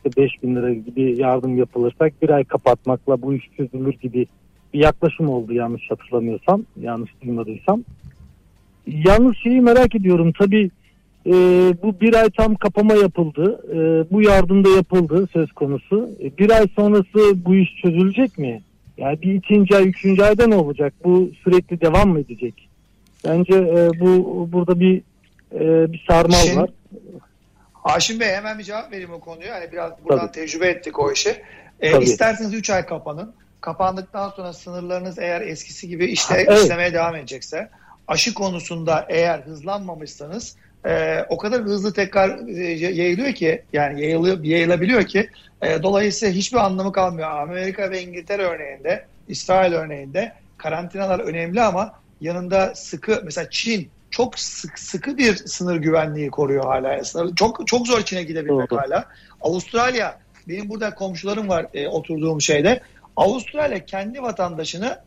işte 0.04 0.22
5 0.22 0.42
bin 0.42 0.56
lira 0.56 0.72
gibi 0.72 1.20
yardım 1.20 1.58
yapılırsak 1.58 2.22
bir 2.22 2.30
ay 2.30 2.44
kapatmakla 2.44 3.22
bu 3.22 3.34
iş 3.34 3.50
çözülür 3.56 3.92
gibi 3.92 4.26
bir 4.74 4.78
yaklaşım 4.78 5.28
oldu 5.28 5.52
yanlış 5.52 5.90
hatırlamıyorsam, 5.90 6.62
yanlış 6.80 7.10
duymadıysam. 7.22 7.84
Yalnız 8.86 9.36
şeyi 9.36 9.60
merak 9.60 9.94
ediyorum 9.94 10.32
tabii 10.38 10.70
e, 11.26 11.32
bu 11.82 12.00
bir 12.00 12.14
ay 12.14 12.30
tam 12.30 12.54
kapama 12.54 12.94
yapıldı. 12.94 13.60
E, 13.72 13.76
bu 14.12 14.22
yardım 14.22 14.64
da 14.64 14.68
yapıldı 14.68 15.28
söz 15.32 15.52
konusu. 15.52 16.10
E, 16.22 16.38
bir 16.38 16.50
ay 16.50 16.66
sonrası 16.76 17.44
bu 17.44 17.54
iş 17.54 17.76
çözülecek 17.82 18.38
mi? 18.38 18.62
Yani 18.98 19.22
bir 19.22 19.34
ikinci 19.34 19.76
ay, 19.76 19.88
üçüncü 19.88 20.22
ayda 20.22 20.46
ne 20.46 20.54
olacak? 20.56 20.94
Bu 21.04 21.30
sürekli 21.44 21.80
devam 21.80 22.08
mı 22.08 22.20
edecek? 22.20 22.68
Bence 23.24 23.54
e, 23.54 24.00
bu 24.00 24.48
burada 24.52 24.80
bir 24.80 25.02
e, 25.54 25.92
bir 25.92 26.04
sarmal 26.08 26.34
Şimdi- 26.34 26.60
var. 26.60 26.70
Haşim 27.84 28.20
Bey 28.20 28.28
hemen 28.28 28.58
bir 28.58 28.64
cevap 28.64 28.92
vereyim 28.92 29.12
o 29.12 29.20
konuya. 29.20 29.54
Hani 29.54 29.72
biraz 29.72 29.92
buradan 30.04 30.26
Tabii. 30.26 30.32
tecrübe 30.32 30.68
ettik 30.68 30.98
o 30.98 31.12
işi. 31.12 31.42
Tabii. 31.82 32.04
isterseniz 32.04 32.54
3 32.54 32.70
ay 32.70 32.86
kapanın. 32.86 33.34
Kapandıktan 33.60 34.30
sonra 34.30 34.52
sınırlarınız 34.52 35.18
eğer 35.18 35.40
eskisi 35.40 35.88
gibi 35.88 36.04
işte 36.06 36.34
Ha, 36.34 36.40
evet. 36.40 36.62
işlemeye 36.62 36.92
devam 36.92 37.16
edecekse 37.16 37.68
aşı 38.08 38.34
konusunda 38.34 39.06
eğer 39.08 39.38
hızlanmamışsanız 39.38 40.56
e, 40.86 41.22
o 41.28 41.38
kadar 41.38 41.62
hızlı 41.62 41.92
tekrar 41.92 42.48
e, 42.48 42.52
yayılıyor 42.72 43.32
ki 43.32 43.62
yani 43.72 44.02
yayılıyor, 44.02 44.44
yayılabiliyor 44.44 45.04
ki 45.04 45.30
e, 45.62 45.82
dolayısıyla 45.82 46.34
hiçbir 46.34 46.58
anlamı 46.58 46.92
kalmıyor. 46.92 47.30
Amerika 47.30 47.90
ve 47.90 48.02
İngiltere 48.02 48.42
örneğinde, 48.42 49.04
İsrail 49.28 49.72
örneğinde 49.72 50.32
karantinalar 50.58 51.20
önemli 51.20 51.62
ama 51.62 52.00
yanında 52.20 52.74
sıkı 52.74 53.22
mesela 53.24 53.50
Çin 53.50 53.88
çok 54.14 54.38
sık 54.38 54.78
sıkı 54.78 55.18
bir 55.18 55.36
sınır 55.36 55.76
güvenliği 55.76 56.30
koruyor 56.30 56.64
hala. 56.64 57.02
Çok 57.36 57.66
çok 57.66 57.86
zor 57.86 58.02
Çin'e 58.02 58.22
gidebilmek 58.22 58.70
Doğru. 58.70 58.80
hala. 58.80 59.04
Avustralya 59.40 60.18
benim 60.48 60.68
burada 60.68 60.94
komşularım 60.94 61.48
var 61.48 61.66
e, 61.74 61.88
oturduğum 61.88 62.40
şeyde. 62.40 62.80
Avustralya 63.16 63.84
kendi 63.84 64.22
vatandaşını 64.22 64.98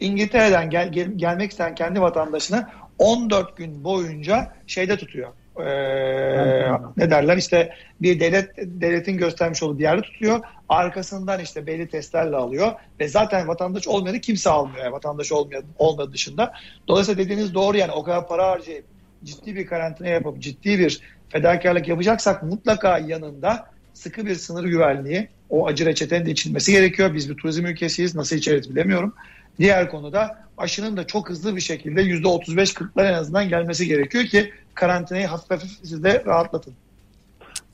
İngiltere'den 0.00 0.70
gel, 0.70 0.92
gel- 0.92 1.12
gelmek 1.16 1.50
isteyen 1.50 1.74
kendi 1.74 2.00
vatandaşını 2.00 2.66
14 2.98 3.56
gün 3.56 3.84
boyunca 3.84 4.52
şeyde 4.66 4.96
tutuyor. 4.96 5.32
Ee, 5.62 6.72
ne 6.96 7.10
derler 7.10 7.36
işte 7.36 7.74
bir 8.02 8.20
devlet 8.20 8.50
devletin 8.56 9.16
göstermiş 9.16 9.62
olduğu 9.62 9.78
bir 9.78 9.82
yerde 9.82 10.02
tutuyor. 10.02 10.40
Arkasından 10.68 11.40
işte 11.40 11.66
belli 11.66 11.88
testlerle 11.88 12.36
alıyor 12.36 12.72
ve 13.00 13.08
zaten 13.08 13.48
vatandaş 13.48 13.88
olmayanı 13.88 14.20
kimse 14.20 14.50
almıyor. 14.50 14.84
Yani 14.84 14.92
vatandaş 14.92 15.32
olmayan 15.32 15.64
olmadığı 15.78 16.12
dışında. 16.12 16.52
Dolayısıyla 16.88 17.24
dediğiniz 17.24 17.54
doğru 17.54 17.76
yani 17.76 17.92
o 17.92 18.02
kadar 18.02 18.28
para 18.28 18.48
harcayıp 18.48 18.84
ciddi 19.24 19.56
bir 19.56 19.66
karantina 19.66 20.08
yapıp 20.08 20.38
ciddi 20.38 20.78
bir 20.78 21.00
fedakarlık 21.28 21.88
yapacaksak 21.88 22.42
mutlaka 22.42 22.98
yanında 22.98 23.66
sıkı 23.94 24.26
bir 24.26 24.34
sınır 24.34 24.64
güvenliği 24.64 25.28
o 25.50 25.66
acı 25.66 25.86
reçetenin 25.86 26.26
de 26.26 26.30
içilmesi 26.30 26.72
gerekiyor. 26.72 27.14
Biz 27.14 27.30
bir 27.30 27.36
turizm 27.36 27.66
ülkesiyiz. 27.66 28.14
Nasıl 28.14 28.36
içeriz 28.36 28.70
bilemiyorum. 28.70 29.14
Diğer 29.58 29.90
konuda 29.90 30.49
aşının 30.60 30.96
da 30.96 31.06
çok 31.06 31.30
hızlı 31.30 31.56
bir 31.56 31.60
şekilde 31.60 32.02
%35-40'lar 32.02 33.08
en 33.08 33.12
azından 33.12 33.48
gelmesi 33.48 33.86
gerekiyor 33.86 34.24
ki 34.24 34.50
karantinayı 34.74 35.26
hafif 35.26 35.50
hafif 35.50 35.70
siz 35.82 36.04
de 36.04 36.22
rahatlatın. 36.26 36.74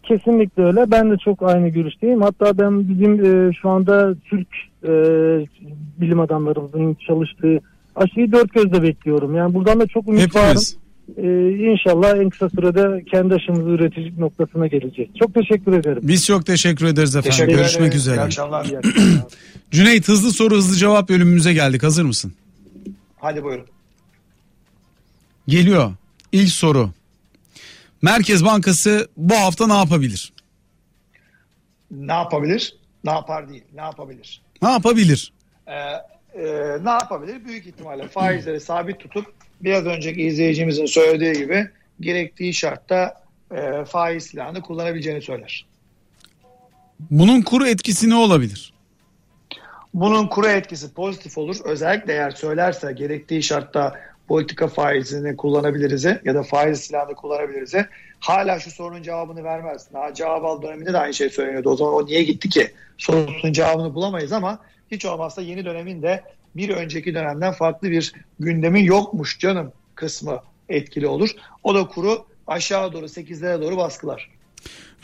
Kesinlikle 0.03 0.62
öyle. 0.62 0.91
Ben 0.91 1.11
de 1.11 1.16
çok 1.24 1.43
aynı 1.43 1.68
görüşteyim. 1.68 2.22
Hatta 2.22 2.59
ben 2.59 2.89
bizim 2.89 3.24
e, 3.24 3.53
şu 3.62 3.68
anda 3.68 4.14
Türk 4.30 4.49
e, 4.84 4.91
bilim 6.01 6.20
adamlarımızın 6.20 6.97
çalıştığı 7.07 7.61
aşıyı 7.97 8.32
dört 8.32 8.55
gözle 8.55 8.82
bekliyorum. 8.82 9.34
Yani 9.34 9.55
buradan 9.55 9.80
da 9.80 9.87
çok 9.87 10.09
ümit 10.09 10.37
varım. 10.37 10.47
Hepimiz. 10.47 10.76
E, 11.16 11.51
inşallah 11.72 12.18
en 12.18 12.30
kısa 12.30 12.49
sürede 12.49 13.05
kendi 13.05 13.34
aşımızı 13.34 13.70
üreticilik 13.70 14.18
noktasına 14.18 14.66
geleceğiz. 14.66 15.11
Çok 15.18 15.34
teşekkür 15.34 15.72
ederim. 15.72 16.03
Biz 16.03 16.26
çok 16.26 16.47
teşekkür 16.47 16.87
ederiz 16.87 17.16
efendim. 17.16 17.30
Teşekkür 17.30 17.57
Görüşmek 17.57 17.80
ederim. 17.80 17.99
üzere. 17.99 18.16
İyi 18.16 18.20
akşamlar. 18.20 18.64
İyi 18.64 18.78
akşamlar. 18.78 19.24
Cüneyt 19.70 20.09
hızlı 20.09 20.30
soru 20.30 20.55
hızlı 20.55 20.76
cevap 20.76 21.09
bölümümüze 21.09 21.53
geldik. 21.53 21.82
Hazır 21.82 22.05
mısın? 22.05 22.32
Hadi 23.26 23.44
buyurun. 23.44 23.66
Geliyor. 25.48 25.92
İlk 26.32 26.52
soru. 26.52 26.90
Merkez 28.02 28.44
Bankası 28.44 29.08
bu 29.16 29.34
hafta 29.34 29.66
ne 29.66 29.72
yapabilir? 29.74 30.32
Ne 31.90 32.12
yapabilir? 32.12 32.76
Ne 33.04 33.10
yapar 33.10 33.48
değil. 33.48 33.62
Ne 33.74 33.80
yapabilir? 33.80 34.42
Ne 34.62 34.70
yapabilir? 34.70 35.32
Ee, 35.66 35.72
e, 35.72 36.44
ne 36.84 36.90
yapabilir? 36.90 37.44
Büyük 37.44 37.66
ihtimalle 37.66 38.08
faizleri 38.08 38.60
sabit 38.60 39.00
tutup 39.00 39.26
biraz 39.60 39.86
önceki 39.86 40.22
izleyicimizin 40.22 40.86
söylediği 40.86 41.32
gibi 41.32 41.70
gerektiği 42.00 42.54
şartta 42.54 43.22
e, 43.50 43.84
faiz 43.84 44.24
silahını 44.24 44.60
kullanabileceğini 44.60 45.22
söyler. 45.22 45.66
Bunun 47.10 47.42
kuru 47.42 47.66
etkisi 47.66 48.10
ne 48.10 48.14
olabilir? 48.14 48.75
Bunun 49.97 50.26
kuru 50.26 50.49
etkisi 50.49 50.94
pozitif 50.94 51.38
olur. 51.38 51.57
Özellikle 51.64 52.12
eğer 52.12 52.30
söylerse 52.30 52.92
gerektiği 52.92 53.42
şartta 53.42 53.94
politika 54.28 54.68
faizini 54.68 55.36
kullanabiliriz 55.36 56.05
ya 56.05 56.34
da 56.34 56.42
faiz 56.42 56.80
silahını 56.80 57.14
kullanabiliriz. 57.14 57.74
Hala 58.20 58.61
şu 58.61 58.70
sorunun 58.70 59.03
cevabını 59.03 59.44
vermez. 59.44 59.86
Daha 59.92 60.14
cevap 60.14 60.44
al 60.44 60.62
döneminde 60.62 60.92
de 60.92 60.99
aynı 60.99 61.14
şey 61.14 61.30
söyleniyordu. 61.30 61.70
O 61.70 61.76
zaman 61.76 61.94
o 61.94 62.07
niye 62.07 62.22
gitti 62.22 62.49
ki? 62.49 62.72
Sorunun 62.99 63.53
cevabını 63.53 63.94
bulamayız 63.94 64.32
ama 64.32 64.59
hiç 64.90 65.05
olmazsa 65.05 65.42
yeni 65.42 65.64
dönemin 65.64 66.03
de 66.03 66.22
bir 66.57 66.68
önceki 66.68 67.14
dönemden 67.14 67.53
farklı 67.53 67.90
bir 67.90 68.12
gündemin 68.40 68.84
yokmuş 68.84 69.38
canım 69.38 69.72
kısmı 69.94 70.40
etkili 70.68 71.07
olur. 71.07 71.30
O 71.62 71.74
da 71.74 71.88
kuru 71.88 72.26
aşağı 72.47 72.92
doğru 72.92 73.07
8'lere 73.07 73.62
doğru 73.62 73.76
baskılar. 73.76 74.30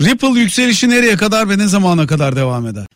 Ripple 0.00 0.40
yükselişi 0.40 0.90
nereye 0.90 1.16
kadar 1.16 1.48
ve 1.48 1.58
ne 1.58 1.66
zamana 1.66 2.06
kadar 2.06 2.36
devam 2.36 2.66
eder? 2.66 2.86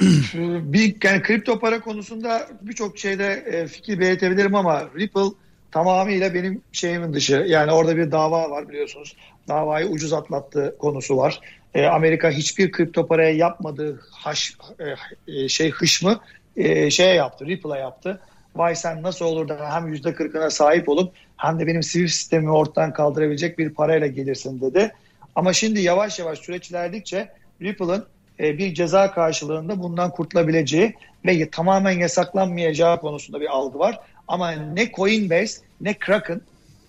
Bir 0.00 0.96
yani 1.02 1.22
kripto 1.22 1.58
para 1.58 1.80
konusunda 1.80 2.48
birçok 2.62 2.98
şeyde 2.98 3.26
e, 3.26 3.66
fikir 3.66 4.00
belirtebilirim 4.00 4.54
ama 4.54 4.88
Ripple 4.98 5.36
tamamıyla 5.70 6.34
benim 6.34 6.62
şeyimin 6.72 7.12
dışı. 7.12 7.44
Yani 7.48 7.72
orada 7.72 7.96
bir 7.96 8.10
dava 8.10 8.50
var 8.50 8.68
biliyorsunuz. 8.68 9.16
Davayı 9.48 9.86
ucuz 9.86 10.12
atlattığı 10.12 10.76
konusu 10.78 11.16
var. 11.16 11.40
E, 11.74 11.86
Amerika 11.86 12.30
hiçbir 12.30 12.72
kripto 12.72 13.06
paraya 13.06 13.32
yapmadığı 13.32 14.00
haş, 14.10 14.56
e, 14.78 15.32
e, 15.32 15.48
şey 15.48 15.70
hışmı 15.70 16.20
e, 16.56 16.90
şeye 16.90 17.14
yaptı, 17.14 17.46
Ripple'a 17.46 17.76
yaptı. 17.76 18.20
Vay 18.56 18.76
sen 18.76 19.02
nasıl 19.02 19.24
olur 19.24 19.48
da 19.48 19.74
hem 19.74 19.88
yüzde 19.88 20.14
kırkına 20.14 20.50
sahip 20.50 20.88
olup 20.88 21.12
hem 21.36 21.58
de 21.60 21.66
benim 21.66 21.82
sivil 21.82 22.08
sistemimi 22.08 22.50
ortadan 22.50 22.92
kaldırabilecek 22.92 23.58
bir 23.58 23.74
parayla 23.74 24.06
gelirsin 24.06 24.60
dedi. 24.60 24.92
Ama 25.34 25.52
şimdi 25.52 25.80
yavaş 25.80 26.18
yavaş 26.18 26.38
süreç 26.38 26.70
ilerledikçe 26.70 27.32
Ripple'ın 27.62 28.06
bir 28.38 28.74
ceza 28.74 29.10
karşılığında 29.10 29.82
bundan 29.82 30.10
kurtulabileceği 30.10 30.94
ve 31.26 31.50
tamamen 31.50 31.98
yasaklanmayacağı 31.98 33.00
konusunda 33.00 33.40
bir 33.40 33.46
algı 33.46 33.78
var. 33.78 34.00
Ama 34.28 34.50
ne 34.50 34.92
Coinbase 34.92 35.60
ne 35.80 35.94
Kraken 35.94 36.40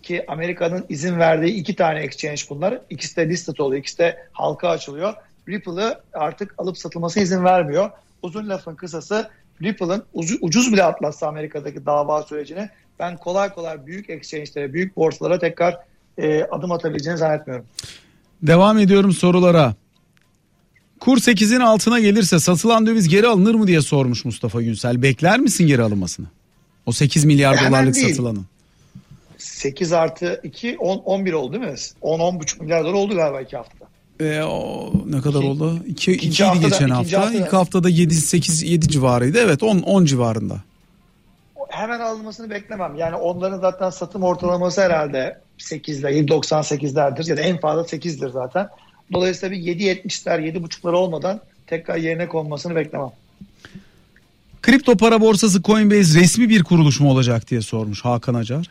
ki 0.03 0.25
Amerika'nın 0.27 0.85
izin 0.89 1.19
verdiği 1.19 1.53
iki 1.53 1.75
tane 1.75 1.99
exchange 1.99 2.41
bunlar. 2.49 2.79
İkisi 2.89 3.15
de 3.15 3.29
listed 3.29 3.57
oluyor, 3.57 3.79
ikisi 3.79 3.97
de 3.97 4.17
halka 4.31 4.69
açılıyor. 4.69 5.13
Ripple'ı 5.49 6.01
artık 6.13 6.55
alıp 6.57 6.77
satılması 6.77 7.19
izin 7.19 7.43
vermiyor. 7.43 7.89
Uzun 8.21 8.49
lafın 8.49 8.75
kısası 8.75 9.29
Ripple'ın 9.61 10.03
ucuz 10.41 10.73
bile 10.73 10.83
atlatsa 10.83 11.27
Amerika'daki 11.27 11.85
dava 11.85 12.23
sürecini 12.23 12.69
ben 12.99 13.17
kolay 13.17 13.49
kolay 13.49 13.85
büyük 13.85 14.09
exchange'lere, 14.09 14.73
büyük 14.73 14.95
borsalara 14.95 15.39
tekrar 15.39 15.77
e, 16.17 16.43
adım 16.43 16.71
atabileceğini 16.71 17.17
zannetmiyorum. 17.17 17.65
Devam 18.41 18.77
ediyorum 18.77 19.11
sorulara. 19.11 19.73
Kur 20.99 21.17
8'in 21.17 21.59
altına 21.59 21.99
gelirse 21.99 22.39
satılan 22.39 22.85
döviz 22.85 23.07
geri 23.07 23.27
alınır 23.27 23.55
mı 23.55 23.67
diye 23.67 23.81
sormuş 23.81 24.25
Mustafa 24.25 24.61
Günsel. 24.61 25.01
Bekler 25.01 25.39
misin 25.39 25.67
geri 25.67 25.81
alınmasını? 25.83 26.25
O 26.85 26.91
8 26.91 27.25
milyar 27.25 27.57
Hemen 27.57 27.71
dolarlık 27.71 27.95
değil. 27.95 28.09
satılanın. 28.09 28.45
8 29.37 29.93
artı 29.93 30.39
2 30.43 30.77
10, 30.79 30.97
11 30.97 31.33
oldu 31.33 31.53
değil 31.53 31.63
mi? 31.63 31.75
10-10,5 32.01 32.61
milyar 32.61 32.83
dolar 32.83 32.93
oldu 32.93 33.15
galiba 33.15 33.41
2 33.41 33.57
haftada. 33.57 33.89
E, 34.19 34.43
o, 34.43 34.93
ne 35.05 35.21
kadar 35.21 35.39
İki- 35.39 35.47
oldu? 35.47 35.79
2 35.87 36.11
ikinci 36.11 36.33
2 36.33 36.43
haftada- 36.43 36.67
geçen 36.67 36.89
hafta. 36.89 37.19
haftada- 37.21 37.33
İlk 37.37 37.53
haftada 37.53 37.89
7 37.89 38.15
8 38.15 38.63
7 38.63 38.87
civarıydı. 38.89 39.37
Evet 39.37 39.63
10 39.63 39.79
10 39.79 40.05
civarında. 40.05 40.57
Hemen 41.69 41.99
alınmasını 41.99 42.49
beklemem. 42.49 42.95
Yani 42.95 43.15
onların 43.15 43.59
zaten 43.59 43.89
satım 43.89 44.23
ortalaması 44.23 44.81
herhalde 44.81 45.41
8'ler, 45.57 46.11
7.98'lerdir 46.11 47.29
ya 47.29 47.37
da 47.37 47.41
en 47.41 47.59
fazla 47.59 47.81
8'dir 47.83 48.29
zaten. 48.29 48.67
Dolayısıyla 49.13 49.55
bir 49.57 49.61
7.70'ler, 49.61 50.39
7.5'lar 50.39 50.93
olmadan 50.93 51.41
tekrar 51.67 51.97
yerine 51.97 52.27
konmasını 52.27 52.75
beklemem. 52.75 53.11
Kripto 54.61 54.97
para 54.97 55.21
borsası 55.21 55.63
Coinbase 55.63 56.19
resmi 56.19 56.49
bir 56.49 56.63
kuruluş 56.63 56.99
mu 56.99 57.11
olacak 57.11 57.49
diye 57.49 57.61
sormuş 57.61 58.05
Hakan 58.05 58.33
Acar. 58.33 58.69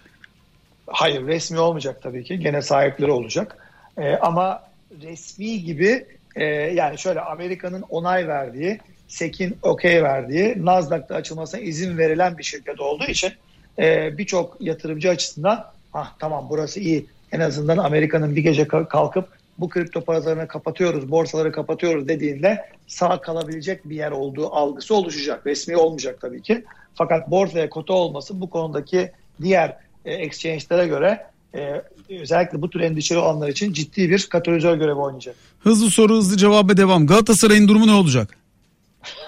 Hayır 0.86 1.26
resmi 1.26 1.58
olmayacak 1.58 2.02
tabii 2.02 2.24
ki. 2.24 2.38
Gene 2.38 2.62
sahipleri 2.62 3.10
olacak. 3.10 3.56
Ee, 3.98 4.16
ama 4.16 4.62
resmi 5.02 5.64
gibi 5.64 6.06
e, 6.36 6.44
yani 6.44 6.98
şöyle 6.98 7.20
Amerika'nın 7.20 7.84
onay 7.90 8.28
verdiği, 8.28 8.80
SEC'in 9.08 9.56
okey 9.62 10.02
verdiği, 10.02 10.64
Nasdaq'ta 10.64 11.14
açılmasına 11.14 11.60
izin 11.60 11.98
verilen 11.98 12.38
bir 12.38 12.42
şirket 12.42 12.80
olduğu 12.80 13.04
için 13.04 13.32
e, 13.78 14.18
birçok 14.18 14.56
yatırımcı 14.60 15.10
açısından 15.10 15.64
ah 15.94 16.12
tamam 16.18 16.46
burası 16.50 16.80
iyi. 16.80 17.06
En 17.32 17.40
azından 17.40 17.78
Amerika'nın 17.78 18.36
bir 18.36 18.42
gece 18.42 18.62
ka- 18.62 18.88
kalkıp 18.88 19.37
bu 19.58 19.68
kripto 19.68 20.00
paralarını 20.00 20.48
kapatıyoruz, 20.48 21.10
borsaları 21.10 21.52
kapatıyoruz 21.52 22.08
dediğinde 22.08 22.64
sağ 22.86 23.20
kalabilecek 23.20 23.88
bir 23.88 23.96
yer 23.96 24.10
olduğu 24.10 24.54
algısı 24.54 24.94
oluşacak. 24.94 25.46
Resmi 25.46 25.76
olmayacak 25.76 26.18
tabii 26.20 26.42
ki. 26.42 26.64
Fakat 26.94 27.30
borsaya 27.30 27.70
kota 27.70 27.92
olması 27.92 28.40
bu 28.40 28.50
konudaki 28.50 29.12
diğer 29.42 29.76
e, 30.04 30.14
exchange'lere 30.14 30.86
göre 30.86 31.26
e, 31.54 31.82
özellikle 32.10 32.62
bu 32.62 32.70
tür 32.70 32.80
endişeli 32.80 33.18
olanlar 33.18 33.48
için 33.48 33.72
ciddi 33.72 34.10
bir 34.10 34.26
katalizör 34.30 34.76
görevi 34.76 34.98
oynayacak. 34.98 35.36
Hızlı 35.60 35.90
soru 35.90 36.16
hızlı 36.16 36.36
cevaba 36.36 36.76
devam. 36.76 37.06
Galatasaray'ın 37.06 37.68
durumu 37.68 37.86
ne 37.86 37.92
olacak? 37.92 38.38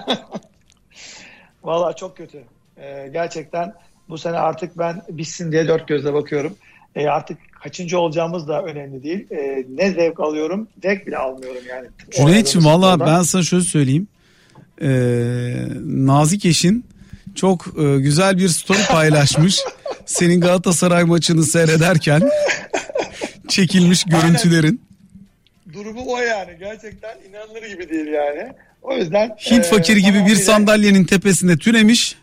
Valla 1.64 1.92
çok 1.92 2.16
kötü. 2.16 2.44
E, 2.76 3.08
gerçekten 3.12 3.74
bu 4.08 4.18
sene 4.18 4.38
artık 4.38 4.78
ben 4.78 5.02
bitsin 5.08 5.52
diye 5.52 5.68
dört 5.68 5.88
gözle 5.88 6.14
bakıyorum. 6.14 6.56
E, 6.96 7.06
artık 7.06 7.38
kaçıncı 7.62 7.98
olacağımız 7.98 8.48
da 8.48 8.62
önemli 8.62 9.02
değil. 9.02 9.30
E, 9.30 9.64
ne 9.68 9.90
zevk 9.90 10.20
alıyorum, 10.20 10.68
zevk 10.82 11.06
bile 11.06 11.16
almıyorum 11.16 11.62
yani. 11.68 11.86
Cüneyt'ciğim 12.10 12.66
valla 12.66 13.00
ben 13.00 13.22
sana 13.22 13.42
şöyle 13.42 13.64
söyleyeyim. 13.64 14.08
Ee, 14.82 14.88
Nazik 15.84 16.44
eşin 16.44 16.84
çok 17.34 17.66
e, 17.66 17.98
güzel 17.98 18.38
bir 18.38 18.48
story 18.48 18.78
paylaşmış. 18.90 19.60
Senin 20.06 20.40
Galatasaray 20.40 21.04
maçını 21.04 21.44
seyrederken 21.44 22.30
çekilmiş 23.48 24.04
görüntülerin. 24.04 24.80
Durumu 25.72 26.00
o 26.06 26.18
yani. 26.18 26.50
Gerçekten 26.58 27.16
inanılır 27.30 27.68
gibi 27.68 27.88
değil 27.88 28.06
yani. 28.06 28.52
O 28.82 28.96
yüzden 28.96 29.36
Hint 29.50 29.64
e, 29.64 29.68
fakiri 29.68 30.02
gibi 30.02 30.26
bir 30.26 30.36
sandalyenin 30.36 31.04
tepesinde 31.04 31.56
tünemiş. 31.58 32.16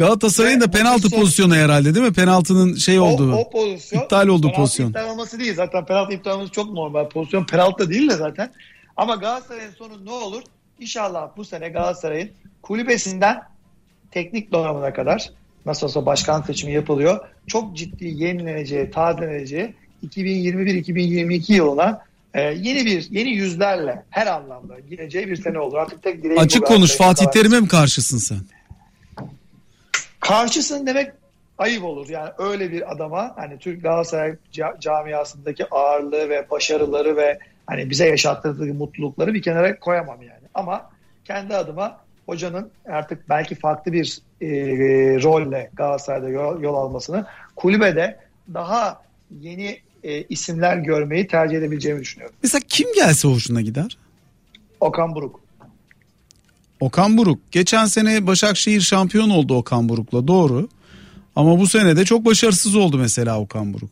Galatasaray'ın 0.00 0.60
da 0.60 0.70
penaltı 0.70 1.02
pozisyon- 1.08 1.20
pozisyonu 1.20 1.54
herhalde 1.54 1.94
değil 1.94 2.06
mi? 2.06 2.12
Penaltının 2.12 2.74
şey 2.74 2.98
olduğu. 2.98 3.32
O, 3.32 3.36
o 3.38 3.50
pozisyon. 3.50 4.02
iptal 4.02 4.28
olduğu 4.28 4.40
penaltı 4.42 4.60
pozisyon. 4.60 4.88
iptal 4.88 5.08
olması 5.10 5.40
değil. 5.40 5.54
Zaten 5.54 5.84
penaltı 5.86 6.12
iptal 6.14 6.34
olması 6.34 6.52
çok 6.52 6.72
normal. 6.72 7.08
Pozisyon 7.08 7.44
penaltı 7.44 7.84
da 7.86 7.90
değil 7.90 8.10
de 8.10 8.16
zaten. 8.16 8.52
Ama 8.96 9.14
Galatasaray'ın 9.14 9.70
sonu 9.78 10.04
ne 10.04 10.10
olur? 10.10 10.42
İnşallah 10.80 11.28
bu 11.36 11.44
sene 11.44 11.68
Galatasaray'ın 11.68 12.30
kulübesinden 12.62 13.42
teknik 14.10 14.52
donanımına 14.52 14.92
kadar 14.92 15.30
nasıl 15.66 15.86
olsa 15.86 16.06
başkan 16.06 16.42
seçimi 16.42 16.72
yapılıyor. 16.72 17.18
Çok 17.46 17.76
ciddi 17.76 18.04
yenileneceği, 18.04 18.90
tazeleneceği 18.90 19.74
2021-2022 20.08 21.52
yılına 21.52 22.02
e, 22.34 22.40
yeni 22.42 22.86
bir 22.86 23.10
yeni 23.10 23.30
yüzlerle 23.30 24.02
her 24.10 24.26
anlamda 24.26 24.78
gireceği 24.80 25.28
bir 25.28 25.36
sene 25.36 25.58
olur. 25.58 25.76
Artık 25.76 26.02
tek 26.02 26.22
dileğim 26.22 26.38
Açık 26.42 26.66
konuş. 26.66 26.96
Fatih 26.96 27.26
Terim'e 27.26 27.60
mi 27.60 27.68
karşısın 27.68 28.18
sen? 28.18 28.38
Karşısın 30.20 30.86
demek 30.86 31.12
ayıp 31.58 31.84
olur. 31.84 32.08
Yani 32.08 32.30
öyle 32.38 32.72
bir 32.72 32.92
adama 32.92 33.32
hani 33.36 33.58
Türk 33.58 33.82
Galatasaray 33.82 34.34
ca- 34.52 34.80
camiasındaki 34.80 35.66
ağırlığı 35.70 36.28
ve 36.28 36.50
başarıları 36.50 37.16
ve 37.16 37.38
hani 37.66 37.90
bize 37.90 38.06
yaşattırdığı 38.08 38.74
mutlulukları 38.74 39.34
bir 39.34 39.42
kenara 39.42 39.78
koyamam 39.78 40.22
yani. 40.22 40.44
Ama 40.54 40.90
kendi 41.24 41.56
adıma 41.56 42.00
hocanın 42.26 42.70
artık 42.88 43.28
belki 43.28 43.54
farklı 43.54 43.92
bir 43.92 44.18
e, 44.40 44.46
rolle 45.22 45.70
Galatasaray'da 45.74 46.28
yol, 46.28 46.62
yol 46.62 46.74
almasını 46.74 47.26
kulübede 47.56 48.18
daha 48.54 49.02
yeni 49.40 49.78
e, 50.04 50.22
isimler 50.22 50.76
görmeyi 50.76 51.26
tercih 51.26 51.58
edebileceğimi 51.58 52.00
düşünüyorum. 52.00 52.36
Mesela 52.42 52.62
kim 52.68 52.92
gelse 52.94 53.28
hoşuna 53.28 53.60
gider? 53.60 53.98
Okan 54.80 55.14
Buruk. 55.14 55.39
Okan 56.80 57.18
Buruk. 57.18 57.52
Geçen 57.52 57.84
sene 57.84 58.26
Başakşehir 58.26 58.80
şampiyon 58.80 59.30
oldu 59.30 59.56
Okan 59.56 59.88
Buruk'la 59.88 60.28
doğru. 60.28 60.68
Ama 61.36 61.58
bu 61.58 61.66
sene 61.66 61.96
de 61.96 62.04
çok 62.04 62.24
başarısız 62.24 62.76
oldu 62.76 62.98
mesela 62.98 63.40
Okan 63.40 63.74
Buruk. 63.74 63.90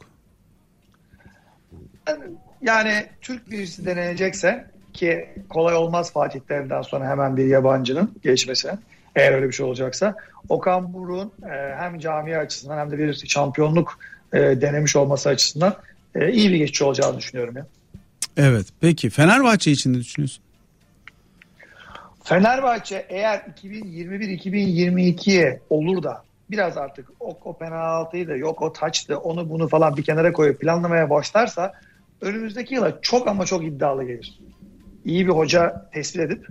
Yani 2.62 3.06
Türk 3.20 3.50
birisi 3.50 3.86
denenecekse 3.86 4.66
ki 4.92 5.28
kolay 5.48 5.74
olmaz 5.74 6.12
Fatih 6.12 6.40
Terim'den 6.40 6.82
sonra 6.82 7.08
hemen 7.08 7.36
bir 7.36 7.44
yabancının 7.44 8.14
geçmesi. 8.22 8.70
Eğer 9.16 9.32
öyle 9.32 9.48
bir 9.48 9.52
şey 9.52 9.66
olacaksa. 9.66 10.16
Okan 10.48 10.92
Buruk'un 10.92 11.32
e, 11.50 11.74
hem 11.78 11.98
camia 11.98 12.38
açısından 12.38 12.78
hem 12.78 12.90
de 12.90 12.98
bir 12.98 13.14
şampiyonluk 13.14 13.98
e, 14.32 14.38
denemiş 14.38 14.96
olması 14.96 15.28
açısından 15.28 15.76
e, 16.14 16.32
iyi 16.32 16.52
bir 16.52 16.56
geçiş 16.56 16.82
olacağını 16.82 17.18
düşünüyorum 17.18 17.56
ya. 17.56 17.66
Evet. 18.36 18.66
Peki 18.80 19.10
Fenerbahçe 19.10 19.70
için 19.70 19.92
ne 19.92 19.98
düşünüyorsun? 19.98 20.42
Fenerbahçe 22.28 23.06
eğer 23.08 23.38
2021-2022'ye 23.38 25.60
olur 25.70 26.02
da 26.02 26.22
biraz 26.50 26.76
artık 26.76 27.08
o, 27.20 27.38
o 27.44 27.58
penaltıyı 27.58 28.28
da 28.28 28.36
yok 28.36 28.62
o 28.62 28.72
taçtı 28.72 29.18
onu 29.18 29.50
bunu 29.50 29.68
falan 29.68 29.96
bir 29.96 30.02
kenara 30.02 30.32
koyup 30.32 30.60
planlamaya 30.60 31.10
başlarsa 31.10 31.72
önümüzdeki 32.20 32.74
yıla 32.74 33.00
çok 33.02 33.28
ama 33.28 33.46
çok 33.46 33.64
iddialı 33.64 34.04
gelir. 34.04 34.38
İyi 35.04 35.26
bir 35.26 35.32
hoca 35.32 35.88
tespit 35.92 36.20
edip 36.20 36.46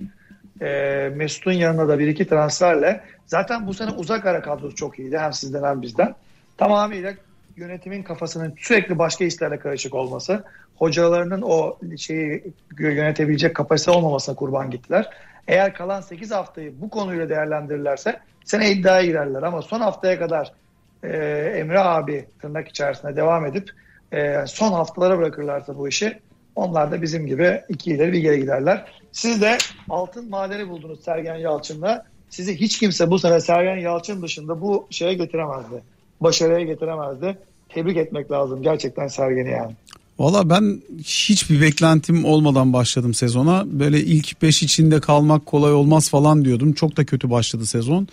e, 0.62 0.68
Mesut'un 1.16 1.52
yanına 1.52 1.88
da 1.88 2.00
bir 2.00 2.08
iki 2.08 2.28
transferle 2.28 3.02
zaten 3.26 3.68
bu 3.68 3.74
sene 3.74 3.92
uzak 3.92 4.26
ara 4.26 4.42
kadrosu 4.42 4.76
çok 4.76 5.00
iyiydi 5.00 5.18
hem 5.18 5.34
sizden 5.34 5.64
hem 5.64 5.82
bizden. 5.82 6.16
Tamamıyla 6.58 7.14
yönetimin 7.56 8.04
kafasının 8.04 8.54
sürekli 8.58 9.00
başka 9.00 9.26
işlerle 9.26 9.60
karışık 9.60 9.96
olması, 9.96 10.44
hocalarının 10.76 11.42
o 11.42 11.78
şeyi 11.98 12.44
yönetebilecek 12.80 13.56
kapasite 13.56 13.92
olmamasına 13.92 14.36
kurban 14.36 14.72
gittiler. 14.72 15.10
Eğer 15.48 15.74
kalan 15.74 16.02
8 16.02 16.32
haftayı 16.32 16.82
bu 16.82 16.90
konuyla 16.90 17.30
değerlendirirlerse 17.30 18.20
sene 18.46 18.72
iddiaya 18.72 19.06
girerler 19.06 19.44
ama 19.44 19.62
son 19.62 19.80
haftaya 19.80 20.20
kadar 20.20 20.52
e, 21.04 21.18
Emre 21.58 21.80
abi 21.80 22.28
tırnak 22.42 22.68
içerisinde 22.68 23.16
devam 23.16 23.46
edip 23.46 23.70
e, 24.12 24.46
son 24.48 24.72
haftalara 24.72 25.18
bırakırlarsa 25.18 25.78
bu 25.78 25.88
işi 25.88 26.20
onlar 26.56 26.92
da 26.92 27.02
bizim 27.02 27.28
gibi 27.28 27.62
iki 27.70 27.92
ileri 27.92 28.14
bir 28.14 28.20
geri 28.20 28.40
giderler. 28.40 28.86
Siz 29.12 29.42
de 29.42 29.58
altın 29.90 30.30
madeni 30.30 30.70
buldunuz 30.70 31.04
Sergen 31.04 31.36
Yalçın'la. 31.36 32.06
Sizi 32.30 32.60
hiç 32.60 32.80
kimse 32.80 33.12
bu 33.12 33.20
sene 33.20 33.40
Sergen 33.40 33.78
Yalçın 33.78 34.22
dışında 34.22 34.62
bu 34.62 34.88
şeye 34.90 35.14
getiremezdi. 35.14 35.84
Başarıya 36.22 36.62
getiremezdi. 36.62 37.38
Tebrik 37.70 37.98
etmek 37.98 38.32
lazım 38.32 38.62
gerçekten 38.62 39.08
Sergen'i 39.08 39.52
yani. 39.52 39.76
Valla 40.20 40.50
ben 40.50 40.82
hiçbir 41.04 41.62
beklentim 41.62 42.26
olmadan 42.26 42.74
başladım 42.74 43.14
sezona. 43.14 43.64
Böyle 43.68 44.00
ilk 44.04 44.42
5 44.42 44.64
içinde 44.64 45.00
kalmak 45.00 45.46
kolay 45.46 45.74
olmaz 45.74 46.10
falan 46.10 46.46
diyordum. 46.46 46.74
Çok 46.74 46.98
da 46.98 47.06
kötü 47.06 47.30
başladı 47.30 47.66
sezon. 47.66 48.08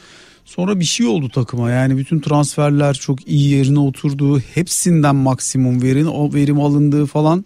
Sonra 0.45 0.81
bir 0.81 0.85
şey 0.85 1.07
oldu 1.07 1.29
takıma. 1.29 1.71
Yani 1.71 1.97
bütün 1.97 2.21
transferler 2.21 2.95
çok 2.95 3.29
iyi 3.29 3.51
yerine 3.51 3.79
oturdu. 3.79 4.41
Hepsinden 4.41 5.17
maksimum 5.17 5.83
verin, 5.83 6.07
o 6.07 6.35
verim 6.35 6.61
alındığı 6.61 7.07
falan 7.07 7.45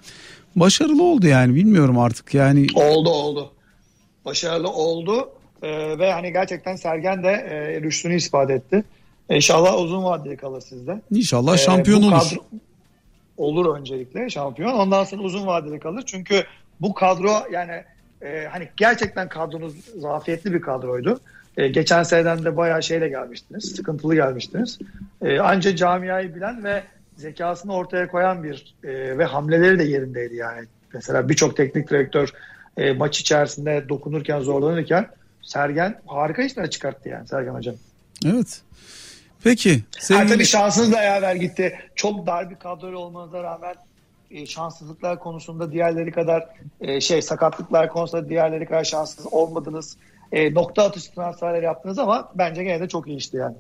başarılı 0.57 1.03
oldu 1.03 1.27
yani. 1.27 1.55
Bilmiyorum 1.55 1.99
artık 1.99 2.35
yani. 2.35 2.67
Oldu 2.75 3.09
oldu. 3.11 3.51
Başarılı 4.25 4.69
oldu. 4.69 5.29
Ee, 5.63 5.99
ve 5.99 6.13
hani 6.13 6.33
gerçekten 6.33 6.77
Sergen 6.77 7.23
de 7.23 7.29
e, 7.29 7.81
rüştünü 7.81 8.17
ispat 8.17 8.51
etti. 8.51 8.85
İnşallah 9.31 9.81
uzun 9.81 10.05
vadeli 10.05 10.37
kalır 10.37 10.61
sizde. 10.61 11.03
İnşallah 11.11 11.55
Ee, 11.55 11.59
şampiyon 11.59 12.03
bu 12.03 12.07
olur. 12.07 12.15
kadro- 12.17 12.45
olur 13.39 13.79
öncelikle 13.79 14.31
şampiyon. 14.31 14.73
Ondan 14.73 15.05
sonra 15.05 15.23
uzun 15.23 15.47
vadeli 15.47 15.81
kalır. 15.81 16.03
Çünkü 16.07 16.45
bu 16.81 16.95
kadro 16.95 17.31
yani 17.53 17.85
e, 18.23 18.47
hani 18.51 18.69
gerçekten 18.77 19.29
kadronuz 19.29 19.75
zafiyetli 19.85 20.53
bir 20.53 20.61
kadroydu. 20.61 21.21
E, 21.57 21.69
geçen 21.69 22.03
seneden 22.03 22.45
de 22.45 22.57
bayağı 22.57 22.83
şeyle 22.83 23.09
gelmiştiniz. 23.09 23.65
Sıkıntılı 23.77 24.15
gelmiştiniz. 24.15 24.79
E, 25.23 25.41
anca 25.41 25.77
camiayı 25.77 26.35
bilen 26.35 26.65
ve 26.65 26.83
zekasını 27.17 27.75
ortaya 27.75 28.09
koyan 28.09 28.43
bir 28.43 28.75
e, 28.85 29.19
ve 29.19 29.25
hamleleri 29.25 29.79
de 29.79 29.85
yerindeydi 29.85 30.37
yani. 30.37 30.67
Mesela 30.95 31.29
birçok 31.29 31.57
teknik 31.57 31.91
direktör 31.91 32.29
e, 32.77 32.93
maç 32.93 33.21
içerisinde 33.21 33.85
dokunurken 33.89 34.41
zorlanırken 34.41 35.07
Sergen 35.43 36.01
harika 36.07 36.43
işler 36.43 36.71
çıkarttı 36.71 37.09
yani 37.09 37.29
Sergen 37.29 37.55
Hocam. 37.55 37.75
Evet. 38.27 38.63
Peki. 39.45 39.75
Ha, 39.75 40.01
Sevgili... 40.01 40.29
tabii 40.29 40.45
şansınız 40.45 40.93
da 40.93 41.03
yaver 41.03 41.35
gitti. 41.35 41.79
Çok 41.95 42.27
dar 42.27 42.51
bir 42.51 42.57
kadroyla 42.57 42.99
olmanıza 42.99 43.43
rağmen 43.43 43.75
e, 44.31 44.47
şanssızlıklar 44.47 45.19
konusunda 45.21 45.73
diğerleri 45.73 46.13
kadar 46.13 46.49
e, 46.81 47.01
şey 47.01 47.23
sakatlıklar 47.23 47.89
konusunda 47.89 48.29
diğerleri 48.29 48.67
kadar 48.67 48.85
şanssız 48.85 49.27
olmadınız. 49.27 49.97
E, 50.33 50.55
nokta 50.55 50.85
atışı 50.85 51.15
transferler 51.15 51.63
yaptınız 51.63 51.99
ama 51.99 52.33
bence 52.35 52.65
gene 52.65 52.81
de 52.81 52.89
çok 52.89 53.09
iyi 53.09 53.17
işti 53.17 53.37
yani. 53.37 53.57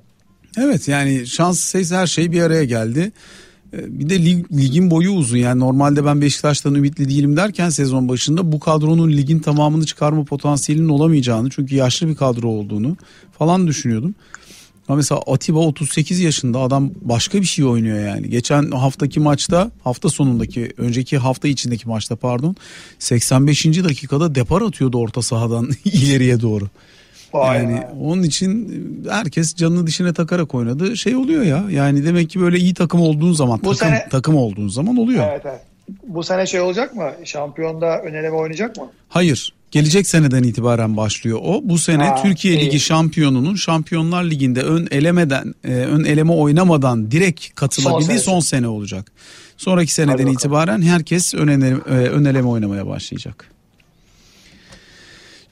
Evet 0.58 0.88
yani 0.88 1.26
şans 1.26 1.60
sayısı 1.60 1.96
her 1.96 2.06
şey 2.06 2.32
bir 2.32 2.42
araya 2.42 2.64
geldi. 2.64 3.12
Ee, 3.72 3.98
Bir 4.00 4.08
de 4.08 4.24
lig, 4.24 4.52
ligin 4.52 4.90
boyu 4.90 5.10
uzun 5.10 5.36
yani 5.36 5.60
normalde 5.60 6.04
ben 6.04 6.20
Beşiktaş'tan 6.20 6.74
ümitli 6.74 7.08
değilim 7.08 7.36
derken 7.36 7.68
sezon 7.68 8.08
başında 8.08 8.52
bu 8.52 8.60
kadronun 8.60 9.12
ligin 9.12 9.38
tamamını 9.38 9.86
çıkarma 9.86 10.24
potansiyelinin 10.24 10.88
olamayacağını 10.88 11.50
çünkü 11.50 11.74
yaşlı 11.74 12.08
bir 12.08 12.16
kadro 12.16 12.48
olduğunu 12.48 12.96
falan 13.38 13.66
düşünüyordum. 13.66 14.14
Mesela 14.96 15.20
Atiba 15.26 15.58
38 15.58 16.20
yaşında 16.20 16.58
adam 16.58 16.90
başka 17.02 17.40
bir 17.40 17.46
şey 17.46 17.64
oynuyor 17.64 17.98
yani. 18.08 18.30
Geçen 18.30 18.70
haftaki 18.70 19.20
maçta 19.20 19.70
hafta 19.84 20.08
sonundaki 20.08 20.72
önceki 20.76 21.18
hafta 21.18 21.48
içindeki 21.48 21.88
maçta 21.88 22.16
pardon 22.16 22.56
85. 22.98 23.64
dakikada 23.66 24.34
depar 24.34 24.62
atıyordu 24.62 24.98
orta 24.98 25.22
sahadan 25.22 25.70
ileriye 25.84 26.40
doğru. 26.40 26.64
Vay 27.32 27.56
Yani 27.58 27.82
onun 28.00 28.22
için 28.22 28.68
herkes 29.10 29.54
canını 29.54 29.86
dişine 29.86 30.12
takarak 30.12 30.54
oynadı. 30.54 30.96
Şey 30.96 31.16
oluyor 31.16 31.42
ya. 31.42 31.64
Yani 31.70 32.04
demek 32.04 32.30
ki 32.30 32.40
böyle 32.40 32.58
iyi 32.58 32.74
takım 32.74 33.00
olduğun 33.00 33.32
zaman, 33.32 33.60
Bu 33.64 33.74
takım 33.74 33.88
sene- 33.94 34.08
takım 34.10 34.36
olduğun 34.36 34.68
zaman 34.68 34.96
oluyor. 34.96 35.24
Evet, 35.30 35.42
evet. 35.44 35.60
Bu 36.06 36.22
sene 36.24 36.46
şey 36.46 36.60
olacak 36.60 36.94
mı? 36.96 37.10
Şampiyonda 37.24 38.02
ön 38.02 38.14
eleme 38.14 38.36
oynayacak 38.36 38.76
mı? 38.76 38.90
Hayır. 39.08 39.52
Gelecek 39.70 40.06
seneden 40.06 40.42
itibaren 40.42 40.96
başlıyor 40.96 41.38
o. 41.42 41.60
Bu 41.64 41.78
sene 41.78 42.04
Ha, 42.08 42.22
Türkiye 42.22 42.54
iyi. 42.54 42.66
Ligi 42.66 42.80
şampiyonunun 42.80 43.54
Şampiyonlar 43.54 44.24
Ligi'nde 44.24 44.62
ön 44.62 44.88
elemeden 44.90 45.54
e, 45.64 45.68
ön 45.72 46.04
eleme 46.04 46.32
oynamadan 46.32 47.10
direkt 47.10 47.54
katılabildiği 47.54 48.18
Son 48.18 48.32
son, 48.32 48.40
sene. 48.40 48.68
olacak. 48.68 49.12
Sonraki 49.56 49.92
seneden 49.94 50.26
itibaren 50.26 50.82
herkes 50.82 51.34
ön 51.34 51.48
eleme, 51.48 51.66
e, 51.86 51.90
ön 51.92 52.24
eleme 52.24 52.48
oynamaya 52.48 52.86
başlayacak. 52.86 53.50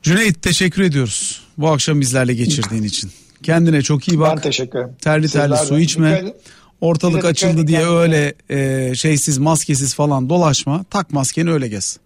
Cüneyt 0.03 0.43
teşekkür 0.43 0.83
ediyoruz 0.83 1.41
bu 1.59 1.69
akşam 1.69 2.01
bizlerle 2.01 2.35
geçirdiğin 2.35 2.83
için. 2.83 3.11
Kendine 3.43 3.83
çok 3.83 4.09
iyi 4.09 4.13
Ben 4.13 4.21
bak. 4.21 4.43
teşekkür 4.43 4.79
ederim. 4.79 4.95
Terli 5.01 5.29
terli 5.29 5.29
Sizler 5.29 5.51
de. 5.51 5.57
su 5.67 5.79
içme. 5.79 6.21
Dikkat. 6.21 6.37
Ortalık 6.81 7.25
açıldı 7.25 7.67
diye 7.67 7.87
öyle 7.87 8.35
e, 8.51 8.95
şeysiz 8.95 9.39
maskesiz 9.39 9.95
falan 9.95 10.29
dolaşma. 10.29 10.85
Tak 10.91 11.13
maskeni 11.13 11.51
öyle 11.53 11.69
gez. 11.69 11.99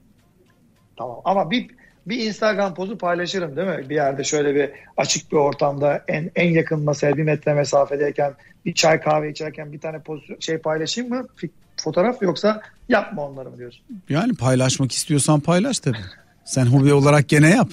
Tamam 0.99 1.17
ama 1.25 1.51
bir 1.51 1.67
bir 2.11 2.27
Instagram 2.27 2.75
pozu 2.75 2.99
paylaşırım 2.99 3.57
değil 3.57 3.69
mi? 3.69 3.89
Bir 3.89 3.95
yerde 3.95 4.25
şöyle 4.25 4.55
bir 4.55 4.71
açık 4.97 5.33
bir 5.33 5.37
ortamda 5.37 6.05
en 6.09 6.31
en 6.37 6.51
yakın 6.51 6.81
masaya 6.81 7.17
bir 7.17 7.23
metre 7.23 7.55
mesafedeyken 7.55 8.33
bir 8.65 8.75
çay 8.75 9.01
kahve 9.01 9.31
içerken 9.31 9.73
bir 9.73 9.81
tane 9.81 9.99
poz 9.99 10.21
şey 10.41 10.59
paylaşayım 10.59 11.11
mı? 11.11 11.27
Fotoğraf 11.85 12.23
yoksa 12.23 12.63
yapma 12.89 13.27
onları 13.27 13.51
mı 13.51 13.59
diyorsun? 13.59 13.83
Yani 14.09 14.35
paylaşmak 14.35 14.93
istiyorsan 14.93 15.41
paylaş 15.41 15.79
tabii. 15.79 15.97
Sen 16.45 16.67
hobi 16.67 16.93
olarak 16.93 17.29
gene 17.29 17.51
yap. 17.51 17.69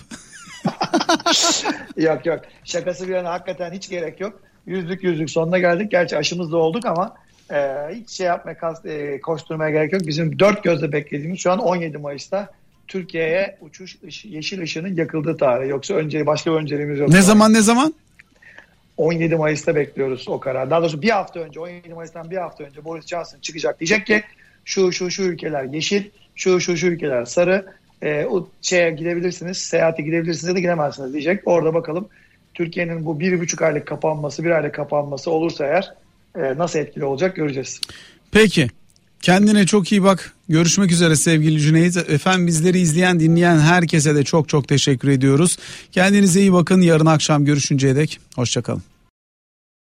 yok 1.97 2.25
yok. 2.25 2.39
Şakası 2.63 3.07
bir 3.07 3.15
yana 3.15 3.29
hakikaten 3.29 3.71
hiç 3.71 3.89
gerek 3.89 4.21
yok. 4.21 4.41
Yüzlük 4.65 5.03
yüzlük 5.03 5.29
sonuna 5.29 5.59
geldik. 5.59 5.91
Gerçi 5.91 6.17
aşımız 6.17 6.51
da 6.51 6.57
olduk 6.57 6.85
ama 6.85 7.15
e, 7.51 7.57
hiç 7.93 8.09
şey 8.09 8.27
yapmaya, 8.27 8.57
kas- 8.57 8.85
e, 8.85 9.21
koşturmaya 9.21 9.71
gerek 9.71 9.93
yok. 9.93 10.01
Bizim 10.07 10.39
dört 10.39 10.63
gözle 10.63 10.91
beklediğimiz 10.91 11.39
şu 11.39 11.51
an 11.51 11.59
17 11.59 11.97
Mayıs'ta 11.97 12.49
Türkiye'ye 12.88 13.57
uçuş 13.61 13.97
ışı- 14.07 14.27
yeşil 14.27 14.61
ışığının 14.61 14.95
yakıldığı 14.95 15.38
tarih. 15.38 15.69
Yoksa 15.69 15.93
önce 15.93 16.25
başka 16.25 16.51
bir 16.51 16.55
önceliğimiz 16.55 16.99
yok. 16.99 17.09
Ne 17.09 17.21
zaman 17.21 17.53
ne 17.53 17.61
zaman? 17.61 17.93
17 18.97 19.35
Mayıs'ta 19.35 19.75
bekliyoruz 19.75 20.25
o 20.27 20.39
karar. 20.39 20.69
Daha 20.69 20.81
doğrusu 20.81 21.01
bir 21.01 21.09
hafta 21.09 21.39
önce 21.39 21.59
17 21.59 21.93
Mayıs'tan 21.93 22.31
bir 22.31 22.38
hafta 22.38 22.63
önce 22.63 22.85
Boris 22.85 23.07
Johnson 23.07 23.39
çıkacak. 23.39 23.79
Diyecek 23.79 24.05
ki 24.05 24.23
şu 24.65 24.91
şu 24.91 25.11
şu 25.11 25.23
ülkeler 25.23 25.63
yeşil, 25.63 26.03
şu 26.35 26.59
şu 26.59 26.77
şu 26.77 26.88
ülkeler 26.88 27.25
sarı. 27.25 27.65
E, 28.01 28.25
o 28.25 28.49
şeye 28.61 28.91
gidebilirsiniz, 28.91 29.57
seyahate 29.57 30.03
gidebilirsiniz 30.03 30.49
ya 30.49 30.55
da 30.55 30.59
gidemezsiniz 30.59 31.13
diyecek. 31.13 31.41
Orada 31.45 31.73
bakalım 31.73 32.07
Türkiye'nin 32.53 33.05
bu 33.05 33.19
bir 33.19 33.39
buçuk 33.39 33.61
aylık 33.61 33.85
kapanması, 33.85 34.43
bir 34.43 34.51
aylık 34.51 34.73
kapanması 34.75 35.31
olursa 35.31 35.65
eğer 35.65 35.93
e, 36.35 36.57
nasıl 36.57 36.79
etkili 36.79 37.05
olacak 37.05 37.35
göreceğiz. 37.35 37.81
Peki. 38.31 38.67
Kendine 39.22 39.65
çok 39.65 39.91
iyi 39.91 40.03
bak. 40.03 40.34
Görüşmek 40.49 40.91
üzere 40.91 41.15
sevgili 41.15 41.59
Cüneyt. 41.59 41.97
Efendim 41.97 42.47
bizleri 42.47 42.80
izleyen 42.80 43.20
dinleyen 43.20 43.59
herkese 43.59 44.15
de 44.15 44.24
çok 44.24 44.49
çok 44.49 44.68
teşekkür 44.68 45.07
ediyoruz. 45.07 45.57
Kendinize 45.91 46.41
iyi 46.41 46.53
bakın. 46.53 46.82
Yarın 46.82 47.05
akşam 47.05 47.45
görüşünceye 47.45 47.95
dek. 47.95 48.20
Hoşçakalın. 48.36 48.96